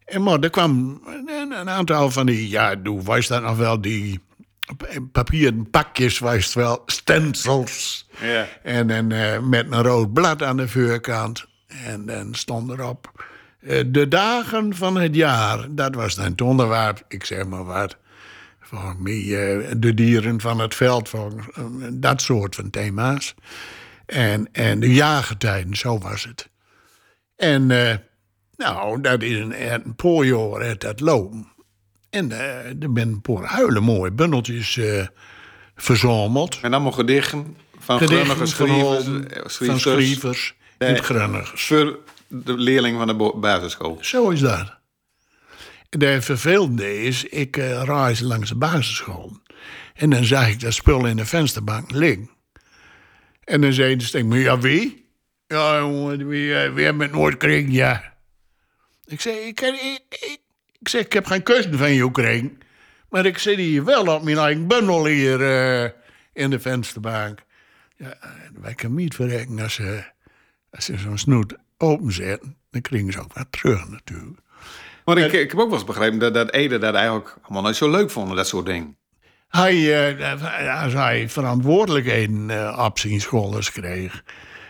En 0.06 0.24
maar 0.24 0.40
er 0.40 0.50
kwam 0.50 1.02
een, 1.26 1.52
een 1.52 1.70
aantal 1.70 2.12
van 2.12 2.26
die, 2.26 2.50
ja, 2.50 2.76
doe, 2.76 3.04
wijst 3.04 3.30
dat 3.30 3.42
nog 3.42 3.58
wel, 3.58 3.82
die 3.82 4.20
papieren 5.12 5.70
pakjes, 5.70 6.20
wijst 6.20 6.54
wel, 6.54 6.84
stencils. 6.86 8.08
Ja. 8.22 8.48
En, 8.64 8.90
en 8.90 9.12
eh, 9.12 9.40
met 9.40 9.72
een 9.72 9.84
rood 9.84 10.14
blad 10.14 10.44
aan 10.44 10.58
de 10.58 10.68
voorkant. 10.68 11.46
En 11.68 12.06
dan 12.06 12.34
stond 12.34 12.72
erop, 12.72 13.26
de 13.88 14.08
dagen 14.08 14.76
van 14.76 14.98
het 14.98 15.16
jaar. 15.16 15.68
Dat 15.70 15.96
was 15.96 16.16
dan 16.16 16.26
het 16.26 16.42
onderwerp, 16.42 17.04
ik 17.08 17.26
zeg 17.26 17.46
maar 17.46 17.66
wat. 17.66 17.98
Voor 18.62 18.96
mij, 19.00 19.22
eh, 19.22 19.72
de 19.78 19.94
dieren 19.94 20.42
van 20.42 20.60
het 20.60 20.76
veld, 20.76 21.10
voor, 21.10 21.52
eh, 21.56 21.64
dat 21.92 22.22
soort 22.22 22.56
van 22.56 22.70
thema's. 22.70 23.36
En, 24.06 24.50
en 24.52 24.80
de 24.80 24.94
jaargetijden, 24.94 25.76
zo 25.76 25.98
was 25.98 26.24
het. 26.24 26.50
En 27.36 27.72
eh, 27.72 27.96
nou, 28.58 29.02
dat 29.02 29.22
is 29.22 29.38
een, 29.38 29.74
een 29.74 30.62
heeft 30.62 30.82
dat 30.82 31.00
lopen. 31.00 31.48
En 32.10 32.32
eh, 32.32 32.66
er 32.84 32.94
ben 32.94 33.08
een 33.08 33.22
paar 33.22 33.44
huilen 33.44 33.84
mooie 33.84 34.12
bundeltjes 34.12 34.78
eh, 34.78 35.06
verzameld. 35.76 36.60
En 36.62 36.74
allemaal 36.74 36.92
gedichten 36.92 37.58
van 37.80 37.98
grunnige 37.98 38.36
van, 38.36 38.48
schrijvers. 38.48 39.06
eh, 39.08 39.42
van 39.68 39.80
schrijfsters 39.80 40.56
schrijvers 41.58 42.17
de 42.28 42.58
leerling 42.58 42.98
van 42.98 43.08
de 43.08 43.34
basisschool. 43.36 43.98
Zo 44.02 44.30
is 44.30 44.40
dat. 44.40 44.76
De 45.90 46.22
vervelende 46.22 47.02
is, 47.04 47.24
ik 47.24 47.58
eh 47.58 47.84
reis 47.84 48.20
langs 48.20 48.50
de 48.50 48.56
basisschool. 48.56 49.38
En 49.94 50.10
dan 50.10 50.24
zag 50.24 50.50
ik 50.50 50.60
dat 50.60 50.74
spul 50.74 51.06
in 51.06 51.16
de 51.16 51.26
vensterbank 51.26 51.92
liggen. 51.92 52.30
En 53.44 53.62
dan 53.62 53.74
zei 53.74 53.96
de 53.96 54.04
stem, 54.04 54.34
ja 54.34 54.60
wie? 54.60 55.06
Ja 55.48 55.88
wie, 56.18 56.56
eh, 56.56 56.74
wie 56.74 56.86
hebben 56.86 57.02
het 57.02 57.12
nooit 57.12 57.34
gekregen? 57.34 57.72
Ja. 57.72 58.14
Ik 59.06 59.24
ik, 59.24 59.62
ik, 59.62 60.02
ik, 60.80 60.90
zeg, 60.90 61.06
ik 61.06 61.14
heb 61.14 61.26
geen 61.26 61.44
kussen 61.44 61.78
van 61.78 61.92
je 61.92 62.04
gekregen. 62.04 62.58
Maar 63.10 63.26
ik 63.26 63.38
zit 63.38 63.58
hier 63.58 63.86
wel 63.86 64.16
op 64.16 64.24
mijn 64.24 64.38
eigen 64.38 64.68
bundel 64.68 65.06
hier 65.06 65.42
eh, 65.42 65.90
in 66.34 66.50
de 66.50 66.60
vensterbank. 66.60 67.40
Ja, 67.96 68.18
wij 68.54 68.74
kunnen 68.74 68.98
niet 68.98 69.16
verrekken 69.16 69.60
als 69.60 69.80
als 70.70 70.86
ze 70.86 70.98
zo'n 70.98 71.18
snoet 71.18 71.56
openzetten. 71.78 72.56
Dan 72.72 72.82
krijgen 72.82 73.12
ze 73.12 73.20
ook 73.20 73.34
wat 73.34 73.48
terug 73.50 73.90
natuurlijk. 73.90 74.40
Maar 75.06 75.18
ik, 75.18 75.32
ik 75.32 75.50
heb 75.52 75.60
ook 75.60 75.70
wel 75.70 75.78
eens 75.78 75.88
begrepen 75.88 76.20
dat, 76.20 76.34
dat 76.34 76.52
Ede 76.52 76.78
dat 76.78 76.96
eigenlijk 76.96 77.38
allemaal 77.42 77.62
nooit 77.62 77.76
zo 77.76 77.90
leuk 77.92 78.12
vonden, 78.12 78.36
dat 78.36 78.48
soort 78.48 78.66
dingen. 78.66 78.98
Hij, 79.48 80.10
eh, 80.12 80.84
als 80.84 80.94
hij 80.94 81.30
verantwoordelijkheden 81.30 82.50
uh, 82.50 82.84
op 82.86 83.00
zijn 83.00 83.22
kreeg. 83.72 84.24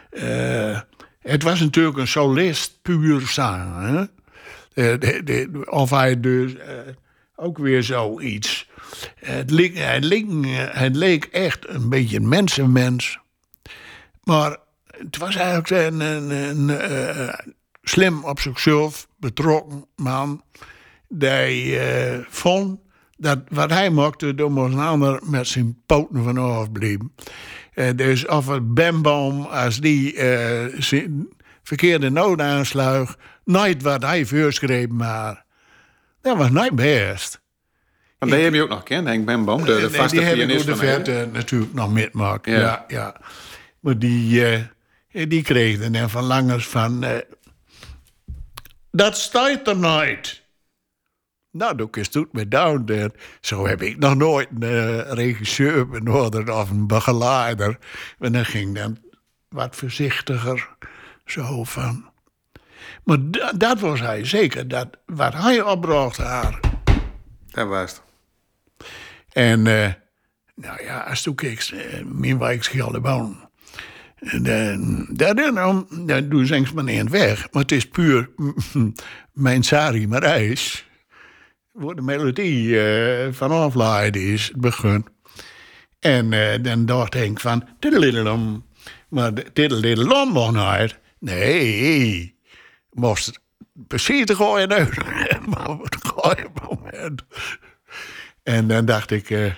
eh, 0.10 0.80
het 1.22 1.43
was 1.43 1.60
natuurlijk 1.60 1.97
een 1.97 2.08
solist 2.08 2.80
puur 2.82 3.22
zang. 3.28 3.82
Hè? 3.82 3.99
Eh, 3.99 4.99
de- 4.99 5.22
de- 5.24 5.66
of 5.70 5.89
hij 5.89 6.20
dus 6.20 6.55
eh, 6.55 6.78
ook 7.36 7.58
weer 7.58 7.84
zoiets. 7.84 8.70
Het 9.16 9.51
leek, 9.51 9.78
het, 9.78 10.03
leek, 10.03 10.26
het 10.72 10.95
leek 10.95 11.26
echt 11.26 11.68
een 11.70 11.89
beetje 11.89 12.18
een 12.18 12.28
mensenmens. 12.28 13.20
Maar 14.24 14.58
het 14.98 15.18
was 15.18 15.36
eigenlijk 15.36 15.70
een, 15.70 16.00
een, 16.00 16.30
een, 16.30 16.70
eh, 16.70 17.34
slim 17.82 18.24
op 18.24 18.39
zichzelf 18.39 19.08
betrokken 19.18 19.86
man. 19.95 20.43
Die 21.08 21.80
eh, 21.80 22.20
vond 22.30 22.80
dat 23.18 23.39
wat 23.50 23.70
hij 23.70 23.89
maakte, 23.89 24.36
daar 24.36 24.52
moest 24.52 24.74
een 24.74 24.80
ander 24.80 25.20
met 25.24 25.48
zijn 25.48 25.82
poten 25.86 26.24
van 26.24 26.38
afblijven. 26.38 27.14
Eh, 27.74 27.89
dus 27.95 28.28
of 28.28 28.48
het 28.48 28.74
Bemboom, 28.74 29.45
als 29.45 29.80
die 29.80 30.16
zijn 30.78 31.28
verkeerde 31.64 32.10
noot 32.10 32.41
aansluit, 32.41 33.16
nooit 33.43 33.82
wat 33.82 34.02
hij 34.02 34.26
voorschreef, 34.26 34.88
maar 34.88 35.45
dat 36.22 36.38
was 36.38 36.50
niet 36.50 36.76
best. 36.76 37.41
Want 38.20 38.32
die 38.32 38.41
heb 38.41 38.54
je 38.54 38.62
ook 38.62 38.70
nog 38.70 38.80
gekend, 38.80 39.08
Henk 39.08 39.26
Bemboom, 39.26 39.66
de, 39.66 39.80
de 39.80 39.91
vaste 39.91 40.16
die 40.16 40.26
heb 40.26 40.36
ik 40.36 40.45
pianist 40.45 40.66
de 40.66 40.76
verte 40.76 41.30
natuurlijk 41.34 41.74
nog 41.74 41.93
metmaken. 41.93 42.54
Ja. 42.54 42.60
Ja. 42.60 42.86
Ja, 42.88 43.16
Maar 43.80 44.00
die, 44.00 44.41
die 45.26 45.41
kreeg 45.43 45.82
er 45.82 45.91
dan 45.91 46.09
van 46.09 46.24
langers 46.24 46.68
van... 46.68 47.03
eh, 47.03 47.18
dat 48.91 49.18
staat 49.18 49.68
er 49.68 49.78
nooit. 49.78 50.45
Nou, 51.51 51.76
doe 51.76 51.89
eens 51.91 52.11
doet 52.11 52.34
me 52.34 52.47
down. 52.47 53.11
Zo 53.41 53.68
heb 53.68 53.82
ik 53.82 53.97
nog 53.97 54.15
nooit 54.15 54.47
een 54.59 54.63
eh, 54.63 55.11
regisseur 55.11 55.88
benaderd 55.88 56.49
of 56.49 56.70
een 56.70 56.88
begeleider. 56.88 57.78
En 58.20 58.32
dan 58.32 58.45
ging 58.45 58.76
dan 58.76 58.97
wat 59.49 59.76
voorzichtiger 59.76 60.70
zo 61.26 61.63
van... 61.63 62.09
Maar 63.03 63.18
da- 63.22 63.51
dat 63.51 63.80
was 63.80 63.99
hij 63.99 64.26
zeker. 64.26 64.68
Dat, 64.68 64.88
wat 65.05 65.34
hij 65.34 65.61
opbracht 65.61 66.18
haar... 66.18 66.59
Dat 67.45 67.68
was 67.68 67.91
het. 67.91 68.01
En 69.32 69.68
eh, 69.68 69.93
nou 70.55 70.84
ja, 70.84 70.99
als 70.99 71.22
toen 71.22 71.36
keek, 71.36 71.70
uh, 71.74 72.03
mijn 72.05 72.38
wijk 72.38 72.63
Schildeboom. 72.63 73.47
Daarom, 75.09 75.88
dan 76.05 76.30
doe 76.30 76.45
ze 76.45 76.65
maar 76.74 76.84
niet 76.84 77.09
weg. 77.09 77.47
Maar 77.51 77.61
het 77.61 77.72
is 77.72 77.88
puur 77.88 78.30
mijn 79.34 79.63
Sari 79.63 80.07
Marijs. 80.07 80.86
Waar 81.72 81.95
de 81.95 82.01
melodie 82.01 82.82
eh, 82.82 83.34
van 83.34 83.51
afleiden 83.51 84.22
is, 84.22 84.47
het 84.47 84.61
begin. 84.61 85.05
En 85.99 86.34
eh, 86.34 86.63
dan 86.63 86.86
dacht 86.86 87.15
ik 87.15 87.39
van, 87.39 87.68
tiddeliddelom. 87.80 88.65
Maar 89.09 89.34
tiddeliddelom 89.53 90.32
mag 90.32 90.51
nooit. 90.51 90.99
Nee, 91.20 92.39
moest 92.91 93.39
precies 93.88 94.26
te 94.26 94.36
gooien 94.36 94.74
uit. 94.74 94.97
Maar 95.47 95.78
moment. 96.68 97.26
En 98.43 98.68
dan 98.68 98.86
dacht 98.86 99.11
ik, 99.11 99.30
eh, 99.30 99.53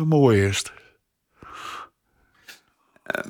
mooi 0.00 0.40
het. 0.40 0.72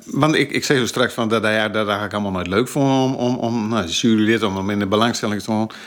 Want 0.05 0.35
ik, 0.35 0.51
ik 0.51 0.63
zei 0.63 0.79
zo 0.79 0.85
straks 0.85 1.13
van 1.13 1.29
dat 1.29 1.43
hij 1.43 1.67
dat 1.67 1.75
eigenlijk 1.75 2.13
allemaal 2.13 2.31
nooit 2.31 2.47
leuk 2.47 2.67
vond 2.67 2.87
om, 2.87 3.15
om, 3.15 3.35
om 3.35 3.67
nou, 3.69 3.87
jurylid 3.87 4.43
om 4.43 4.55
hem 4.55 4.69
in 4.69 4.79
de 4.79 4.87
belangstelling 4.87 5.41
te 5.41 5.51
houden. 5.51 5.77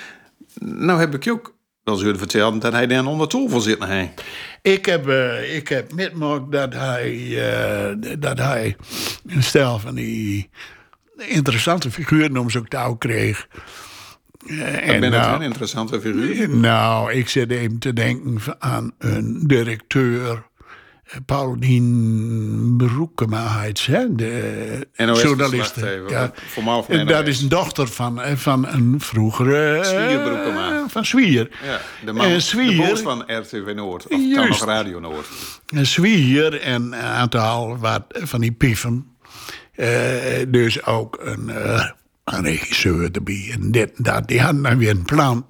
Nou 0.61 1.01
heb 1.01 1.15
ik 1.15 1.25
je 1.25 1.31
ook 1.31 1.55
wel 1.85 2.05
eens 2.05 2.19
verteld 2.19 2.61
dat 2.61 2.73
hij 2.73 2.87
dan 2.87 3.07
onder 3.07 3.29
tafel 3.29 3.61
zit 3.61 3.85
hij. 3.85 4.15
Ik 4.63 4.87
heb, 4.87 5.09
eh, 5.09 5.57
ik 5.57 5.69
heb 5.69 5.93
metgemaakt 5.93 6.53
dat 6.53 6.75
hij, 6.75 7.15
eh, 7.51 7.95
dat 8.19 8.39
hij 8.39 8.77
een 9.27 9.43
stel 9.43 9.79
van 9.79 9.95
die 9.95 10.51
interessante 11.17 11.91
figuren 11.91 12.37
om 12.37 12.51
zijn 12.51 12.69
touw 12.69 12.95
kreeg. 12.95 13.47
Eh, 14.47 14.95
Ik 14.95 15.01
ben 15.01 15.11
nou, 15.11 15.25
het 15.25 15.35
een 15.35 15.47
interessante 15.47 16.01
figuur. 16.01 16.49
Nou, 16.49 17.13
ik 17.13 17.29
zit 17.29 17.51
even 17.51 17.79
te 17.79 17.93
denken 17.93 18.41
aan 18.59 18.93
een 18.99 19.43
directeur. 19.47 20.43
Eh, 21.07 21.17
Paulien 21.27 22.75
Broekema 22.77 23.61
heet 23.61 23.79
ze, 23.79 23.91
hè? 23.93 24.15
de 24.15 24.89
NOS 24.97 25.23
journaliste. 25.23 26.03
van 26.51 26.85
En 26.89 27.07
dat 27.07 27.27
is 27.27 27.41
een 27.43 27.49
dochter 27.49 27.89
van, 27.89 28.23
eh, 28.23 28.37
van 28.37 28.67
een 28.69 28.95
vroegere... 28.99 29.79
eh, 29.79 29.85
Zwier 29.85 30.21
Broekema. 30.21 30.85
Van 30.89 31.05
Zwier. 31.05 31.51
Ja, 31.65 31.81
de 32.05 32.13
man, 32.13 32.27
En 32.27 32.33
de 32.33 32.41
Zwier- 32.41 32.77
boos 32.89 33.01
van 33.01 33.25
RTV 33.27 33.73
Noord, 33.75 34.07
of 34.09 34.21
Juist. 34.21 34.63
Radio 34.63 35.01
Noord. 35.01 35.27
Een 35.67 35.87
zwier 35.87 36.61
en 36.61 36.83
een 36.83 36.95
aantal 36.95 37.79
wat 37.79 38.05
van 38.09 38.41
die 38.41 38.53
pieven. 38.53 39.07
Eh, 39.73 39.89
dus 40.49 40.85
ook 40.85 41.19
een, 41.21 41.49
eh, 41.51 41.91
een 42.25 42.43
regisseur 42.45 43.09
erbij. 43.13 43.49
En 43.53 43.71
dit 43.71 43.91
en 43.97 44.03
dat. 44.03 44.29
Die 44.29 44.41
hadden 44.41 44.63
dan 44.63 44.79
weer 44.79 44.91
een 44.91 45.03
plan. 45.05 45.47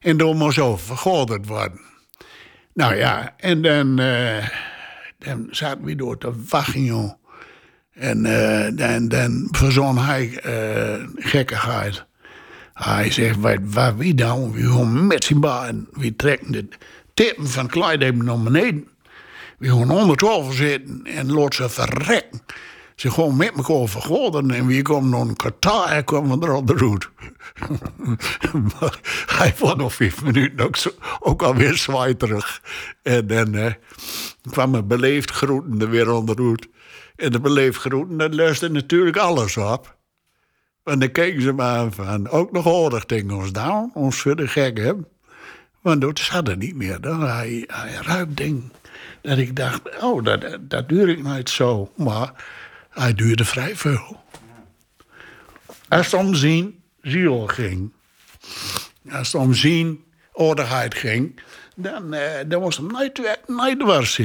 En 0.00 0.16
daar 0.16 0.34
moest 0.34 0.58
over 0.58 0.86
vergoderd 0.86 1.46
worden. 1.46 1.80
Nou 2.74 2.94
ja, 2.96 3.34
en 3.36 3.62
dan, 3.62 3.98
eh, 3.98 4.48
dan 5.24 5.46
zaten 5.50 5.84
we 5.84 5.94
door 5.94 6.18
te 6.18 6.32
wachten. 6.48 7.16
En 7.92 8.24
eh, 8.24 8.76
dan, 8.76 9.08
dan 9.08 9.48
verzon 9.50 9.98
hij 9.98 10.38
eh, 10.38 11.06
gekkigheid. 11.16 12.04
Hij 12.74 13.10
zegt, 13.10 13.40
wat, 13.40 13.58
wat 13.62 13.94
wie 13.96 14.14
dan? 14.14 14.52
We 14.52 14.62
gaan 14.62 15.06
met 15.06 15.24
zijn 15.24 15.40
baan. 15.40 15.86
We 15.92 16.16
trekken 16.16 16.52
de 16.52 16.68
tippen 17.14 17.48
van 17.48 17.70
even 17.72 18.24
naar 18.24 18.42
beneden. 18.42 18.88
We 19.58 19.68
gaan 19.68 19.90
onder 19.90 20.16
tafel 20.16 20.52
zitten 20.52 21.00
en 21.04 21.32
laten 21.32 21.54
ze 21.54 21.68
verrekken. 21.68 22.40
Ze 23.00 23.10
gewoon 23.10 23.36
met 23.36 23.52
elkaar 23.56 23.88
vergoderen 23.88 24.50
en 24.50 24.66
wie 24.66 24.88
een 24.88 25.36
kwartier 25.36 25.84
en 25.84 26.04
komen 26.04 26.42
er 26.42 26.52
onderuit. 26.52 27.08
maar 28.80 28.98
hij 29.26 29.54
was 29.58 29.74
nog 29.74 29.94
vijf 29.94 30.22
minuten 30.22 30.66
ook, 30.66 30.76
zo, 30.76 30.90
ook 31.20 31.42
alweer 31.42 31.74
zwaai 31.76 32.16
En 33.02 33.26
dan 33.26 33.54
eh, 33.54 33.72
kwam 34.50 34.74
een 34.74 34.86
beleefd 34.86 35.30
groeten 35.30 35.80
er 35.80 35.90
weer 35.90 36.10
onderuit. 36.10 36.68
En 37.16 37.32
de 37.32 37.40
beleefd 37.40 37.80
groeten, 37.80 38.16
dat 38.16 38.34
luisterde 38.34 38.74
natuurlijk 38.74 39.16
alles 39.16 39.56
op. 39.56 39.96
En 40.84 40.98
dan 40.98 41.10
keken 41.10 41.42
ze 41.42 41.52
me 41.52 41.62
aan 41.62 41.92
van, 41.92 42.28
ook 42.28 42.52
nog 42.52 42.84
aardig 42.84 43.04
tegen 43.04 43.30
ons 43.30 43.52
down, 43.52 43.90
ons 43.94 44.20
voor 44.20 44.36
de 44.36 44.48
gek 44.48 44.78
hebben. 44.78 45.06
Want 45.80 46.00
dat 46.00 46.18
zat 46.18 46.48
er 46.48 46.56
niet 46.56 46.74
meer. 46.74 47.00
Dan 47.00 47.20
hij, 47.20 47.64
hij 47.66 47.98
ruikt 48.02 48.36
ding. 48.36 48.72
Dat 49.22 49.38
ik 49.38 49.56
dacht, 49.56 50.02
oh, 50.02 50.24
dat, 50.24 50.58
dat 50.60 50.88
duurde 50.88 51.12
ik 51.12 51.22
nooit 51.22 51.50
zo. 51.50 51.90
Maar 51.96 52.32
hij 52.90 53.14
duurde 53.14 53.44
vrij 53.44 53.76
veel. 53.76 54.20
Als 55.88 56.06
het 56.06 56.14
om 56.14 56.34
zien 56.34 56.82
ziel 57.02 57.46
ging. 57.46 57.92
Als 59.10 59.32
het 59.32 59.42
om 59.42 59.54
zien 59.54 60.04
aardigheid 60.34 60.94
ging. 60.94 61.40
Dan, 61.76 62.14
eh, 62.14 62.48
dan 62.48 62.60
was 62.60 62.76
hem 62.76 62.86
nooit, 62.86 63.38
nooit 63.46 63.78
dwars. 63.78 64.20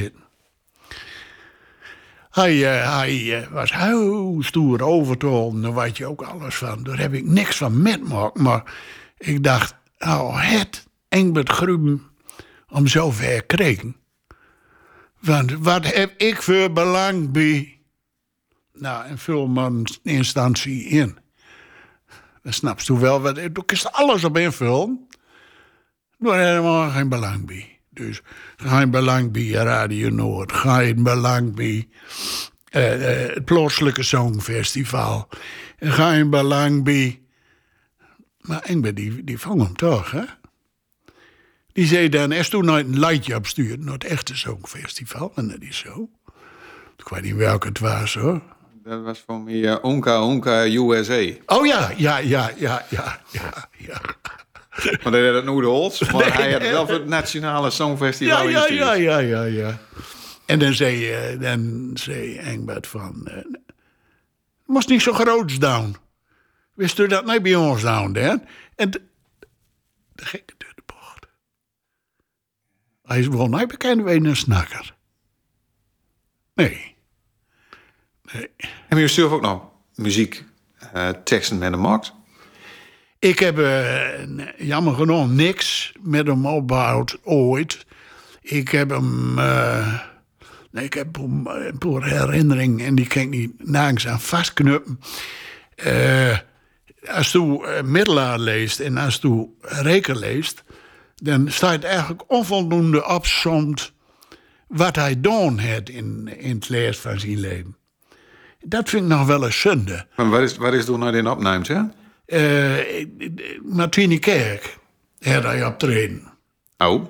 Hij, 2.30 2.80
eh, 2.80 2.97
hij 2.97 3.41
eh, 3.41 3.47
was 3.51 3.74
heel 3.74 4.38
stoer 4.43 4.82
overtoon, 4.82 5.61
daar 5.61 5.76
weet 5.76 5.97
je 5.97 6.05
ook 6.05 6.22
alles 6.22 6.55
van. 6.55 6.84
Daar 6.84 6.99
heb 6.99 7.13
ik 7.13 7.26
niks 7.26 7.57
van 7.57 7.82
metgemaakt. 7.82 8.39
Maar 8.39 8.74
ik 9.18 9.43
dacht, 9.43 9.76
nou, 9.97 10.39
het 10.39 10.88
Engbert 11.09 11.49
Gruben 11.49 12.01
om 12.70 12.88
zover 12.88 13.45
kregen. 13.45 13.95
Want 15.20 15.51
wat 15.51 15.93
heb 15.93 16.13
ik 16.18 16.41
voor 16.41 16.72
belang 16.72 17.32
bij? 17.32 17.74
Nou, 18.76 19.05
en 19.05 19.17
vul 19.17 19.57
een 19.57 19.88
instantie 20.03 20.84
in. 20.84 21.17
Dan 22.41 22.53
snapst 22.53 22.89
u 22.89 22.93
wel, 22.93 23.21
wat, 23.21 23.38
ik 23.38 23.71
is 23.71 23.91
alles 23.91 24.23
op 24.23 24.38
invullen. 24.38 25.07
Daar 26.17 26.39
helemaal 26.39 26.89
geen 26.89 27.09
belang 27.09 27.45
bij. 27.45 27.80
Dus 27.89 28.21
geen 28.55 28.91
belang 28.91 29.32
bij 29.32 29.47
Radio 29.47 30.09
Noord, 30.09 30.51
geen 30.51 31.03
belang 31.03 31.55
bij 31.55 31.88
eh, 32.69 33.23
eh, 33.23 33.34
het 33.34 33.45
plaatselijke 33.45 34.03
Songfestival, 34.03 35.30
geen 35.80 36.30
belang 36.30 36.84
bij. 36.84 37.21
Maar 38.39 38.61
Engbert, 38.61 38.95
die, 38.95 39.23
die 39.23 39.38
vond 39.38 39.61
hem 39.61 39.76
toch, 39.76 40.11
hè? 40.11 40.23
Die 41.73 41.88
zei 41.88 42.09
dan, 42.09 42.32
is 42.32 42.49
toen 42.49 42.65
nooit 42.65 42.88
een 42.88 42.99
lightje 42.99 43.36
opsturen 43.36 43.84
naar 43.84 43.93
het 43.93 44.03
echte 44.03 44.36
Songfestival. 44.36 45.32
En 45.36 45.47
dat 45.47 45.61
is 45.61 45.78
zo. 45.78 46.09
Ik 46.97 47.07
weet 47.07 47.21
niet 47.21 47.36
welke 47.36 47.67
het 47.67 47.80
was, 47.80 48.13
hoor. 48.13 48.41
Dat 48.86 49.01
was 49.03 49.19
van 49.19 49.43
mij 49.43 49.65
eh, 49.65 49.83
Onka 49.83 50.23
Onka 50.23 50.65
USA. 50.65 51.27
Oh 51.45 51.65
ja, 51.65 51.91
ja, 51.97 52.17
ja, 52.17 52.49
ja, 52.55 52.86
ja, 52.89 53.19
ja, 53.31 53.69
ja. 53.77 54.01
Maar 55.03 55.13
hij 55.13 55.25
had 55.25 55.36
het 55.36 55.45
nooit 55.45 55.65
gehoord. 55.65 56.11
Maar 56.11 56.21
Nee, 56.21 56.31
hij 56.31 56.51
had 56.51 56.61
wel 56.61 56.86
voor 56.86 56.95
het 56.95 57.07
Nationale 57.07 57.69
Songfestival 57.69 58.47
Ja, 58.47 58.67
ja, 58.67 58.93
ja, 58.93 58.93
ja, 58.93 59.17
ja, 59.19 59.43
ja. 59.43 59.77
En 60.45 60.59
dan 60.59 60.73
zei, 60.73 61.11
eh, 61.11 61.39
dan 61.39 61.91
zei 61.93 62.36
Engbert 62.38 62.88
van... 62.88 63.27
eh 63.27 63.43
moest 64.65 64.89
niet 64.89 65.01
zo 65.01 65.13
groot 65.13 65.61
down. 65.61 65.95
Wist 66.73 66.99
u 66.99 67.07
dat 67.07 67.25
niet 67.25 67.41
bij 67.41 67.55
ons 67.55 67.81
down, 67.81 68.11
Dan? 68.11 68.43
En 68.75 68.91
de, 68.91 69.01
de 70.13 70.25
gekke 70.25 70.53
door 70.57 70.73
de 70.75 70.83
bocht. 70.86 71.25
Hij 73.03 73.19
is 73.19 73.27
wel 73.27 73.47
niet 73.47 73.67
bekend 73.67 74.05
een 74.07 74.36
snakker. 74.36 74.95
Nee. 76.53 76.94
Nee. 78.34 78.49
Heb 78.88 78.97
je 78.99 79.07
zelf 79.07 79.32
ook 79.32 79.41
nog 79.41 79.61
muziek, 79.95 80.43
eh, 80.93 81.09
teksten 81.09 81.57
met 81.57 81.71
de 81.71 81.78
markt? 81.78 82.13
Ik 83.19 83.39
heb 83.39 83.59
eh, 83.59 84.26
jammer 84.57 84.93
genoeg 84.93 85.30
niks 85.30 85.93
met 86.01 86.28
hem 86.28 86.45
opgebouwd 86.45 87.17
ooit. 87.23 87.86
Ik 88.41 88.69
heb 88.69 88.89
hem. 88.89 89.39
eh, 89.39 89.99
nee, 90.71 90.86
ik 90.86 90.93
heb 90.93 91.17
een 91.17 91.78
paar 91.80 92.03
herinneringen 92.03 92.86
en 92.86 92.95
die 92.95 93.07
kan 93.07 93.21
ik 93.21 93.30
niet 93.30 93.67
nergens 93.69 94.07
aan 94.07 94.21
vastknuppen. 94.21 94.99
Als 97.07 97.32
je 97.32 97.82
middelaar 97.86 98.39
leest 98.39 98.80
en 98.80 98.97
als 98.97 99.19
je 99.21 99.47
reken 99.61 100.17
leest, 100.17 100.63
dan 101.15 101.51
staat 101.51 101.84
eigenlijk 101.84 102.23
onvoldoende 102.28 103.05
opzomd 103.07 103.93
wat 104.67 104.95
hij 104.95 105.09
gedaan 105.09 105.57
heeft 105.57 105.89
in, 105.89 106.28
in 106.38 106.55
het 106.55 106.69
lezen 106.69 107.01
van 107.01 107.19
zijn 107.19 107.39
leven. 107.39 107.76
Dat 108.66 108.89
vind 108.89 109.03
ik 109.03 109.09
nog 109.09 109.28
wel 109.28 109.45
een 109.45 109.53
zonde. 109.53 110.05
Waar 110.16 110.43
is, 110.43 110.57
waar 110.57 110.74
is 110.74 110.86
toen 110.86 110.99
naar 110.99 111.16
in 111.16 111.28
opnames, 111.28 111.68
hè? 111.68 111.82
Eh 112.26 113.05
Martini 113.63 114.20
Kerk 114.20 114.78
had 115.20 115.43
hij 115.43 115.66
optreden. 115.66 116.34
Oh. 116.78 117.05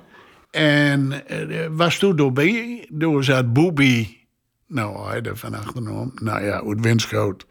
En 0.50 1.26
eh, 1.26 1.66
was 1.70 1.98
toen 1.98 2.16
doorbij, 2.16 2.86
door 2.88 3.24
zat 3.24 3.52
Boobie, 3.52 4.26
nou, 4.66 5.08
hij 5.08 5.22
er 5.22 5.36
van 5.36 5.54
achterom, 5.54 6.12
nou 6.14 6.44
ja, 6.44 6.62
uit 6.66 6.80
Winschoot. 6.80 7.46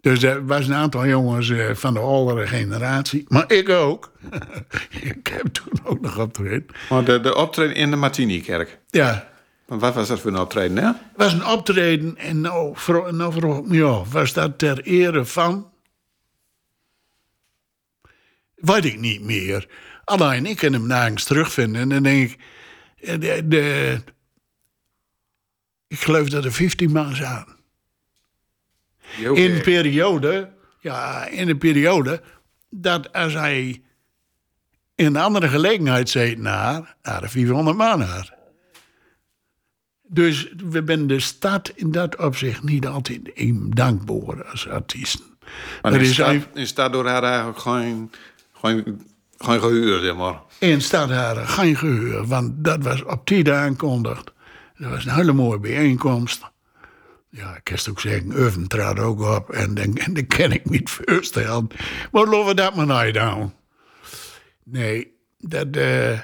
Dus 0.00 0.22
er 0.22 0.46
was 0.46 0.66
een 0.66 0.74
aantal 0.74 1.06
jongens 1.06 1.50
eh, 1.50 1.74
van 1.74 1.94
de 1.94 2.00
oudere 2.00 2.46
generatie, 2.46 3.24
maar 3.28 3.52
ik 3.52 3.68
ook. 3.68 4.12
ik 5.12 5.26
heb 5.26 5.46
toen 5.46 5.80
ook 5.84 6.00
nog 6.00 6.18
optreden. 6.18 6.66
Maar 6.88 7.04
de, 7.04 7.20
de 7.20 7.34
optreden 7.34 7.74
in 7.74 7.90
de 7.90 7.96
Martini-kerk. 7.96 8.78
Ja, 8.86 9.28
Maar 9.68 9.78
wat 9.78 9.94
was 9.94 10.08
dat 10.08 10.20
voor 10.20 10.30
een 10.30 10.38
optreden, 10.38 10.76
hè? 10.76 10.84
het 10.86 10.96
was 11.16 11.32
een 11.32 11.46
optreden 11.46 12.16
en 12.16 12.40
nou, 12.40 12.76
vro- 12.76 13.10
nou 13.10 13.32
vroeg 13.32 13.58
ik 13.58 13.64
me 13.66 13.84
af, 13.84 14.12
was 14.12 14.32
dat 14.32 14.58
ter 14.58 14.80
ere 14.82 15.24
van? 15.24 15.70
Weet 18.54 18.84
ik 18.84 18.98
niet 19.00 19.22
meer. 19.22 19.68
Alleen 20.04 20.46
ik 20.46 20.56
kan 20.56 20.72
hem 20.72 20.86
nergens 20.86 21.24
terugvinden. 21.24 21.80
En 21.82 21.88
dan 21.88 22.02
denk 22.02 22.30
ik, 22.30 22.40
eh, 22.98 23.20
de, 23.20 23.48
de- 23.48 24.02
ik 25.86 26.00
geloof 26.00 26.28
dat 26.28 26.44
er 26.44 26.52
15 26.52 26.92
man 26.92 27.14
zaten. 27.16 27.56
In 29.34 29.50
een 29.54 29.62
periode, 29.62 30.52
ja, 30.80 31.26
in 31.26 31.48
een 31.48 31.58
periode 31.58 32.22
dat 32.70 33.12
als 33.12 33.32
hij 33.34 33.82
in 34.94 35.06
een 35.06 35.16
andere 35.16 35.48
gelegenheid 35.48 36.08
zei 36.08 36.36
naar, 36.36 36.96
naar 37.02 37.20
de 37.20 37.28
400 37.28 37.76
man 37.76 38.00
had. 38.00 38.32
Dus 40.08 40.52
we 40.70 40.82
zijn 40.86 41.06
de 41.06 41.20
stad 41.20 41.72
in 41.74 41.90
dat 41.90 42.16
opzicht 42.16 42.62
niet 42.62 42.86
altijd 42.86 43.20
even 43.34 43.70
dankbaar 43.70 44.44
als 44.44 44.68
artiesten. 44.68 45.24
Maar 45.82 45.92
er 45.92 45.98
in 46.00 46.04
is 46.04 46.12
staat, 46.12 46.32
een, 46.32 46.44
in 46.54 46.66
staat 46.66 46.92
door 46.92 47.06
haar 47.06 47.22
eigenlijk 47.22 47.58
geen, 47.58 48.10
geen, 48.52 49.02
geen 49.38 49.60
gehuur, 49.60 50.00
zeg 50.00 50.16
maar. 50.16 50.40
in 50.58 50.80
stad 50.82 51.08
daar 51.08 51.36
geen 51.36 51.76
gehuur, 51.76 52.26
want 52.26 52.64
dat 52.64 52.82
was 52.82 53.04
op 53.04 53.26
tien 53.26 53.52
aankondigd. 53.52 54.30
Dat 54.78 54.90
was 54.90 55.04
een 55.04 55.14
hele 55.14 55.32
mooie 55.32 55.58
bijeenkomst. 55.58 56.42
Ja, 57.30 57.56
ik 57.56 57.64
kan 57.64 57.76
het 57.76 57.88
ook 57.90 58.00
zeggen, 58.00 58.30
Urven 58.30 58.66
trad 58.68 58.98
ook 58.98 59.20
op 59.20 59.50
en 59.50 59.74
dan, 59.74 59.96
en 59.96 60.14
dan 60.14 60.26
ken 60.26 60.52
ik 60.52 60.70
niet 60.70 60.90
voorstellen. 60.90 61.68
Maar 62.12 62.24
laten 62.26 62.46
we 62.46 62.54
dat 62.54 62.74
maar 62.74 63.04
niet 63.04 63.14
doen. 63.14 63.52
Nee, 64.64 65.12
dat... 65.38 65.66
eh, 65.76 66.18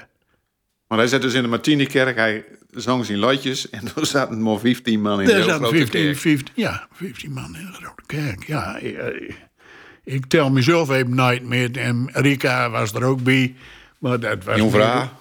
Maar 0.87 0.97
hij 0.97 1.07
zat 1.07 1.21
dus 1.21 1.33
in 1.33 1.41
de 1.41 1.47
Martini-kerk, 1.47 2.15
hij 2.15 2.45
zong 2.75 3.05
zijn 3.05 3.25
liedjes 3.25 3.69
en 3.69 3.93
toen 3.93 4.05
zaten 4.15 4.41
maar 4.41 4.59
15 4.59 5.01
man 5.01 5.21
in 5.21 5.27
de 5.27 5.41
grote 5.41 5.75
15, 5.75 6.01
kerk. 6.01 6.17
15, 6.17 6.53
ja, 6.55 6.87
15 6.91 7.31
man 7.31 7.55
in 7.55 7.65
de 7.65 7.73
grote 7.73 8.03
kerk. 8.05 8.47
Ja, 8.47 8.77
ik, 8.77 8.97
eh, 8.97 9.35
ik 10.03 10.25
tel 10.25 10.51
mezelf 10.51 10.89
even 10.89 11.15
nooit 11.15 11.43
meer. 11.43 11.77
En 11.77 12.09
Rika 12.11 12.69
was 12.69 12.93
er 12.93 13.03
ook 13.03 13.23
bij. 13.23 13.55
Maar 13.99 14.19
dat 14.19 14.43
was 14.43 14.61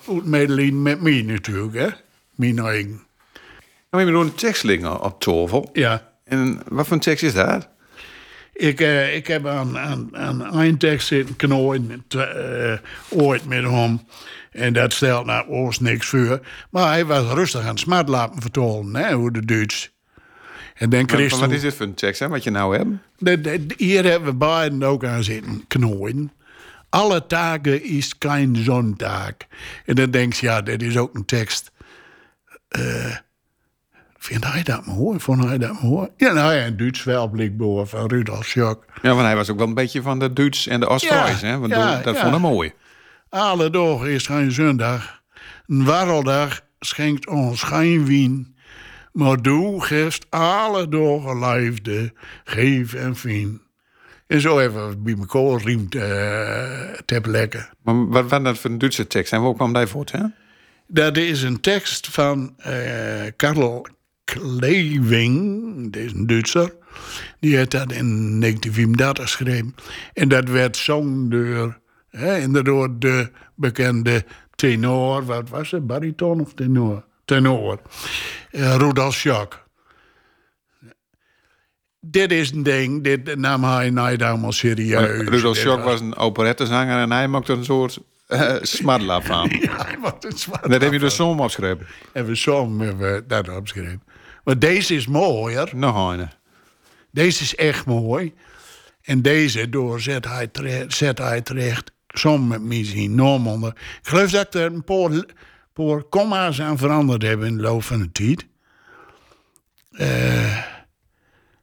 goed 0.04 0.24
medelijden 0.24 0.82
met 0.82 1.00
mij 1.00 1.22
natuurlijk, 1.22 1.74
hè. 1.74 1.88
Mijn 2.34 2.58
eigen. 2.58 2.90
Nou, 3.90 4.06
we 4.06 4.12
hebben 4.12 4.14
een 4.14 4.34
tekst 4.34 4.62
liggen 4.62 5.00
op 5.00 5.20
tafel. 5.20 5.70
Ja. 5.72 6.12
En 6.24 6.62
wat 6.68 6.86
voor 6.86 6.96
een 6.96 7.02
tekst 7.02 7.24
is 7.24 7.34
dat? 7.34 7.68
Ik, 8.52 8.80
eh, 8.80 9.16
ik 9.16 9.26
heb 9.26 9.46
aan, 9.46 9.78
aan, 9.78 10.16
aan 10.16 10.54
eindtekst 10.54 11.06
zitten 11.06 11.36
knooien, 11.36 12.04
eh, 12.08 12.74
ooit 13.08 13.46
met 13.46 13.62
hem. 13.62 14.00
En 14.54 14.72
dat 14.72 14.92
stelt 14.92 15.26
nou 15.26 15.48
ons 15.48 15.80
niks 15.80 16.06
voor. 16.06 16.40
Maar 16.70 16.88
hij 16.88 17.04
was 17.06 17.32
rustig 17.32 17.60
aan 17.60 17.66
het 17.66 17.78
smart 17.78 18.08
laten 18.08 18.42
vertollen, 18.42 18.96
hè, 18.96 19.12
hoe 19.14 19.32
de 19.32 19.44
Duits. 19.44 19.92
En 20.74 20.90
dan 20.90 21.06
kreeg 21.06 21.38
wat 21.38 21.50
is 21.50 21.60
dit 21.60 21.74
voor 21.74 21.86
een 21.86 21.94
tekst, 21.94 22.20
hè, 22.20 22.28
wat 22.28 22.42
je 22.42 22.50
nou 22.50 22.76
hebt? 22.76 22.90
De- 23.42 23.66
hier 23.76 24.04
hebben 24.04 24.28
we 24.30 24.36
beiden 24.36 24.82
ook 24.82 25.04
aan 25.04 25.24
zitten 25.24 25.64
knooien. 25.68 26.32
Alle 26.88 27.26
taken 27.26 27.84
is 27.84 28.14
geen 28.18 28.56
zontaak. 28.56 29.46
En 29.84 29.94
dan 29.94 30.10
denk 30.10 30.32
je, 30.32 30.46
ja, 30.46 30.62
dit 30.62 30.82
is 30.82 30.96
ook 30.96 31.14
een 31.14 31.24
tekst. 31.24 31.70
Eh 32.68 33.16
vind 34.18 34.44
hij 34.52 34.62
dat 34.62 34.86
mooi? 34.86 35.20
Vond 35.20 35.44
hij 35.44 35.58
dat 35.58 35.82
mooi? 35.82 36.08
Ja, 36.16 36.32
nou 36.32 36.54
ja, 36.54 36.66
een 36.66 36.76
Duits 36.76 37.04
wel 37.04 37.28
blikboor 37.28 37.86
van 37.86 38.06
Rudolf 38.08 38.46
Schock. 38.46 38.84
Ja, 39.02 39.08
want 39.10 39.20
hij 39.22 39.36
was 39.36 39.50
ook 39.50 39.58
wel 39.58 39.66
een 39.66 39.74
beetje 39.74 40.02
van 40.02 40.18
de 40.18 40.32
Duits 40.32 40.66
en 40.66 40.80
de 40.80 40.86
Oost-Fries, 40.86 41.40
Ja, 41.40 41.46
hè? 41.46 41.58
Want 41.58 41.72
ja, 41.72 42.00
dat 42.02 42.14
ja. 42.14 42.20
vond 42.20 42.32
hij 42.32 42.40
mooi. 42.40 42.72
Alle 43.34 43.70
dagen 43.70 44.10
is 44.10 44.26
geen 44.26 44.52
zondag. 44.52 45.22
Een 45.66 45.84
warreldag 45.84 46.60
schenkt 46.80 47.26
ons 47.26 47.62
geen 47.62 48.04
wien. 48.04 48.56
Maar 49.12 49.42
doe 49.42 49.84
geeft 49.84 50.26
alle 50.30 50.88
dagen 50.88 51.38
liefde, 51.38 52.12
geef 52.44 52.94
en 52.94 53.16
vien. 53.16 53.62
En 54.26 54.40
zo 54.40 54.58
even 54.58 55.02
bij 55.02 55.14
elkaar 55.18 55.62
riemt 55.62 55.90
te 55.90 57.20
lekker. 57.22 57.70
Maar 57.82 58.08
wat 58.08 58.30
was 58.30 58.42
dat 58.42 58.58
voor 58.58 58.70
een 58.70 58.78
Duitse 58.78 59.06
tekst 59.06 59.32
en 59.32 59.42
waar 59.42 59.54
kwam 59.54 59.72
die 59.72 59.86
voort, 59.86 60.12
hè? 60.12 60.22
Dat 60.86 61.16
is 61.16 61.42
een 61.42 61.60
tekst 61.60 62.08
van 62.08 62.54
eh 62.56 62.72
Karel 63.36 63.86
Kleving, 64.24 65.92
dat 65.92 66.02
is 66.02 66.12
een 66.12 66.26
Duitser. 66.26 66.74
Die 67.40 67.56
heeft 67.56 67.70
dat 67.70 67.92
in 67.92 68.40
1934 68.40 69.24
geschreven. 69.24 69.74
En 70.12 70.28
dat 70.28 70.48
werd 70.48 70.76
zong 70.76 71.30
door, 71.30 71.82
hè, 72.16 72.38
inderdaad, 72.38 73.00
de 73.00 73.30
bekende 73.54 74.24
tenor. 74.54 75.24
Wat 75.24 75.48
was 75.48 75.70
het, 75.70 75.86
bariton 75.86 76.40
of 76.40 76.54
tenor? 76.54 77.04
Tenor. 77.24 77.80
Eh 78.50 78.76
Rudolf 78.76 79.14
Schock. 79.14 79.62
Dit 82.00 82.32
is 82.32 82.50
een 82.50 82.62
ding, 82.62 83.02
dit 83.04 83.36
nam 83.36 83.64
hij 83.64 83.90
niet 83.90 84.22
allemaal 84.22 84.52
serieus. 84.52 85.28
Rudolf 85.28 85.54
Dit 85.54 85.62
Schock 85.62 85.82
was 85.84 86.00
een 86.00 86.16
operettezanger 86.16 86.98
en 87.00 87.12
hij 87.12 87.28
maakte 87.28 87.52
een 87.52 87.64
soort 87.64 87.98
uh, 88.28 88.54
smartlap 88.62 89.24
van. 89.24 89.48
Ja, 89.60 89.84
hij 89.86 89.98
was 90.00 90.12
een 90.20 90.38
zwarte 90.38 90.68
Dat 90.68 90.82
heb 90.82 90.92
je 90.92 90.98
dus 90.98 91.16
zomaar 91.16 91.44
opgeschreven. 91.44 91.86
En 92.12 92.26
we 92.26 92.36
zo 92.36 92.78
hebben 92.78 93.28
dat 93.28 93.48
opgeschreven. 93.48 94.02
Maar 94.44 94.58
deze 94.58 94.94
is 94.94 95.06
mooier. 95.06 95.70
Nog 95.74 96.10
een. 96.12 96.28
Deze 97.10 97.42
is 97.42 97.54
echt 97.54 97.86
mooi. 97.86 98.34
En 99.02 99.22
deze 99.22 99.68
door 99.68 100.00
zet 100.00 100.24
hij, 100.24 100.46
tre- 100.46 100.84
zet 100.88 101.18
hij 101.18 101.40
terecht. 101.40 101.92
Som 102.14 102.68
zien 102.70 103.14
norm 103.14 103.46
onder. 103.46 103.70
Ik 104.02 104.08
geloof 104.08 104.30
dat 104.30 104.54
er 104.54 104.72
een 104.72 104.84
paar, 104.84 105.24
paar 105.72 106.02
komma's 106.02 106.60
aan 106.60 106.78
veranderd 106.78 107.22
heb 107.22 107.42
in 107.42 107.56
de 107.56 107.62
loop 107.62 107.82
van 107.82 107.98
de 107.98 108.12
tijd. 108.12 108.46
Eh 109.90 110.72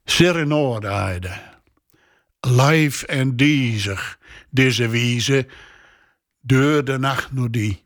Serenade. 0.05 1.31
Live 2.39 3.05
en 3.05 3.35
diezig. 3.35 4.19
Deze 4.49 4.87
wieze. 4.87 5.47
Deur 6.41 6.83
de 6.85 6.97
nacht 6.97 7.31
nog 7.31 7.49
die. 7.49 7.83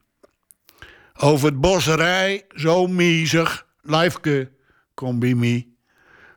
Over 1.18 1.48
het 1.48 1.62
bosserij, 1.62 2.46
zo 2.56 2.88
miezig. 2.88 3.66
Lijfke, 3.82 4.52
kom 4.94 5.20
bij 5.20 5.34
mij. 5.34 5.68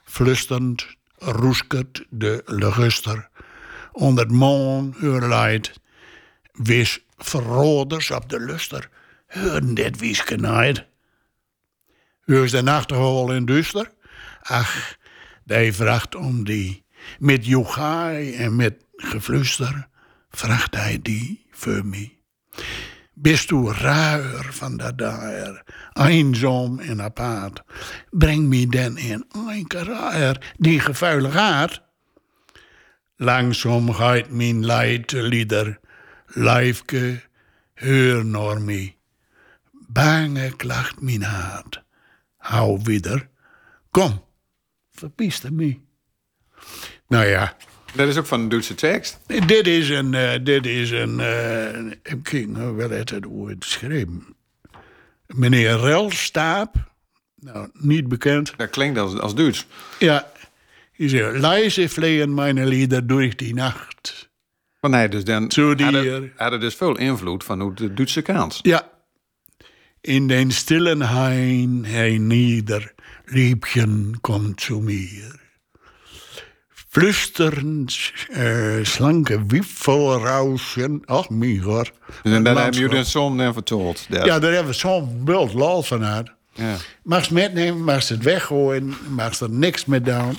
Flusterend 0.05 0.87
roeskert 1.17 2.07
de 2.11 2.43
leguster. 2.45 3.29
Onder 3.93 4.25
het 4.25 4.33
maan 4.33 4.95
leid. 5.29 5.81
Wis 6.63 7.05
verroders 7.17 8.11
op 8.11 8.29
de 8.29 8.41
luster. 8.41 8.89
Heurden 9.27 9.75
dit 9.75 9.99
wieske 9.99 10.37
niet. 10.37 10.85
Heus 12.25 12.51
de 12.51 12.63
nachtegol 12.63 13.33
in 13.33 13.45
duister? 13.45 13.91
Ach, 14.43 14.97
die 15.45 15.73
vraagt 15.73 16.15
om 16.15 16.45
die. 16.45 16.85
Met 17.19 17.47
joegaai 17.47 18.35
en 18.35 18.57
met 18.57 18.75
gefluster 18.97 19.89
vraagt 20.31 20.75
hij 20.75 20.99
die 21.03 21.47
voor 21.51 21.87
mij. 21.87 22.19
Bist 23.15 23.49
du 23.49 23.73
ruier 23.73 24.47
van 24.51 24.77
dat 24.77 24.99
daar, 24.99 25.65
eenzaam 25.93 26.79
en 26.79 27.03
apart. 27.03 27.63
Breng 28.11 28.49
me 28.49 28.67
dan 28.67 28.99
in 28.99 29.25
een 29.33 29.67
karaar 29.67 30.55
die 30.57 30.81
gevuilig 30.81 31.33
gaat. 31.33 31.83
Langzaam 33.17 33.93
gaat 33.93 34.31
mijn 34.31 34.65
leid 34.65 35.13
lieder, 35.13 35.81
lijfke, 36.29 37.21
heur 37.75 38.25
naar 38.25 38.61
mij. 38.61 38.97
Bange 39.73 40.57
klacht 40.57 41.01
mijn 41.01 41.23
hart. 41.23 41.83
Hou 42.37 42.81
wieder, 42.83 43.29
kom, 43.91 44.25
verpieste 44.93 45.53
me. 45.53 45.79
Nou 47.09 47.27
ja, 47.27 47.57
Dat 47.95 48.09
is 48.09 48.17
ook 48.17 48.27
van 48.27 48.43
de 48.43 48.49
Duitse 48.49 48.75
tekst. 48.75 49.19
dit 49.47 49.67
is 49.67 49.89
een, 49.89 50.15
eh, 50.15 50.45
dit 50.45 50.67
is 50.67 50.91
een, 50.91 51.21
eh 51.21 51.87
ik 52.03 52.29
ging 52.29 52.47
nou 52.57 52.77
wel 52.77 52.91
uit 52.91 53.11
het 53.11 53.25
woord. 53.25 53.81
Meneer 55.27 55.81
Relstaap, 55.81 56.75
nou, 57.35 57.69
niet 57.73 58.09
bekend. 58.09 58.53
Dat 58.57 58.71
klinkt 58.71 58.99
als, 58.99 59.19
als 59.19 59.35
Duits. 59.35 59.67
Ja, 59.99 60.31
die 60.97 61.09
zegt, 61.09 61.39
leise 61.39 61.89
vleien 61.89 62.35
mijn 62.35 62.67
lieder 62.67 63.07
door 63.07 63.37
die 63.37 63.55
nacht. 63.55 64.28
Want 64.81 64.95
hij 64.95 65.09
dus 65.09 65.25
dan 65.25 65.49
hadden, 65.85 66.33
hadden 66.37 66.61
dus 66.61 66.75
veel 66.75 66.97
invloed 66.99 67.45
van 67.45 67.61
hoe 67.61 67.75
de 67.75 67.95
Duitse 67.95 68.23
kant. 68.23 68.59
Ja, 68.63 68.89
in 70.01 70.27
den 70.27 70.51
stillen 70.51 71.01
Hain, 71.01 71.85
hij 71.85 72.19
nieder, 72.19 72.95
liebchen, 73.25 74.19
komt 74.21 74.61
zu 74.61 74.81
mir. 74.81 75.41
Flusterend, 76.89 78.13
eh, 78.31 78.77
slanke 78.83 79.47
wipfelrauschen, 79.47 81.03
ach, 81.05 81.29
Migor. 81.31 81.91
Dus 82.23 82.33
en 82.33 82.43
dat 82.43 82.57
hebben 82.59 82.81
jullie 82.81 83.05
zo'n 83.05 83.37
dan 83.37 83.53
verteld. 83.53 84.07
Dat- 84.09 84.25
Ja, 84.25 84.39
daar 84.39 84.53
hebben 84.53 84.73
we 84.73 84.79
zo'n 84.79 85.25
beeld 85.25 85.53
lol 85.55 85.83
van 85.83 86.05
uit. 86.05 86.31
Ja. 86.59 86.77
Mag 87.03 87.25
ze 87.25 87.33
metnemen, 87.33 87.85
mag 87.85 88.03
ze 88.03 88.13
het 88.13 88.23
weggooien, 88.23 88.95
mag 89.09 89.35
ze 89.35 89.45
er 89.45 89.51
niks 89.51 89.85
mee 89.85 90.01
doen. 90.01 90.39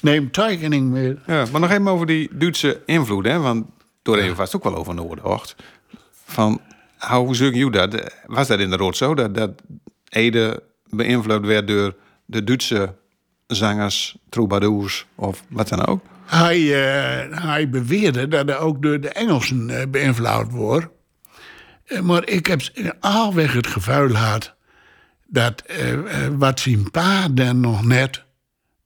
Neem 0.00 0.30
tekening 0.30 0.90
mee. 0.90 1.16
Ja, 1.26 1.46
maar 1.52 1.60
nog 1.60 1.70
even 1.70 1.88
over 1.88 2.06
die 2.06 2.28
Duitse 2.32 2.80
invloed, 2.86 3.26
hè? 3.26 3.38
Want 3.38 3.66
door 4.02 4.18
even 4.18 4.36
was 4.36 4.52
het 4.52 4.56
ook 4.56 4.70
wel 4.70 4.80
over 4.80 4.94
Noordocht. 4.94 5.56
Van, 6.24 6.60
hoe 6.98 7.34
zoek 7.34 7.54
je 7.54 7.70
dat? 7.70 8.12
Was 8.26 8.48
dat 8.48 8.58
inderdaad 8.58 8.96
zo 8.96 9.14
dat, 9.14 9.34
dat 9.34 9.50
Ede 10.08 10.62
beïnvloed 10.88 11.46
werd 11.46 11.68
door 11.68 11.94
de 12.24 12.44
Duitse 12.44 12.94
zangers, 13.46 14.16
troubadours 14.28 15.06
of 15.14 15.44
wat 15.48 15.68
dan 15.68 15.86
ook? 15.86 16.04
Hij, 16.26 16.60
eh, 16.60 17.42
hij 17.44 17.68
beweerde 17.68 18.28
dat 18.28 18.48
hij 18.48 18.58
ook 18.58 18.82
door 18.82 19.00
de 19.00 19.08
Engelsen 19.08 19.70
eh, 19.70 19.86
beïnvloed 19.88 20.50
wordt. 20.50 20.86
Eh, 21.84 22.00
maar 22.00 22.28
ik 22.28 22.46
heb 22.46 22.60
alweg 23.00 23.52
het 23.52 23.66
gevuil 23.66 24.08
gehad 24.08 24.54
dat 25.32 25.60
eh, 25.60 25.92
eh, 26.24 26.32
wat 26.36 26.60
zijn 26.60 26.90
pa 26.90 27.28
dan 27.28 27.60
nog 27.60 27.84
net 27.84 28.24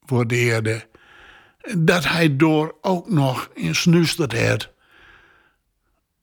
waardeerde, 0.07 0.87
dat 1.79 2.09
hij 2.09 2.37
door 2.37 2.77
ook 2.81 3.11
nog 3.11 3.51
in 3.55 3.75
snuisterd 3.75 4.47
had. 4.49 4.71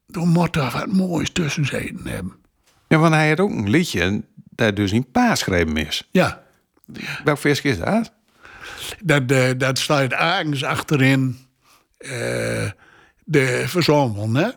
Door 0.08 0.28
moet 0.28 0.56
er 0.56 0.72
wat 0.72 0.88
moois 0.88 1.30
tussen 1.30 1.66
zitten 1.66 2.08
hebben. 2.08 2.36
Ja, 2.88 2.98
want 2.98 3.14
hij 3.14 3.30
had 3.30 3.40
ook 3.40 3.50
een 3.50 3.70
liedje 3.70 4.24
dat 4.36 4.76
dus 4.76 4.92
in 4.92 5.12
paas 5.12 5.44
geschreven 5.44 5.78
is. 5.78 6.08
Ja, 6.12 6.44
Welk 7.24 7.38
feestje 7.38 7.70
is 7.70 7.78
dat? 7.78 8.14
dat, 9.04 9.32
eh, 9.32 9.50
dat 9.58 9.80
staat 9.80 10.12
ergens 10.12 10.64
achterin 10.64 11.38
de 13.26 13.64
verzamel, 13.66 14.34
hè? 14.34 14.50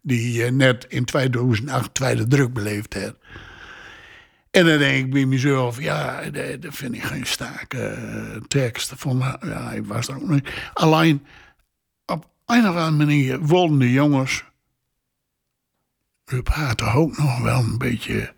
Die 0.00 0.50
net 0.50 0.86
in 0.88 1.04
2008 1.04 1.94
tweede 1.94 2.26
druk 2.26 2.52
beleefd 2.52 2.94
heeft. 2.94 3.14
En 4.52 4.66
dan 4.66 4.78
denk 4.78 5.04
ik 5.06 5.12
bij 5.12 5.26
mezelf, 5.26 5.80
ja, 5.80 6.30
dat 6.30 6.74
vind 6.74 6.94
ik 6.94 7.02
geen 7.02 7.26
sterke 7.26 7.82
eh, 7.86 8.36
tekst. 8.48 8.92
Van, 8.96 9.18
ja, 9.18 9.68
hij 9.68 9.84
was 9.84 10.10
ook 10.10 10.28
niet. 10.28 10.48
Alleen, 10.74 11.26
op 12.06 12.28
een 12.46 12.68
of 12.68 12.76
andere 12.76 12.90
manier 13.06 13.46
wilden 13.46 13.78
de 13.78 13.92
jongens... 13.92 14.44
Haar 16.44 16.74
toch 16.74 16.94
ook 16.94 17.16
nog 17.18 17.38
wel 17.40 17.58
een 17.58 17.78
beetje 17.78 18.34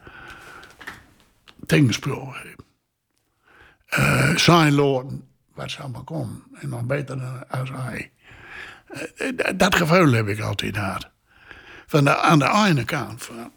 tegenspel 1.66 2.24
geven. 2.26 2.64
Eh, 3.86 4.36
zijn 4.36 4.72
loten, 4.72 5.28
wat 5.54 5.70
zou 5.70 5.90
maar 5.90 6.02
komen. 6.04 6.42
En 6.54 6.68
nog 6.68 6.84
beter 6.84 7.18
dan 7.18 7.48
als 7.48 7.70
hij. 7.70 8.12
Eh, 9.16 9.36
dat- 9.36 9.58
dat 9.58 9.74
gevoel 9.74 10.12
heb 10.12 10.28
ik 10.28 10.40
altijd 10.40 10.76
gehad. 10.76 11.10
Van 11.86 12.04
de, 12.04 12.16
aan 12.16 12.38
de 12.38 12.64
ene 12.68 12.84
kant. 12.84 13.22
Van, 13.22 13.52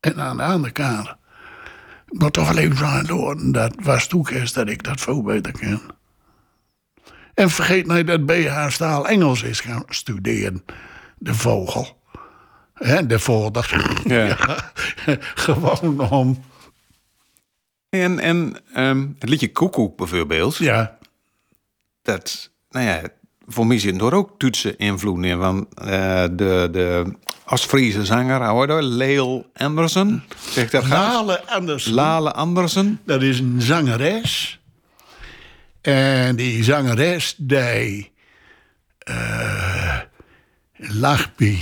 en 0.00 0.20
aan 0.20 0.36
de 0.36 0.42
andere 0.42 0.72
kant. 0.72 1.14
Moet 2.06 2.32
toch 2.32 2.48
wel 2.52 2.62
even 2.62 2.76
zijn 2.76 3.06
loten. 3.06 3.52
Dat 3.52 3.74
was 3.82 4.06
toekomst 4.06 4.54
dat 4.54 4.68
ik 4.68 4.82
dat 4.82 5.00
veel 5.00 5.22
beter 5.22 5.52
ken. 5.52 5.80
En 7.34 7.50
vergeet 7.50 7.86
niet 7.86 8.06
dat 8.06 8.26
BH 8.26 8.68
Staal 8.68 9.08
Engels 9.08 9.42
is 9.42 9.60
gaan 9.60 9.82
studeren. 9.88 10.64
De 11.18 11.34
vogel. 11.34 12.00
Hè, 12.74 13.06
de 13.06 13.18
vogel, 13.18 13.52
dat 13.52 13.68
Ja. 14.04 14.36
gewoon 15.34 16.10
om. 16.10 16.44
En, 17.88 18.18
en 18.18 18.56
ehm, 18.72 19.06
het 19.18 19.28
liedje 19.28 19.52
Koekoek 19.52 19.96
bijvoorbeeld, 19.96 20.56
Ja, 20.56 20.98
dat, 22.02 22.50
nou 22.70 22.86
ja, 22.86 23.02
voor 23.46 23.66
mij 23.66 23.78
zit 23.78 24.00
er 24.00 24.14
ook 24.14 24.40
Duitse 24.40 24.76
invloed 24.76 25.24
in. 25.24 25.38
Want 25.38 25.74
eh, 25.74 26.22
de, 26.22 26.68
de 26.72 27.14
Oost-Friese 27.48 28.04
zanger, 28.04 28.48
hoe 28.48 28.60
heet 28.60 28.68
dat? 28.68 28.82
Leel 28.82 29.50
Andersen, 29.54 30.24
zegt 30.50 30.72
dat 30.72 30.84
gaat? 30.84 31.12
Lale 31.12 31.46
Andersen. 31.46 31.92
Lale 31.92 32.32
Andersen. 32.32 33.00
Dat 33.04 33.22
is 33.22 33.38
een 33.38 33.62
zangeres. 33.62 34.60
En 35.80 36.36
die 36.36 36.64
zangeres, 36.64 37.34
die 37.38 38.12
eh 38.98 39.98
lag 40.76 41.34
bij 41.34 41.58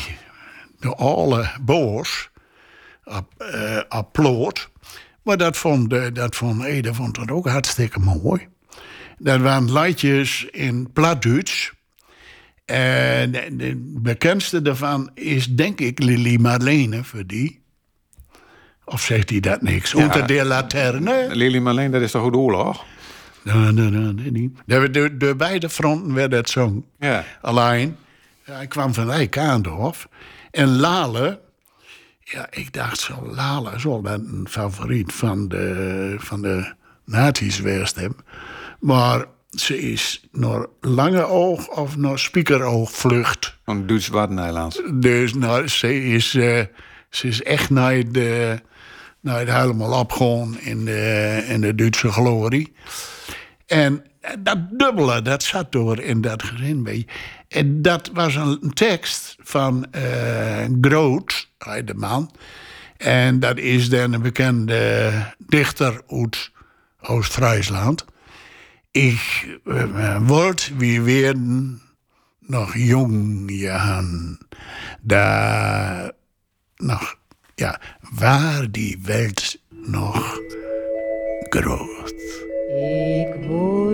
de 0.78 0.95
alle 0.95 1.51
boos 1.61 2.30
op, 3.05 3.26
eh 3.39 3.80
op 3.89 4.12
ploot. 4.12 4.70
Maar 5.22 5.37
dat 5.37 5.57
vond, 5.57 5.91
de, 5.91 6.12
dat 6.12 6.37
vond 6.37 6.64
Ede 6.64 6.95
vond 6.95 7.16
het 7.16 7.30
ook 7.30 7.49
hartstikke 7.49 8.01
mooi. 8.01 8.49
Dat 9.18 9.41
waren 9.41 9.72
liedjes 9.72 10.45
in 10.45 10.93
Platduits. 10.93 11.72
En 12.65 13.31
de, 13.33 13.57
de 13.57 13.93
bekendste 14.01 14.62
daarvan 14.62 15.11
is 15.15 15.47
denk 15.47 15.81
ik 15.81 15.99
Lili 15.99 16.39
Marlene 16.39 17.05
voor 17.05 17.27
die. 17.27 17.62
Of 18.85 19.01
zegt 19.01 19.31
hij 19.31 19.41
dat 19.41 19.62
niks? 19.62 19.93
Ja. 19.93 20.03
Unter 20.03 20.27
der 20.27 20.45
Laterne. 20.45 21.29
Lili 21.33 21.61
Marleen, 21.61 21.91
dat 21.91 22.03
is 22.03 22.11
toch 22.11 22.23
goed 22.23 22.35
oorlog? 22.35 22.85
Nee, 23.43 23.73
nee, 23.73 23.91
nee, 23.91 24.31
niet. 24.31 24.59
De, 24.67 24.91
de, 24.91 25.17
de 25.17 25.37
beide 25.37 25.69
fronten 25.69 26.15
werden 26.15 26.39
het 26.39 26.51
zong. 26.51 26.85
Ja. 26.99 27.25
Alleen, 27.41 27.97
hij 28.43 28.67
kwam 28.67 28.95
van 28.95 29.11
Rijkaandorf. 29.11 30.09
En 30.51 30.77
Lale, 30.77 31.41
ja, 32.21 32.47
ik 32.51 32.73
dacht 32.73 32.99
zo, 33.01 33.31
Lale 33.35 33.79
zal 33.79 34.03
dat 34.03 34.19
een 34.19 34.47
favoriet 34.51 35.12
van 35.12 35.49
de, 35.49 36.15
van 36.19 36.43
de 36.43 36.73
nazi's 37.05 37.57
geweest 37.57 37.95
hebben. 37.95 38.19
Maar 38.81 39.25
ze 39.55 39.81
is 39.93 40.23
naar 40.33 40.67
lange 40.81 41.25
oog 41.25 41.69
of 41.69 41.97
naar 41.97 42.19
spiekeroog 42.19 42.93
vlucht. 42.93 43.59
Van 43.65 43.87
Duits 43.87 44.09
Waddeneiland. 44.09 44.83
Dus 44.93 45.35
nou, 45.35 45.69
ze, 45.69 46.05
is, 46.05 46.35
eh, 46.35 46.61
ze 47.11 47.29
is 47.29 47.43
echt 47.43 47.71
naar 47.71 48.13
de, 48.13 48.61
naar 49.21 49.39
het 49.39 49.53
helemaal 49.53 50.01
opgegaan 50.01 50.61
in 50.61 50.85
de, 50.85 51.45
in 51.49 51.61
de 51.61 51.75
Duitse 51.75 52.13
glorie. 52.13 52.73
En 53.67 54.05
dat 54.39 54.59
dubbele, 54.71 55.23
dat 55.23 55.43
zat 55.43 55.73
door 55.73 56.01
in 56.01 56.21
dat 56.21 56.43
gezin. 56.43 56.85
je. 56.85 57.05
En 57.49 57.83
dat 57.83 58.11
was 58.13 58.35
een 58.35 58.71
tekst 58.75 59.37
van 59.39 59.87
eh 59.91 60.65
Groot, 60.81 61.49
de 61.85 61.95
man. 61.95 62.31
En 62.97 63.41
dat 63.41 63.59
is 63.59 63.89
dan 63.89 64.13
een 64.13 64.23
bekende 64.23 65.13
dichter 65.39 66.01
uit 66.09 66.51
Oost-Friesland. 67.01 68.05
Ik 68.95 69.47
uh, 69.64 70.18
word 70.26 70.72
wie 70.76 71.03
werden 71.03 71.80
nog 72.40 72.76
jong, 72.76 73.51
Jan. 73.51 74.38
Daar 75.01 76.12
nog, 76.76 77.16
ja, 77.55 77.80
waar 78.14 78.70
die 78.70 78.99
welt 79.03 79.57
nog 79.68 80.40
groot. 81.49 82.14
Ik 82.68 83.34
wil 83.47 83.88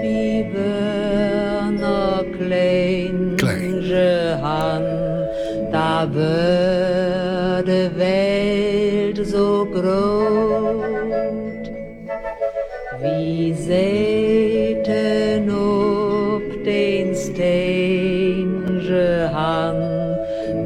wie 0.00 0.44
we 0.52 1.76
nog 1.80 2.24
klein, 2.38 3.36
Klein. 3.36 3.82
han, 4.40 4.82
da 5.70 6.08
wird 6.10 7.66
de 7.66 7.90
Welt 7.96 9.28
so 9.28 9.66
groot. 9.72 10.69
Wie 13.02 13.54
zeiten 13.54 15.48
op 15.50 16.64
den 16.64 17.14
steenje 17.16 18.48
han, 19.32 19.76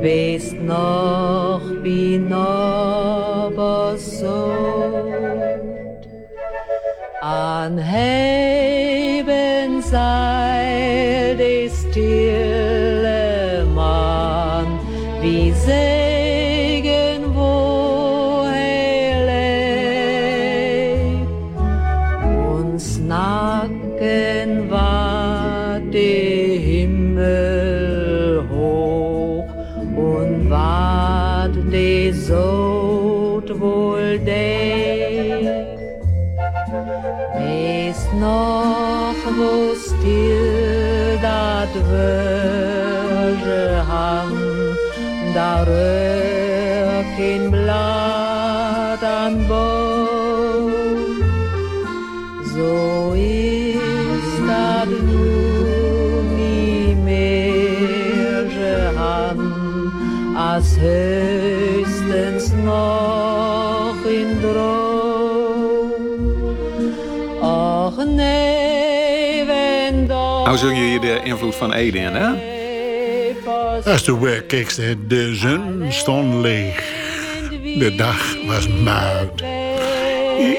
weest 0.01 0.61
nog 0.61 1.63
wie 1.83 2.19
nabber 2.19 3.99
zond. 3.99 5.25
An 7.21 7.79
hem 7.79 8.34
Nou 70.55 70.67
zul 70.67 70.77
je 70.77 71.01
de 71.01 71.21
invloed 71.25 71.55
van 71.55 71.73
Ede 71.73 71.99
in, 71.99 72.15
hè? 72.15 72.29
Als 73.91 74.05
de 74.05 74.19
weer 74.19 74.43
keek, 74.43 74.77
de 75.09 75.35
zon 75.35 75.87
stond 75.89 76.35
leeg. 76.35 76.85
De 77.79 77.95
dag 77.97 78.37
was 78.47 78.69
moud. 78.69 79.45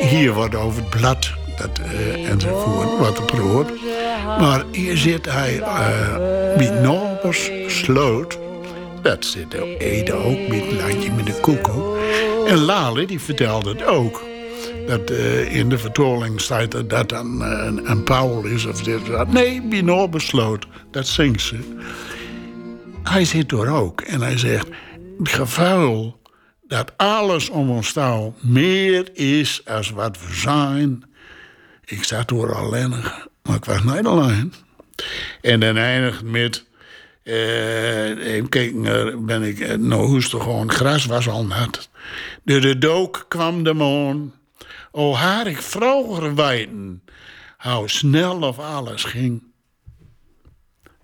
Hier 0.10 0.34
wordt 0.34 0.56
over 0.56 0.82
het 0.82 0.90
blad 0.90 1.32
dat, 1.58 1.80
eh, 1.80 2.30
enzovoort 2.30 3.00
wat 3.00 3.18
geprobeerd. 3.18 3.80
Maar 4.40 4.64
hier 4.72 4.98
zit 4.98 5.26
hij 5.32 5.62
uh, 6.60 7.30
Sloot. 7.68 8.38
Dat 9.02 9.26
zit 9.26 9.54
Ede 9.78 10.14
ook 10.14 10.48
met 10.48 10.72
landje 10.72 11.12
met 11.12 11.26
de 11.26 11.40
koekoek. 11.42 11.98
En 12.48 12.58
Lale 12.58 13.06
die 13.06 13.20
vertelde 13.20 13.70
het 13.70 13.86
ook. 13.86 14.24
Dat 14.88 15.10
eh, 15.10 15.56
in 15.56 15.70
de 15.70 15.78
vertoling 15.78 16.42
staat 16.42 16.74
er 16.74 16.88
dat 16.88 17.10
dan 17.10 17.42
een, 17.42 17.90
een 17.90 18.04
Paul 18.04 18.44
is 18.44 18.66
of 18.66 18.84
dit 18.84 19.06
dat. 19.06 19.32
Nee, 19.32 19.62
bij 19.62 19.82
Norbers 19.82 20.26
Sloot. 20.26 20.66
Dat 20.92 21.08
zingt 21.08 21.42
ze. 21.42 21.60
Hij 23.04 23.26
zit 23.26 23.52
er 23.52 23.70
ook 23.70 24.02
en 24.02 24.22
hij 24.22 24.38
zegt: 24.38 24.68
Het 25.18 25.30
gevuil 25.30 26.20
dat 26.68 26.92
alles 26.98 27.50
om 27.50 27.70
ons 27.70 27.94
touw 27.94 28.34
meer 28.42 29.10
is 29.14 29.62
als 29.66 29.90
wat 29.90 30.18
we 30.20 30.34
zijn. 30.34 31.04
Ik 31.86 32.04
zat 32.04 32.28
door 32.28 32.56
alleenig, 32.56 33.28
maar 33.44 33.56
ik 33.56 33.66
was 33.66 33.84
niet 33.84 34.06
alleen. 34.06 34.54
En 35.42 35.60
dan 35.60 35.78
eindigt 35.78 36.24
met. 36.24 36.66
eh 37.24 38.34
even 38.34 38.50
kijken, 38.50 38.86
eh, 38.86 39.18
ben 39.18 39.44
ik. 39.44 39.78
nou, 39.78 40.06
hoe 40.06 40.18
is 40.18 40.32
het 40.32 40.42
gewoon? 40.42 40.72
Gras 40.72 41.06
was 41.06 41.28
al 41.28 41.46
nat. 41.46 41.90
De 42.44 42.78
dook 42.78 43.26
kwam 43.28 43.64
de 43.64 43.74
maan. 43.74 44.34
O, 44.98 45.14
had 45.14 45.46
ik 45.48 45.62
vroeger 45.62 46.36
weten 46.36 47.04
hoe 47.58 47.90
snel 47.90 48.42
of 48.42 48.60
alles 48.60 49.04
ging. 49.04 49.44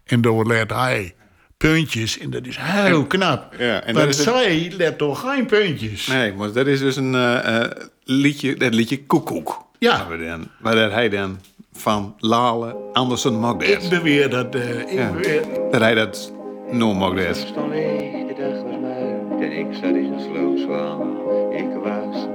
En 0.03 0.21
door 0.21 0.47
let 0.47 0.71
hij 0.71 1.15
puntjes. 1.57 2.17
En 2.17 2.29
dat 2.29 2.45
is 2.45 2.57
heel 2.59 3.05
knap. 3.05 3.53
ja, 3.57 3.81
en 3.83 3.93
maar 3.93 4.05
dat 4.05 4.15
zij 4.15 4.71
let 4.77 4.97
toch 4.97 5.19
geen 5.19 5.45
puntjes. 5.45 6.07
Nee, 6.07 6.33
maar 6.33 6.51
dat 6.51 6.67
is 6.67 6.79
dus 6.79 6.95
een 6.95 7.15
eh, 7.15 7.61
eh, 7.63 7.71
liedje, 8.03 8.55
dat 8.55 8.73
liedje 8.73 9.05
Koekoek. 9.05 9.65
Ja. 9.79 10.07
Dan, 10.17 10.47
waar 10.59 10.75
dat 10.75 10.91
hij 10.91 11.09
dan 11.09 11.39
van 11.73 12.15
Lale 12.17 12.75
Andersen 12.93 13.39
mag 13.39 13.55
Ik 13.57 13.89
beweer 13.89 14.29
dat. 14.29 14.55
eh, 14.55 14.79
ik 14.79 14.91
Ja. 14.91 15.11
beweer, 15.11 15.43
Dat 15.71 15.81
hij 15.81 15.93
dat 15.95 16.31
no 16.71 16.93
mag 16.93 17.13
dat. 17.25 17.35
stond 17.37 17.69
leeg, 17.69 18.27
de 18.27 18.33
dag 18.37 18.63
was 18.63 18.79
muid 18.81 19.41
en 19.41 19.51
ik 19.51 19.67
zat 19.73 19.83
in 19.95 20.13
een. 20.13 21.19
Ik 21.57 21.83
was 21.83 22.25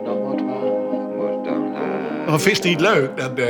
maar 2.26 2.40
vind 2.40 2.56
je 2.56 2.62
het 2.62 2.64
niet 2.64 2.80
leuk? 2.80 3.16
Dat, 3.16 3.34
eh, 3.34 3.44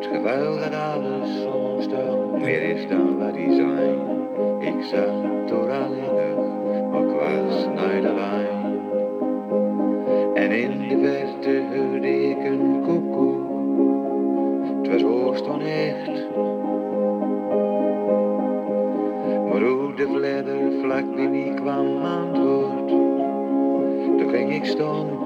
Het 0.00 0.06
geweld 0.12 0.60
dat 0.60 0.74
alles 0.74 1.44
om 1.44 1.52
ons 1.52 1.84
stel, 1.84 2.36
meer 2.40 2.62
is 2.62 2.88
dan 2.88 3.18
wat 3.18 3.34
die 3.34 3.54
zijn. 3.54 3.98
Ik 4.60 4.84
zat 4.90 5.48
door 5.48 5.70
alleenig, 5.70 6.36
maar 6.90 7.02
ik 7.02 7.10
was 7.10 7.66
niet 7.66 8.06
alleen. 8.06 8.80
En 10.34 10.50
in 10.50 10.88
de 10.88 10.98
verte 11.02 11.62
hoorde 11.76 12.30
ik 12.30 12.44
een 12.44 12.82
koekoek, 12.86 13.50
het 14.82 14.92
was 14.92 15.02
hoogst 15.02 15.48
onecht. 15.48 16.28
Maar 19.48 19.60
hoe 19.62 19.94
de 19.94 20.08
vledder 20.14 20.72
vlak 20.82 21.14
bij 21.14 21.28
mij 21.28 21.52
kwam 21.54 22.02
antwoord, 22.02 22.88
toen 24.18 24.28
ging 24.30 24.54
ik 24.54 24.64
staan 24.64 25.21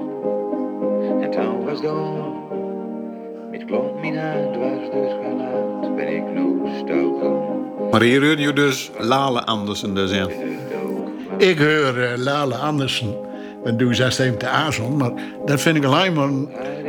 en 1.21 1.31
toen 1.31 1.65
was 1.65 1.81
dan. 1.81 2.35
Met 3.51 3.65
klomp 3.65 4.01
dwars 4.53 4.91
door 4.91 5.03
het 5.03 5.15
gelaat, 5.23 5.95
ben 5.95 6.15
ik 6.15 6.23
nu 6.33 6.59
stoken. 6.77 7.47
Maar 7.91 8.01
hier 8.01 8.25
hoorde 8.25 8.41
je 8.41 8.53
dus 8.53 8.91
Lale 8.99 9.45
Andersen 9.45 9.95
dus 9.95 10.11
in. 10.11 10.29
ik 11.37 11.57
hoor 11.57 11.97
eh, 11.97 12.17
Lale 12.17 12.55
Andersen. 12.55 13.15
En 13.63 13.77
doe 13.77 13.95
ze 13.95 14.03
even 14.03 14.37
te 14.37 14.47
Azon. 14.47 14.97
Maar 14.97 15.11
dat 15.45 15.61
vind 15.61 15.75
ik 15.77 15.83
alleen 15.85 16.13
maar. 16.13 16.29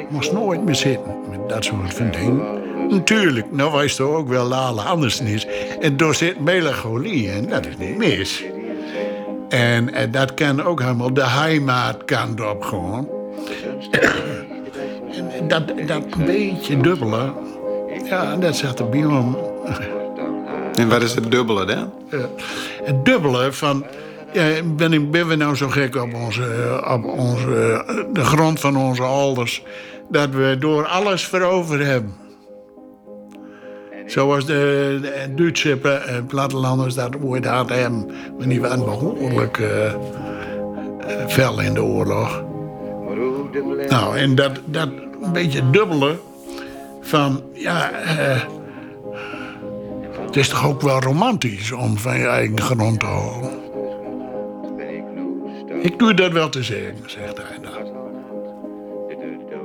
moest 0.09 0.32
nooit 0.32 0.64
meer 0.64 0.74
zitten 0.74 1.14
met 1.30 1.48
dat 1.48 1.64
soort 1.64 1.94
van 1.94 2.11
dingen. 2.11 2.42
Natuurlijk, 2.88 3.52
nou 3.52 3.72
wijst 3.72 3.96
toch 3.96 4.14
ook 4.14 4.28
wel 4.28 4.46
Lale 4.46 4.82
Andersen 4.82 5.26
is. 5.26 5.46
En 5.80 5.96
door 5.96 6.14
zit 6.14 6.40
melancholie 6.40 7.26
in, 7.26 7.48
dat 7.48 7.66
is 7.66 7.76
niet 7.76 7.96
mis. 7.96 8.44
En, 9.48 9.94
en 9.94 10.11
dat 10.11 10.34
kan 10.34 10.62
ook 10.62 10.80
helemaal 10.80 11.14
de 11.14 11.28
heimaatkant 11.28 12.40
op 12.50 12.62
gewoon. 12.62 13.18
Dat, 15.49 15.62
dat 15.86 16.24
beetje 16.24 16.80
dubbele, 16.80 17.32
ja, 18.05 18.36
dat 18.36 18.57
zat 18.57 18.78
er 18.78 18.89
bij 18.89 19.01
hem. 19.01 19.36
En 20.74 20.89
wat 20.89 21.03
is 21.03 21.14
het 21.14 21.30
dubbele 21.30 21.64
dan? 21.64 21.93
Eh, 22.11 22.18
het 22.84 23.05
dubbele 23.05 23.53
van. 23.53 23.84
Ja, 24.32 24.62
ben, 24.76 24.93
ik, 24.93 25.11
ben 25.11 25.28
we 25.28 25.34
nou 25.34 25.57
zo 25.57 25.68
gek 25.68 25.97
op, 25.97 26.14
onze, 26.14 26.80
op 26.89 27.05
onze, 27.05 27.84
eh, 27.86 28.05
de 28.12 28.24
grond 28.24 28.61
van 28.61 28.76
onze 28.76 29.03
ouders. 29.03 29.62
dat 30.09 30.30
we 30.30 30.57
door 30.59 30.86
alles 30.86 31.26
veroverd 31.26 31.82
hebben. 31.82 32.14
Zoals 34.09 34.47
de, 34.47 34.99
de 35.03 35.34
Duitse 35.34 35.78
eh, 35.82 36.14
plattelanders 36.26 36.95
dat 36.95 37.22
ooit 37.22 37.47
hadden. 37.47 38.07
Maar 38.39 38.49
die 38.49 38.61
waren 38.61 38.84
behoorlijk 38.84 39.59
eh, 39.59 39.86
eh, 39.86 39.97
fel 41.26 41.61
in 41.61 41.74
de 41.74 41.82
oorlog. 41.82 42.45
Nou, 43.88 44.18
en 44.18 44.34
dat, 44.34 44.61
dat 44.64 44.88
een 45.22 45.32
beetje 45.32 45.70
dubbele 45.70 46.18
van. 47.01 47.42
Ja. 47.53 47.90
eh, 47.90 48.42
het 50.26 50.36
is 50.36 50.49
toch 50.49 50.66
ook 50.66 50.80
wel 50.80 51.01
romantisch 51.01 51.72
om 51.72 51.99
van 51.99 52.18
je 52.18 52.26
eigen 52.26 52.61
grond 52.61 53.01
te 53.01 53.07
houden. 53.07 53.51
Ik 55.82 55.99
doe 55.99 56.14
dat 56.14 56.32
wel 56.32 56.49
te 56.49 56.62
zeggen, 56.62 56.96
zegt 57.07 57.36
hij 57.36 57.59
dan. 57.62 57.72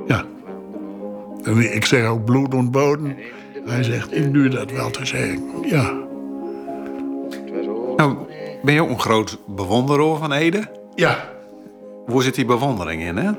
Ja. 0.06 0.24
En 1.42 1.74
ik 1.74 1.84
zeg 1.84 2.06
ook 2.06 2.24
bloed 2.24 2.54
ontboden. 2.54 3.16
Hij 3.64 3.82
zegt, 3.82 4.16
ik 4.16 4.32
doe 4.32 4.48
dat 4.48 4.70
wel 4.70 4.90
te 4.90 5.06
zeggen. 5.06 5.42
Ja. 5.62 5.92
Nou, 7.96 8.16
ben 8.62 8.74
je 8.74 8.82
ook 8.82 8.88
een 8.88 9.00
groot 9.00 9.38
bewonderaar 9.46 10.16
van 10.16 10.32
Ede? 10.32 10.62
Ja. 10.94 11.33
Hoe 12.06 12.22
zit 12.22 12.34
die 12.34 12.44
bewondering 12.44 13.02
in, 13.02 13.16
hè? 13.16 13.32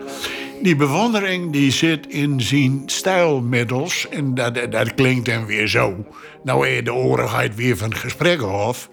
Die 0.61 0.75
bewondering 0.75 1.51
die 1.51 1.71
zit 1.71 2.07
in 2.07 2.41
zijn 2.41 2.83
stijlmiddels. 2.85 4.09
En 4.09 4.33
dat, 4.33 4.71
dat 4.71 4.93
klinkt 4.93 5.25
dan 5.25 5.45
weer 5.45 5.67
zo. 5.67 6.05
Nou, 6.43 6.67
eh, 6.67 6.83
de 6.85 6.93
oorigheid 6.93 7.55
weer 7.55 7.77
van 7.77 7.89
het 7.89 7.97
gesprek 7.97 8.41
af. 8.41 8.89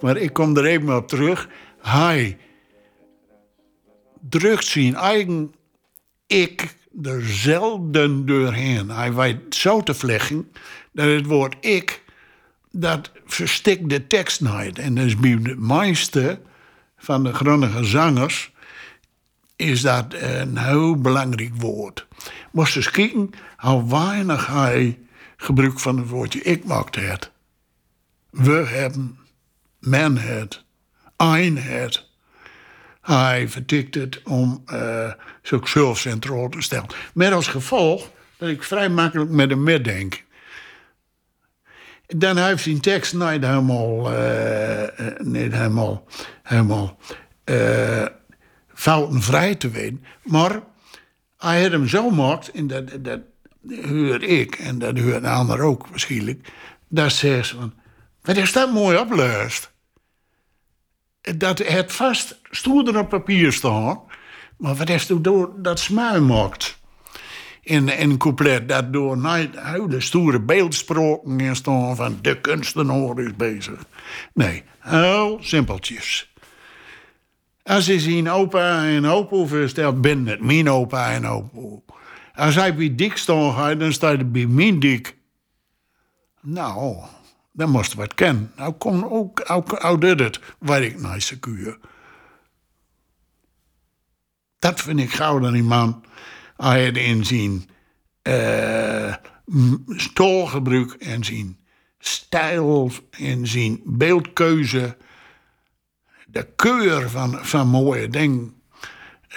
Maar 0.00 0.16
ik 0.16 0.32
kom 0.32 0.56
er 0.56 0.64
even 0.64 0.96
op 0.96 1.08
terug. 1.08 1.48
Hij 1.80 2.36
drukt 4.28 4.64
zijn 4.64 4.94
eigen 4.94 5.54
ik 6.26 6.76
er 7.02 7.22
zelden 7.26 8.26
doorheen. 8.26 8.90
Hij 8.90 9.12
weet 9.12 9.54
zo 9.54 9.82
te 9.82 9.94
vlechten 9.94 10.52
dat 10.92 11.06
het 11.06 11.26
woord 11.26 11.56
ik... 11.60 12.02
dat 12.70 13.10
verstikt 13.26 13.88
de 13.88 14.06
tekst 14.06 14.40
niet. 14.40 14.78
En 14.78 14.94
dat 14.94 15.04
is 15.04 15.16
bij 15.16 15.38
de 15.42 15.56
meeste 15.58 16.40
van 16.96 17.24
de 17.24 17.32
Groningen 17.32 17.84
zangers 17.84 18.52
is 19.56 19.80
dat 19.80 20.14
een 20.14 20.58
heel 20.58 21.00
belangrijk 21.00 21.52
woord. 21.54 22.06
Moest 22.52 22.76
eens 22.76 22.90
kijken 22.90 23.30
hoe 23.56 23.88
weinig 23.88 24.46
hij 24.46 24.98
gebruik 25.36 25.80
van 25.80 25.96
het 25.98 26.08
woordje 26.08 26.42
ik 26.42 26.64
maakt 26.64 26.96
het. 26.96 27.30
We 28.30 28.52
hebben, 28.52 29.18
men 29.78 30.16
het, 30.16 30.64
een 31.16 31.58
het. 31.58 32.12
Hij 33.00 33.48
vertikt 33.48 33.94
het 33.94 34.22
om 34.22 34.64
uh, 34.72 35.12
zo'n 35.42 35.66
zelf 35.66 35.98
centraal 35.98 36.48
te 36.48 36.60
stellen. 36.60 36.88
Met 37.14 37.32
als 37.32 37.46
gevolg 37.46 38.10
dat 38.36 38.48
ik 38.48 38.62
vrij 38.62 38.88
makkelijk 38.88 39.30
met 39.30 39.50
hem 39.50 39.62
meedenk. 39.62 40.24
Dan 42.06 42.36
heeft 42.36 42.62
zijn 42.62 42.80
tekst 42.80 43.12
niet 43.12 43.44
helemaal, 43.44 44.12
uh, 44.12 44.82
niet 45.18 45.52
helemaal, 45.52 46.06
helemaal 46.42 46.98
foutenvrij 48.74 49.54
te 49.54 49.70
weten. 49.70 50.04
Maar 50.22 50.62
hij 51.38 51.62
had 51.62 51.70
hem 51.70 51.88
zo 51.88 52.08
gemaakt, 52.08 52.50
en 52.50 52.66
dat, 52.66 53.04
dat 53.04 53.20
huur 53.68 54.22
ik, 54.22 54.54
en 54.54 54.78
dat 54.78 54.96
huurt 54.96 55.14
een 55.14 55.30
ander 55.30 55.60
ook 55.60 55.86
waarschijnlijk, 55.86 56.52
dat 56.88 57.12
zegt 57.12 57.48
ze 57.48 57.54
van, 57.54 57.74
wat 58.22 58.36
is 58.36 58.52
dat 58.52 58.72
mooi 58.72 58.98
opleust? 58.98 59.72
Dat 61.20 61.58
het 61.58 61.92
vast 61.92 62.40
stoerder 62.50 62.98
op 62.98 63.08
papier 63.08 63.52
staan, 63.52 64.00
maar 64.56 64.74
wat 64.74 64.88
is 64.88 65.06
door 65.06 65.52
dat 65.56 65.80
smuim 65.80 66.26
maakt? 66.26 66.82
In, 67.62 67.90
een 67.96 68.18
couplet 68.18 68.68
dat 68.68 68.92
door 68.92 69.18
hele 69.54 70.00
stoere 70.00 70.40
beeldsproken 70.40 71.40
in 71.40 71.56
staan 71.56 71.96
van 71.96 72.18
de 72.22 72.40
kunstenaar 72.40 73.18
is 73.18 73.36
bezig. 73.36 73.84
Nee, 74.34 74.62
heel 74.78 75.38
simpeltjes. 75.40 76.33
Als 77.64 77.86
hij 77.86 77.98
zien 77.98 78.30
opa 78.30 78.86
en 78.86 79.06
opa 79.06 79.46
verstelt, 79.46 80.00
ben 80.00 80.26
het 80.26 80.40
mijn 80.40 80.70
opa 80.70 81.10
en 81.12 81.26
opa. 81.26 81.94
Als 82.34 82.54
hij 82.54 82.74
bij 82.74 82.94
dik 82.94 83.18
gaat, 83.18 83.78
dan 83.78 83.92
staat 83.92 84.14
hij 84.14 84.30
bij 84.30 84.46
mijn 84.46 84.80
dik. 84.80 85.16
Nou, 86.40 86.96
dan 87.52 87.70
moest 87.70 87.90
je 87.92 87.96
wat 87.96 88.14
kennen. 88.14 88.52
Nou, 88.56 88.72
kom 88.72 89.04
ook, 89.04 89.50
ook, 89.50 89.78
het, 90.00 90.40
waar 90.58 90.82
ik 90.82 91.00
naar 91.00 91.20
secuur. 91.20 91.78
Dat 94.58 94.80
vind 94.80 95.00
ik 95.00 95.12
gauw 95.12 95.46
aan 95.46 95.52
die 95.52 95.62
man. 95.62 96.04
Hij 96.56 96.84
het 96.84 96.96
inzien 96.96 97.68
uh, 98.22 99.14
stolgebruik 99.88 100.92
en 100.92 101.24
zien 101.24 101.58
stijl 101.98 102.90
en 103.10 103.46
zien 103.46 103.82
beeldkeuze. 103.84 104.96
De 106.34 106.46
keur 106.56 107.10
van, 107.10 107.38
van 107.44 107.68
mooie 107.68 108.08
dingen. 108.08 108.62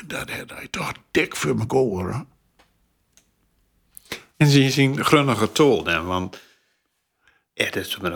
Dat 0.05 0.29
had 0.29 0.49
hij 0.49 0.67
toch 0.67 0.93
dik 1.11 1.35
voor 1.35 1.55
me 1.55 1.63
horen. 1.67 2.27
En 4.37 4.47
zie 4.47 4.63
je 4.63 4.69
zien 4.69 5.05
grunnige 5.05 5.51
tol 5.51 5.83
dan? 5.83 6.05
Want 6.05 6.41
ja, 7.53 7.71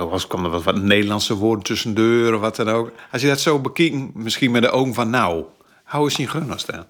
was 0.06 0.28
kwam 0.28 0.44
er 0.46 0.52
wat, 0.52 0.64
wat 0.64 0.82
Nederlandse 0.82 1.34
woorden 1.34 1.64
tussendoor 1.64 2.34
of 2.34 2.42
wat 2.42 2.56
dan 2.56 2.70
ook. 2.70 2.92
Als 3.12 3.22
je 3.22 3.28
dat 3.28 3.40
zo 3.40 3.60
bekijkt, 3.60 4.14
misschien 4.14 4.52
met 4.52 4.62
de 4.62 4.70
ogen 4.70 4.94
van 4.94 5.10
nou, 5.10 5.46
hou 5.84 6.04
eens 6.04 6.20
in 6.20 6.28
grunnig 6.28 6.60
staan. 6.60 6.88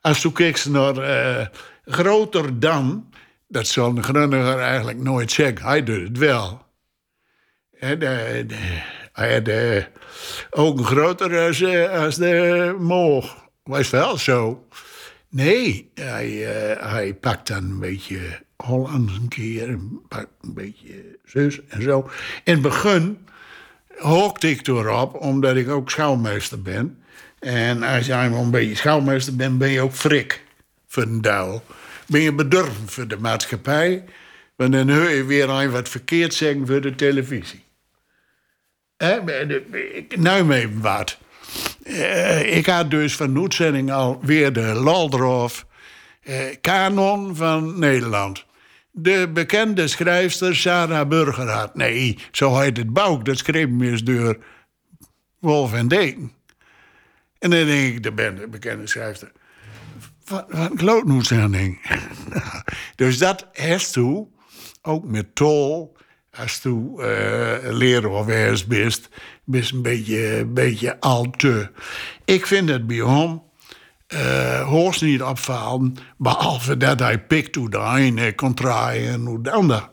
Als 0.00 0.22
je 0.22 0.32
kijkt 0.32 0.68
naar 0.68 0.96
uh, 0.96 1.46
groter 1.84 2.60
dan, 2.60 3.12
dat 3.48 3.66
zal 3.66 3.88
een 3.88 4.02
grunniger 4.02 4.58
eigenlijk 4.58 4.98
nooit 4.98 5.32
zeggen. 5.32 5.66
Hij 5.66 5.82
doet 5.82 6.08
het 6.08 6.18
wel. 6.18 6.66
En, 7.78 7.98
de, 7.98 8.46
hij 9.12 9.34
had 9.34 9.44
de 9.44 9.86
ogen 10.50 10.84
groter 10.84 11.46
als, 11.46 11.60
uh, 11.60 12.02
als 12.04 12.16
de 12.16 12.76
moog. 12.78 13.48
Was 13.62 13.90
wel 13.90 14.18
zo. 14.18 14.66
Nee, 15.28 15.90
hij, 15.94 16.28
uh, 16.28 16.90
hij 16.92 17.14
pakt 17.14 17.46
dan 17.46 17.64
een 17.64 17.78
beetje 17.78 18.20
Hollands 18.56 19.12
een 19.12 19.28
keer, 19.28 19.68
een, 19.68 20.00
een 20.40 20.54
beetje 20.54 21.18
zus 21.24 21.60
en 21.68 21.82
zo. 21.82 22.10
In 22.44 22.52
het 22.52 22.62
begin 22.62 23.26
hookte 23.98 24.50
ik 24.50 24.66
erop, 24.66 25.14
omdat 25.14 25.56
ik 25.56 25.68
ook 25.68 25.90
schouwmeester 25.90 26.62
ben. 26.62 27.02
En 27.38 27.82
als 27.82 28.06
je 28.06 28.12
een 28.12 28.50
beetje 28.50 28.74
schouwmeester 28.74 29.36
bent, 29.36 29.58
ben 29.58 29.70
je 29.70 29.80
ook 29.80 29.94
frik 29.94 30.44
voor 30.86 31.02
een 31.02 31.20
duil. 31.20 31.62
Ben 32.06 32.20
je 32.20 32.34
bedurven 32.34 32.88
voor 32.88 33.08
de 33.08 33.18
maatschappij, 33.18 34.04
want 34.56 34.72
dan 34.72 34.90
hoor 34.90 35.08
je 35.08 35.24
weer 35.24 35.48
een 35.48 35.70
wat 35.70 35.88
verkeerd 35.88 36.34
zeggen 36.34 36.66
voor 36.66 36.80
de 36.80 36.94
televisie. 36.94 37.64
Nou 40.16 40.44
mee 40.44 40.78
wat. 40.78 41.18
Uh, 41.84 42.56
ik 42.56 42.66
had 42.66 42.90
dus 42.90 43.16
van 43.16 43.34
de 43.34 43.40
uitzending 43.40 43.92
alweer 43.92 44.52
de 44.52 44.60
Laldorf 44.60 45.66
uh, 46.22 46.36
kanon 46.60 47.36
van 47.36 47.78
Nederland. 47.78 48.44
De 48.90 49.30
bekende 49.32 49.88
schrijfster 49.88 50.56
Sarah 50.56 51.08
Burgerhart. 51.08 51.74
Nee, 51.74 52.18
zo 52.32 52.58
heet 52.58 52.76
het 52.76 52.92
Bouk. 52.92 53.24
Dat 53.24 53.38
schreef 53.38 53.68
me 53.68 53.90
eens 53.90 54.02
door 54.02 54.38
Wolf 55.38 55.72
en 55.72 55.88
Deken. 55.88 56.32
En 57.38 57.50
dan 57.50 57.66
denk 57.66 57.94
ik, 57.94 58.02
de 58.02 58.48
bekende 58.50 58.86
schrijfster. 58.86 59.32
Wat, 60.24 60.44
wat 60.48 60.70
een 60.70 60.76
klootnoedzending. 60.76 61.80
dus 62.96 63.18
dat 63.18 63.48
heeft 63.52 63.92
toe, 63.92 64.28
ook 64.82 65.04
met 65.04 65.34
tol, 65.34 65.96
als 66.38 66.58
toe 66.60 67.02
uh, 67.02 67.72
of 68.10 68.28
ergens 68.28 68.66
best, 68.66 69.08
best 69.44 69.72
een 69.72 69.82
beetje, 69.82 70.38
een 70.38 70.54
beetje 70.54 71.00
al 71.00 71.30
te. 71.36 71.70
Ik 72.24 72.46
vind 72.46 72.68
het 72.68 72.86
bij 72.86 72.96
hem 72.96 73.42
uh, 74.08 74.60
niet 75.00 75.22
opvallen, 75.22 75.96
behalve 76.18 76.76
dat 76.76 76.98
hij 76.98 77.18
pikt 77.20 77.54
hoe 77.54 77.70
de 77.70 77.92
ene 77.96 78.32
en 79.12 79.26
hoe 79.26 79.42
de 79.42 79.50
ander. 79.50 79.88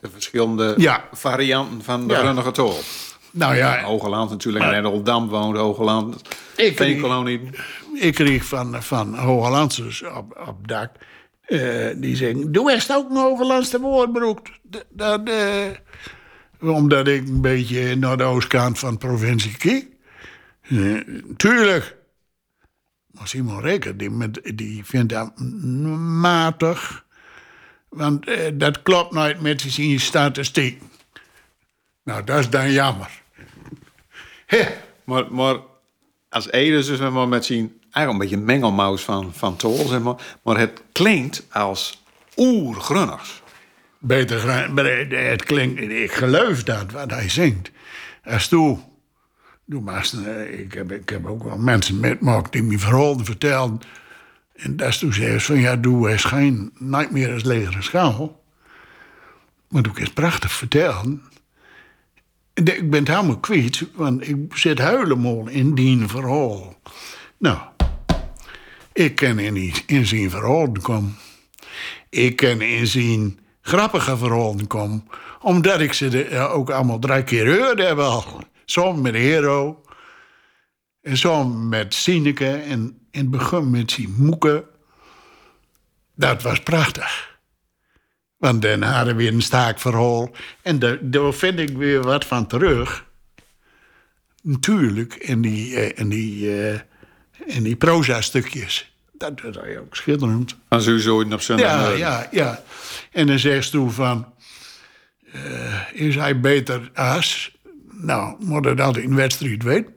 De 0.00 0.10
verschillende 0.10 0.74
Ja. 0.76 1.04
varianten 1.12 1.82
van 1.82 2.08
de 2.08 2.14
Ja. 2.14 2.20
Runnige. 2.20 2.52
Nou 3.30 3.56
ja, 3.56 3.82
Hogeland 3.82 4.30
natuurlijk, 4.30 4.64
en 4.64 4.82
Rotterdam 4.82 5.28
woonde 5.28 5.58
Hogeland. 5.58 6.20
Ik- 6.56 6.76
Veenkolonie. 6.76 7.40
ik 7.94 8.14
kreeg 8.14 8.44
van, 8.44 8.82
van 8.82 9.18
op, 10.02 10.44
op 10.48 10.68
dak. 10.68 10.90
Eh, 11.44 11.90
die 11.96 12.16
zeggen, 12.16 12.52
doe 12.52 12.72
eerst 12.72 12.92
ook 12.92 13.10
een 13.10 13.16
Hogelandse 13.16 13.80
woordbroek. 13.80 14.46
Dat, 14.88 15.28
eh, 15.28 15.66
omdat 16.60 17.08
ik 17.08 17.28
een 17.28 17.40
beetje 17.40 17.96
naar 17.96 18.16
de 18.16 18.22
oostkant 18.22 18.78
van 18.78 18.92
de 18.92 18.98
provincie 18.98 19.56
kijk. 19.56 19.86
Eh, 20.62 21.00
tuurlijk. 21.36 21.96
Maar 23.10 23.28
Simon 23.28 23.60
Reker, 23.60 23.96
die, 23.96 24.30
die 24.54 24.84
vindt 24.84 25.12
dat 25.12 25.38
matig. 26.20 27.04
Want 27.88 28.26
dat 28.54 28.82
klopt 28.82 29.12
nooit 29.12 29.40
met 29.40 29.60
zijn 29.60 30.00
statistiek. 30.00 30.82
Nou, 32.04 32.24
dat 32.24 32.38
is 32.38 32.50
dan 32.50 32.72
jammer. 32.72 33.22
Maar, 35.04 35.32
maar 35.32 35.56
als 36.28 36.50
Ede 36.50 36.84
dus 36.84 36.98
maar 36.98 37.28
met 37.28 37.44
zien, 37.44 37.80
eigenlijk 37.94 38.10
een 38.12 38.18
beetje 38.18 38.36
een 38.36 38.44
mengelmaus 38.60 39.02
van, 39.02 39.32
van 39.34 39.56
Tol, 39.56 39.86
zeg 39.86 40.00
maar. 40.00 40.36
Maar 40.42 40.58
het 40.58 40.82
klinkt 40.92 41.46
als 41.52 42.02
oer-Grunners. 42.36 43.42
Beter, 43.98 44.52
het- 44.52 45.12
het 45.12 45.42
klinkt, 45.44 45.80
ik 45.80 46.12
geloof 46.12 46.62
dat 46.62 46.92
wat 46.92 47.10
hij 47.10 47.28
zingt. 47.28 47.70
Als 48.24 48.48
toe, 48.48 48.78
doe 49.64 49.80
maar, 49.82 50.10
eh, 50.26 50.58
ik 50.60 50.72
heb, 50.74 50.92
ik 50.92 51.08
heb 51.08 51.26
ook 51.26 51.42
wel 51.44 51.58
mensen 51.58 52.00
metgemaakt 52.00 52.52
die 52.52 52.62
me 52.62 52.78
verhalen 52.78 53.24
vertelden. 53.24 53.80
En 54.54 54.76
dat 54.76 54.88
is 54.88 54.98
toen 54.98 55.12
zei 55.12 55.32
ze 55.38 55.40
van, 55.40 55.60
ja, 55.60 55.76
doe 55.76 56.10
eens 56.10 56.24
geen, 56.24 56.72
meer 57.10 57.32
als 57.32 57.42
leger 57.42 57.82
schaal. 57.82 58.42
Maar 59.68 59.82
doe 59.82 59.98
eens 59.98 60.12
prachtig 60.12 60.52
vertellen. 60.52 61.22
En 62.54 62.76
Ik 62.76 62.90
ben 62.90 62.98
het 62.98 63.08
helemaal 63.08 63.38
kwijt, 63.38 63.86
want 63.94 64.28
ik 64.28 64.56
zit 64.56 64.78
helemaal 64.78 65.48
in 65.48 65.74
die 65.74 66.08
verhaal. 66.08 66.74
Nou, 67.38 67.58
ik 68.94 69.14
ken 69.14 69.38
in, 69.38 69.54
die, 69.54 69.74
in 69.86 70.30
komen. 70.82 71.16
Ik 72.08 72.36
ken 72.36 72.60
in 72.60 72.86
zijn 72.86 73.38
grappige 73.60 74.16
verhalen 74.16 74.66
komen. 74.66 75.08
Omdat 75.40 75.80
ik 75.80 75.92
ze 75.92 76.38
ook 76.52 76.70
allemaal 76.70 76.98
drie 76.98 77.22
keer 77.22 77.58
hoorde 77.58 77.84
heb 77.84 77.98
al. 77.98 78.40
Soms 78.64 79.00
met 79.00 79.14
Hero. 79.14 79.84
En 81.02 81.16
soms 81.16 81.68
met 81.70 81.94
Sineke. 81.94 82.50
En 82.50 82.98
in 83.10 83.20
het 83.20 83.30
begin 83.30 83.70
met 83.70 83.90
zijn 83.90 84.14
moeke. 84.16 84.64
Dat 86.14 86.42
was 86.42 86.60
prachtig. 86.60 87.38
Want 88.36 88.62
dan 88.62 88.82
hadden 88.82 89.16
we 89.16 89.22
weer 89.22 89.32
een 89.32 89.42
staakverhaal. 89.42 90.30
En 90.62 90.78
daar, 90.78 90.98
daar 91.00 91.32
vind 91.32 91.58
ik 91.58 91.76
weer 91.76 92.02
wat 92.02 92.24
van 92.24 92.46
terug. 92.46 93.04
Natuurlijk, 94.42 95.14
in 95.14 95.40
die, 95.40 95.76
eh, 95.76 95.98
in 95.98 96.08
die, 96.08 96.62
eh, 96.62 96.80
in 97.46 97.62
die 97.62 97.76
proza-stukjes. 97.76 98.92
Dat 99.12 99.40
dat 99.40 99.66
is 99.66 99.76
ook 99.78 99.96
schitterend. 99.96 100.56
Van 100.68 100.80
Zuzoiden 100.80 101.32
op 101.32 101.40
zondag. 101.40 101.66
Ja, 101.66 101.88
ja, 101.90 102.28
ja. 102.30 102.62
En 103.12 103.26
dan 103.26 103.38
zegt 103.38 103.68
ze 103.68 103.90
van... 103.90 104.32
eh, 105.32 105.92
is 105.92 106.14
hij 106.14 106.40
beter 106.40 106.90
als... 106.94 107.56
Nou, 107.90 108.36
moet 108.44 108.76
dat 108.76 108.96
in 108.96 109.14
wedstrijd 109.14 109.62
weten. 109.62 109.92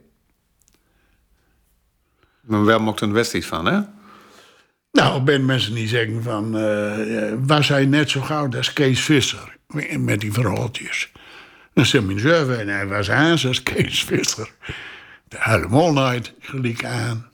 Maar 2.40 2.64
wel 2.64 2.80
mocht 2.80 3.00
een 3.00 3.12
wedstrijd 3.12 3.46
van, 3.46 3.66
hè? 3.66 3.80
Nou, 4.92 5.22
ben 5.22 5.44
mensen 5.44 5.74
die 5.74 5.88
zeggen 5.88 6.22
van... 6.22 6.58
eh, 6.58 7.32
was 7.38 7.68
hij 7.68 7.86
net 7.86 8.10
zo 8.10 8.20
goud 8.20 8.56
als 8.56 8.72
Kees 8.72 9.00
Visser? 9.00 9.56
Met 9.98 10.20
die 10.20 10.32
verhaaltjes. 10.32 11.12
Dan 11.72 11.86
zei 11.86 12.02
mijn 12.02 12.58
en 12.58 12.68
hij 12.68 12.86
was 12.86 13.10
aan 13.10 13.30
als 13.30 13.62
Kees 13.62 14.04
Visser. 14.04 14.50
Helemaal 15.28 15.92
nooit 15.92 16.34
gelijk 16.40 16.84
aan. 16.84 17.27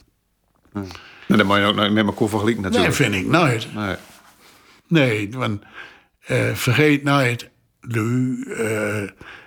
En 0.75 1.37
dan 1.37 1.47
moet 1.47 1.57
je 1.57 1.65
ook 1.65 1.75
nooit 1.75 1.93
met 1.93 2.07
elkaar 2.07 2.29
vergelijken 2.29 2.63
Nee, 2.63 2.71
natuurlijk. 2.71 2.97
vind 2.97 3.15
ik 3.15 3.27
nooit. 3.27 3.75
Nee. 3.75 3.97
Nee, 4.89 5.31
want 5.31 5.63
eh, 6.21 6.55
vergeet 6.55 7.03
nooit, 7.03 7.51
Lu, 7.81 8.43
eh, 8.43 9.03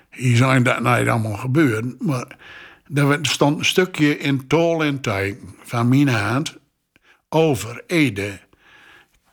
hier 0.10 0.38
zijn 0.38 0.64
dat 0.64 0.80
nooit 0.80 1.08
allemaal 1.08 1.38
gebeurd. 1.38 2.02
Maar 2.02 2.38
er 2.94 3.20
stond 3.22 3.60
een 3.60 3.66
stukje 3.66 4.18
in 4.18 4.48
tol 4.48 4.84
en 4.84 5.02
teken 5.02 5.56
van 5.64 5.88
mijn 5.88 6.08
hand 6.08 6.58
over 7.30 7.84
Ede. 7.88 8.40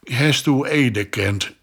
Heeft 0.03 0.47
u 0.47 0.65
Ede 0.65 1.05
kent? 1.05 1.55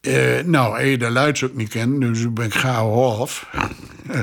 Eh, 0.00 0.40
nou, 0.44 0.76
Ede 0.76 1.10
luidt 1.10 1.42
ook 1.42 1.54
niet 1.54 1.68
kent, 1.68 2.00
dus 2.00 2.20
ik 2.20 2.34
ben 2.34 2.52
gauw 2.52 3.20
af. 3.20 3.50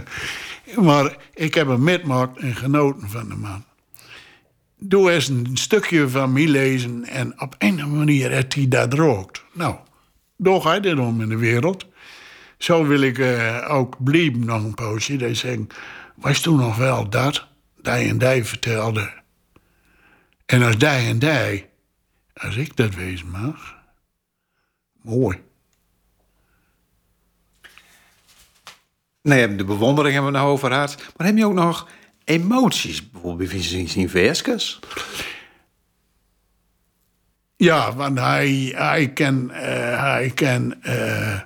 maar 0.88 1.18
ik 1.34 1.54
heb 1.54 1.68
hem 1.68 1.84
metgemaakt 1.84 2.38
en 2.38 2.56
genoten 2.56 3.10
van 3.10 3.30
de 3.30 3.36
man 3.36 3.66
doe 4.86 5.12
eens 5.12 5.28
een 5.28 5.50
stukje 5.54 6.10
van 6.10 6.34
mij 6.34 6.48
lezen 6.48 7.06
en 7.06 7.42
op 7.42 7.56
een 7.58 7.98
manier 7.98 8.32
heeft 8.32 8.54
hij 8.54 8.68
dat 8.68 8.94
rookt. 8.94 9.44
Nou, 9.54 9.76
door 10.38 10.62
ga 10.62 10.74
je 10.74 10.80
dit 10.80 11.00
om 11.00 11.22
in 11.22 11.30
de 11.30 11.38
wereld. 11.38 11.86
Zo 12.58 12.86
wil 12.86 13.02
ik 13.02 13.20
eh, 13.20 13.66
ook 13.70 14.04
blijven 14.04 14.46
nog 14.46 14.64
een 14.64 14.74
poosje. 14.74 15.18
Dat 15.18 15.36
zeggen, 15.36 15.68
was 16.16 16.42
toen 16.42 16.58
nog 16.58 16.76
wel 16.76 17.10
dat, 17.10 17.48
die 17.82 17.94
en 17.94 18.18
die 18.18 18.44
vertelde. 18.44 19.14
En 20.46 20.64
als 20.64 20.78
die 20.78 20.88
en 20.88 21.20
die, 21.20 21.66
als 22.34 22.56
ik 22.56 22.76
dat 22.76 22.96
wezen 22.96 23.30
mag, 23.30 23.76
mooi. 25.02 25.42
Nee, 29.22 29.56
de 29.56 29.64
bewondering 29.64 30.14
hebben 30.14 30.32
we 30.32 30.38
nou 30.38 30.52
over. 30.52 30.70
Maar 30.70 31.28
heb 31.28 31.38
je 31.38 31.46
ook 31.46 31.54
nog 31.54 31.88
emoties? 32.24 33.10
Bijvoorbeeld 33.10 33.64
zijn 33.90 34.10
versjes? 34.10 34.80
Ja, 37.56 37.96
want 37.96 38.20
hij, 38.20 38.74
hij 38.76 39.14
kan, 39.14 39.52
eh, 39.52 40.02
hij 40.02 40.30
kan, 40.30 40.82
eh, 40.82 41.40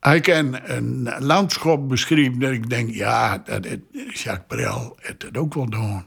hij 0.00 0.20
kan 0.20 0.58
een 0.62 1.10
landschap 1.18 1.88
beschrijven 1.88 2.38
dat 2.38 2.52
ik 2.52 2.70
denk, 2.70 2.90
ja, 2.90 3.38
dat 3.38 3.64
het, 3.64 3.80
Jacques 3.92 4.46
Brel 4.46 4.96
heeft 5.00 5.22
het 5.22 5.36
ook 5.36 5.54
wel 5.54 5.70
doen. 5.70 6.06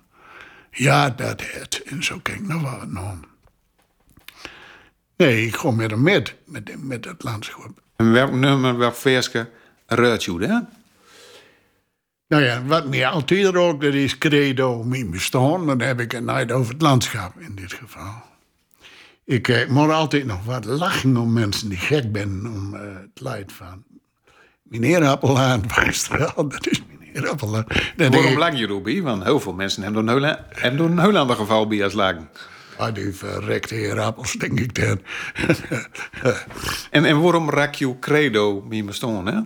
Ja, 0.71 1.09
dat 1.09 1.41
het. 1.41 1.83
En 1.85 2.03
zo 2.03 2.19
kan 2.23 2.35
ik 2.35 2.47
nog 2.47 2.61
wat 2.61 2.93
doen. 2.93 3.25
Nee, 5.17 5.45
ik 5.45 5.55
ga 5.55 5.71
met 5.71 5.91
hem 5.91 6.01
met, 6.01 6.35
met, 6.45 6.83
met 6.83 7.05
het 7.05 7.23
landschap. 7.23 7.81
En 7.95 8.11
welk 8.11 8.31
nummer, 8.31 8.77
welk 8.77 8.95
versje 8.95 9.49
ruikt 9.85 10.23
je, 10.23 10.37
hè? 10.39 10.59
Nou 12.29 12.43
ja, 12.43 12.63
wat 12.65 12.87
mij 12.87 13.07
altijd 13.07 13.55
ook, 13.55 13.81
dat 13.81 13.93
is 13.93 14.17
credo 14.17 14.83
mijn 14.83 15.11
bestaan. 15.11 15.65
Dan 15.65 15.81
heb 15.81 15.99
ik 15.99 16.11
het 16.11 16.23
nooit 16.23 16.51
over 16.51 16.73
het 16.73 16.81
landschap 16.81 17.39
in 17.39 17.55
dit 17.55 17.73
geval. 17.73 18.13
Ik 19.25 19.47
eh, 19.47 19.69
moet 19.69 19.89
altijd 19.89 20.25
nog 20.25 20.45
wat 20.45 20.65
lachen 20.65 21.17
om 21.17 21.33
mensen 21.33 21.69
die 21.69 21.77
gek 21.77 22.05
zijn 22.13 22.45
om 22.45 22.75
eh, 22.75 22.81
het 22.81 23.21
leid 23.21 23.51
van. 23.51 23.83
Meneer 24.61 25.05
Appelhaan, 25.05 25.63
wijst 25.75 26.07
wel, 26.07 26.47
dat 26.47 26.67
is 26.67 26.81
meneer 26.99 27.29
Appelhaan. 27.29 27.65
Dan 27.67 27.77
denk 27.95 28.13
Waarom 28.13 28.31
ik, 28.31 28.37
lang 28.37 28.59
je 28.59 28.67
Ruby? 28.67 29.01
Want 29.01 29.23
heel 29.23 29.39
veel 29.39 29.53
mensen 29.53 29.83
hebben 29.83 30.05
door 30.05 30.15
een 30.15 30.23
heel, 30.23 30.35
hebben 30.49 30.77
door 30.77 30.89
een 30.89 30.99
heel 30.99 31.17
ander 31.17 31.35
geval 31.35 31.67
bij 31.67 31.83
als 31.83 31.93
lagen. 31.93 32.29
Ah, 32.77 32.93
die 32.93 33.13
verrekte 33.13 33.75
heer 33.75 33.99
Appels, 33.99 34.31
denk 34.31 34.59
ik 34.59 34.75
dan. 34.75 35.01
En, 36.91 37.05
en 37.05 37.21
waarom 37.21 37.49
raak 37.49 37.73
je 37.73 37.99
credo 37.99 38.61
bij 38.61 38.83
bestaan, 38.83 39.27
hè? 39.27 39.39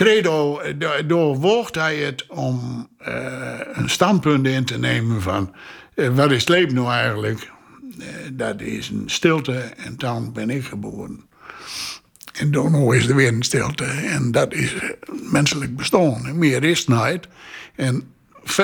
Credo, 0.00 0.60
do- 0.78 1.06
doorwoog 1.06 1.74
hij 1.74 1.96
het 1.96 2.26
om 2.26 2.88
eh, 2.98 3.60
een 3.72 3.90
standpunt 3.90 4.46
in 4.46 4.64
te 4.64 4.78
nemen 4.78 5.22
van... 5.22 5.54
eh, 5.94 6.08
wat 6.08 6.30
is 6.30 6.48
leven 6.48 6.74
nou 6.74 6.90
eigenlijk? 6.90 7.50
Eh, 7.98 8.06
dat 8.32 8.60
is 8.60 8.88
een 8.88 9.10
stilte 9.10 9.52
en 9.58 9.96
dan 9.96 10.32
ben 10.32 10.50
ik 10.50 10.64
geboren. 10.64 11.24
En 12.32 12.50
dan 12.50 12.94
is 12.94 13.06
er 13.06 13.14
weer 13.14 13.28
een 13.32 13.42
stilte 13.42 13.84
en 13.84 14.30
dat 14.30 14.52
is 14.54 14.74
menselijk 15.30 15.76
bestaan. 15.76 16.38
Meer 16.38 16.64
is 16.64 16.86
nooit. 16.86 17.28
En 17.76 18.12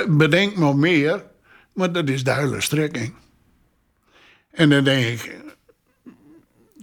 bedenk 0.09 0.57
maar 0.57 0.77
meer, 0.77 1.25
maar 1.73 1.93
dat 1.93 2.09
is 2.09 2.25
de 2.25 2.35
hele 2.35 2.61
strekking. 2.61 3.15
En 4.51 4.71
dan 4.71 4.85
denk 4.85 5.07
ik, 5.07 5.37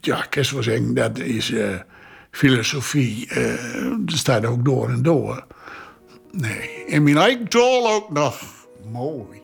ja, 0.02 0.24
ik 0.24 0.30
kan 0.30 0.64
zeggen, 0.64 0.94
dat 0.94 1.20
is 1.20 1.54
filosofie. 2.34 3.28
dat 4.00 4.18
staat 4.18 4.46
ook 4.46 4.66
door 4.66 4.90
en 4.90 5.02
door. 5.02 5.46
Nee, 6.32 6.86
en 6.88 7.04
mijn 7.04 7.18
eigen 7.18 7.48
taal 7.48 7.92
ook 7.92 8.12
nog. 8.12 8.42
Mooi. 8.92 9.42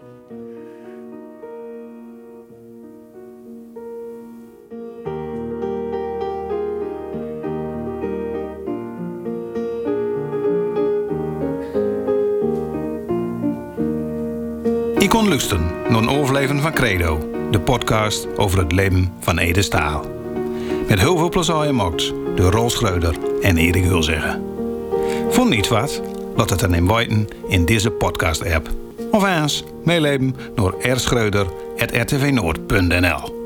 Ik 15.00 15.10
kon 15.10 15.28
luisteren 15.28 15.66
naar 15.90 15.98
een 15.98 16.10
overleven 16.10 16.62
van 16.62 16.74
Credo, 16.74 17.30
de 17.52 17.60
podcast 17.60 18.38
over 18.38 18.60
het 18.60 18.72
leven 18.72 19.14
van 19.20 19.38
Ede 19.38 19.62
Staal. 19.62 20.06
Met 20.88 21.00
heel 21.00 21.18
veel 21.18 21.30
plezier 21.30 21.56
gemaakt 21.56 22.14
door 22.40 22.52
Rol 22.52 22.70
Schreuder 22.70 23.16
en 23.42 23.58
Erik 23.58 23.84
Hulzeggen. 23.84 24.44
Vond 25.30 25.50
niet 25.50 25.68
wat? 25.68 26.02
Laat 26.36 26.50
het 26.50 26.60
dan 26.60 26.74
in 26.74 26.88
weten 26.88 27.28
in 27.48 27.66
deze 27.66 27.92
podcast-app. 27.92 28.70
Of 29.12 29.24
eens 29.24 29.64
meeleven 29.84 30.36
door 30.56 30.76
rschreuder.rtvnoord.nl 30.82 33.38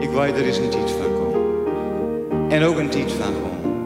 Ik 0.00 0.10
weet 0.10 0.36
er 0.36 0.46
is 0.46 0.58
een 0.58 0.70
tijd 0.70 0.90
van 0.90 1.12
komen. 1.12 1.40
En 2.50 2.62
ook 2.62 2.78
een 2.78 2.88
tijd 2.88 3.12
van 3.12 3.34
om. 3.34 3.76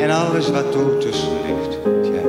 En 0.00 0.10
alles 0.10 0.50
wat 0.50 0.74
er 0.74 0.98
tussen 0.98 1.32
ligt, 1.46 1.78
tja, 2.02 2.22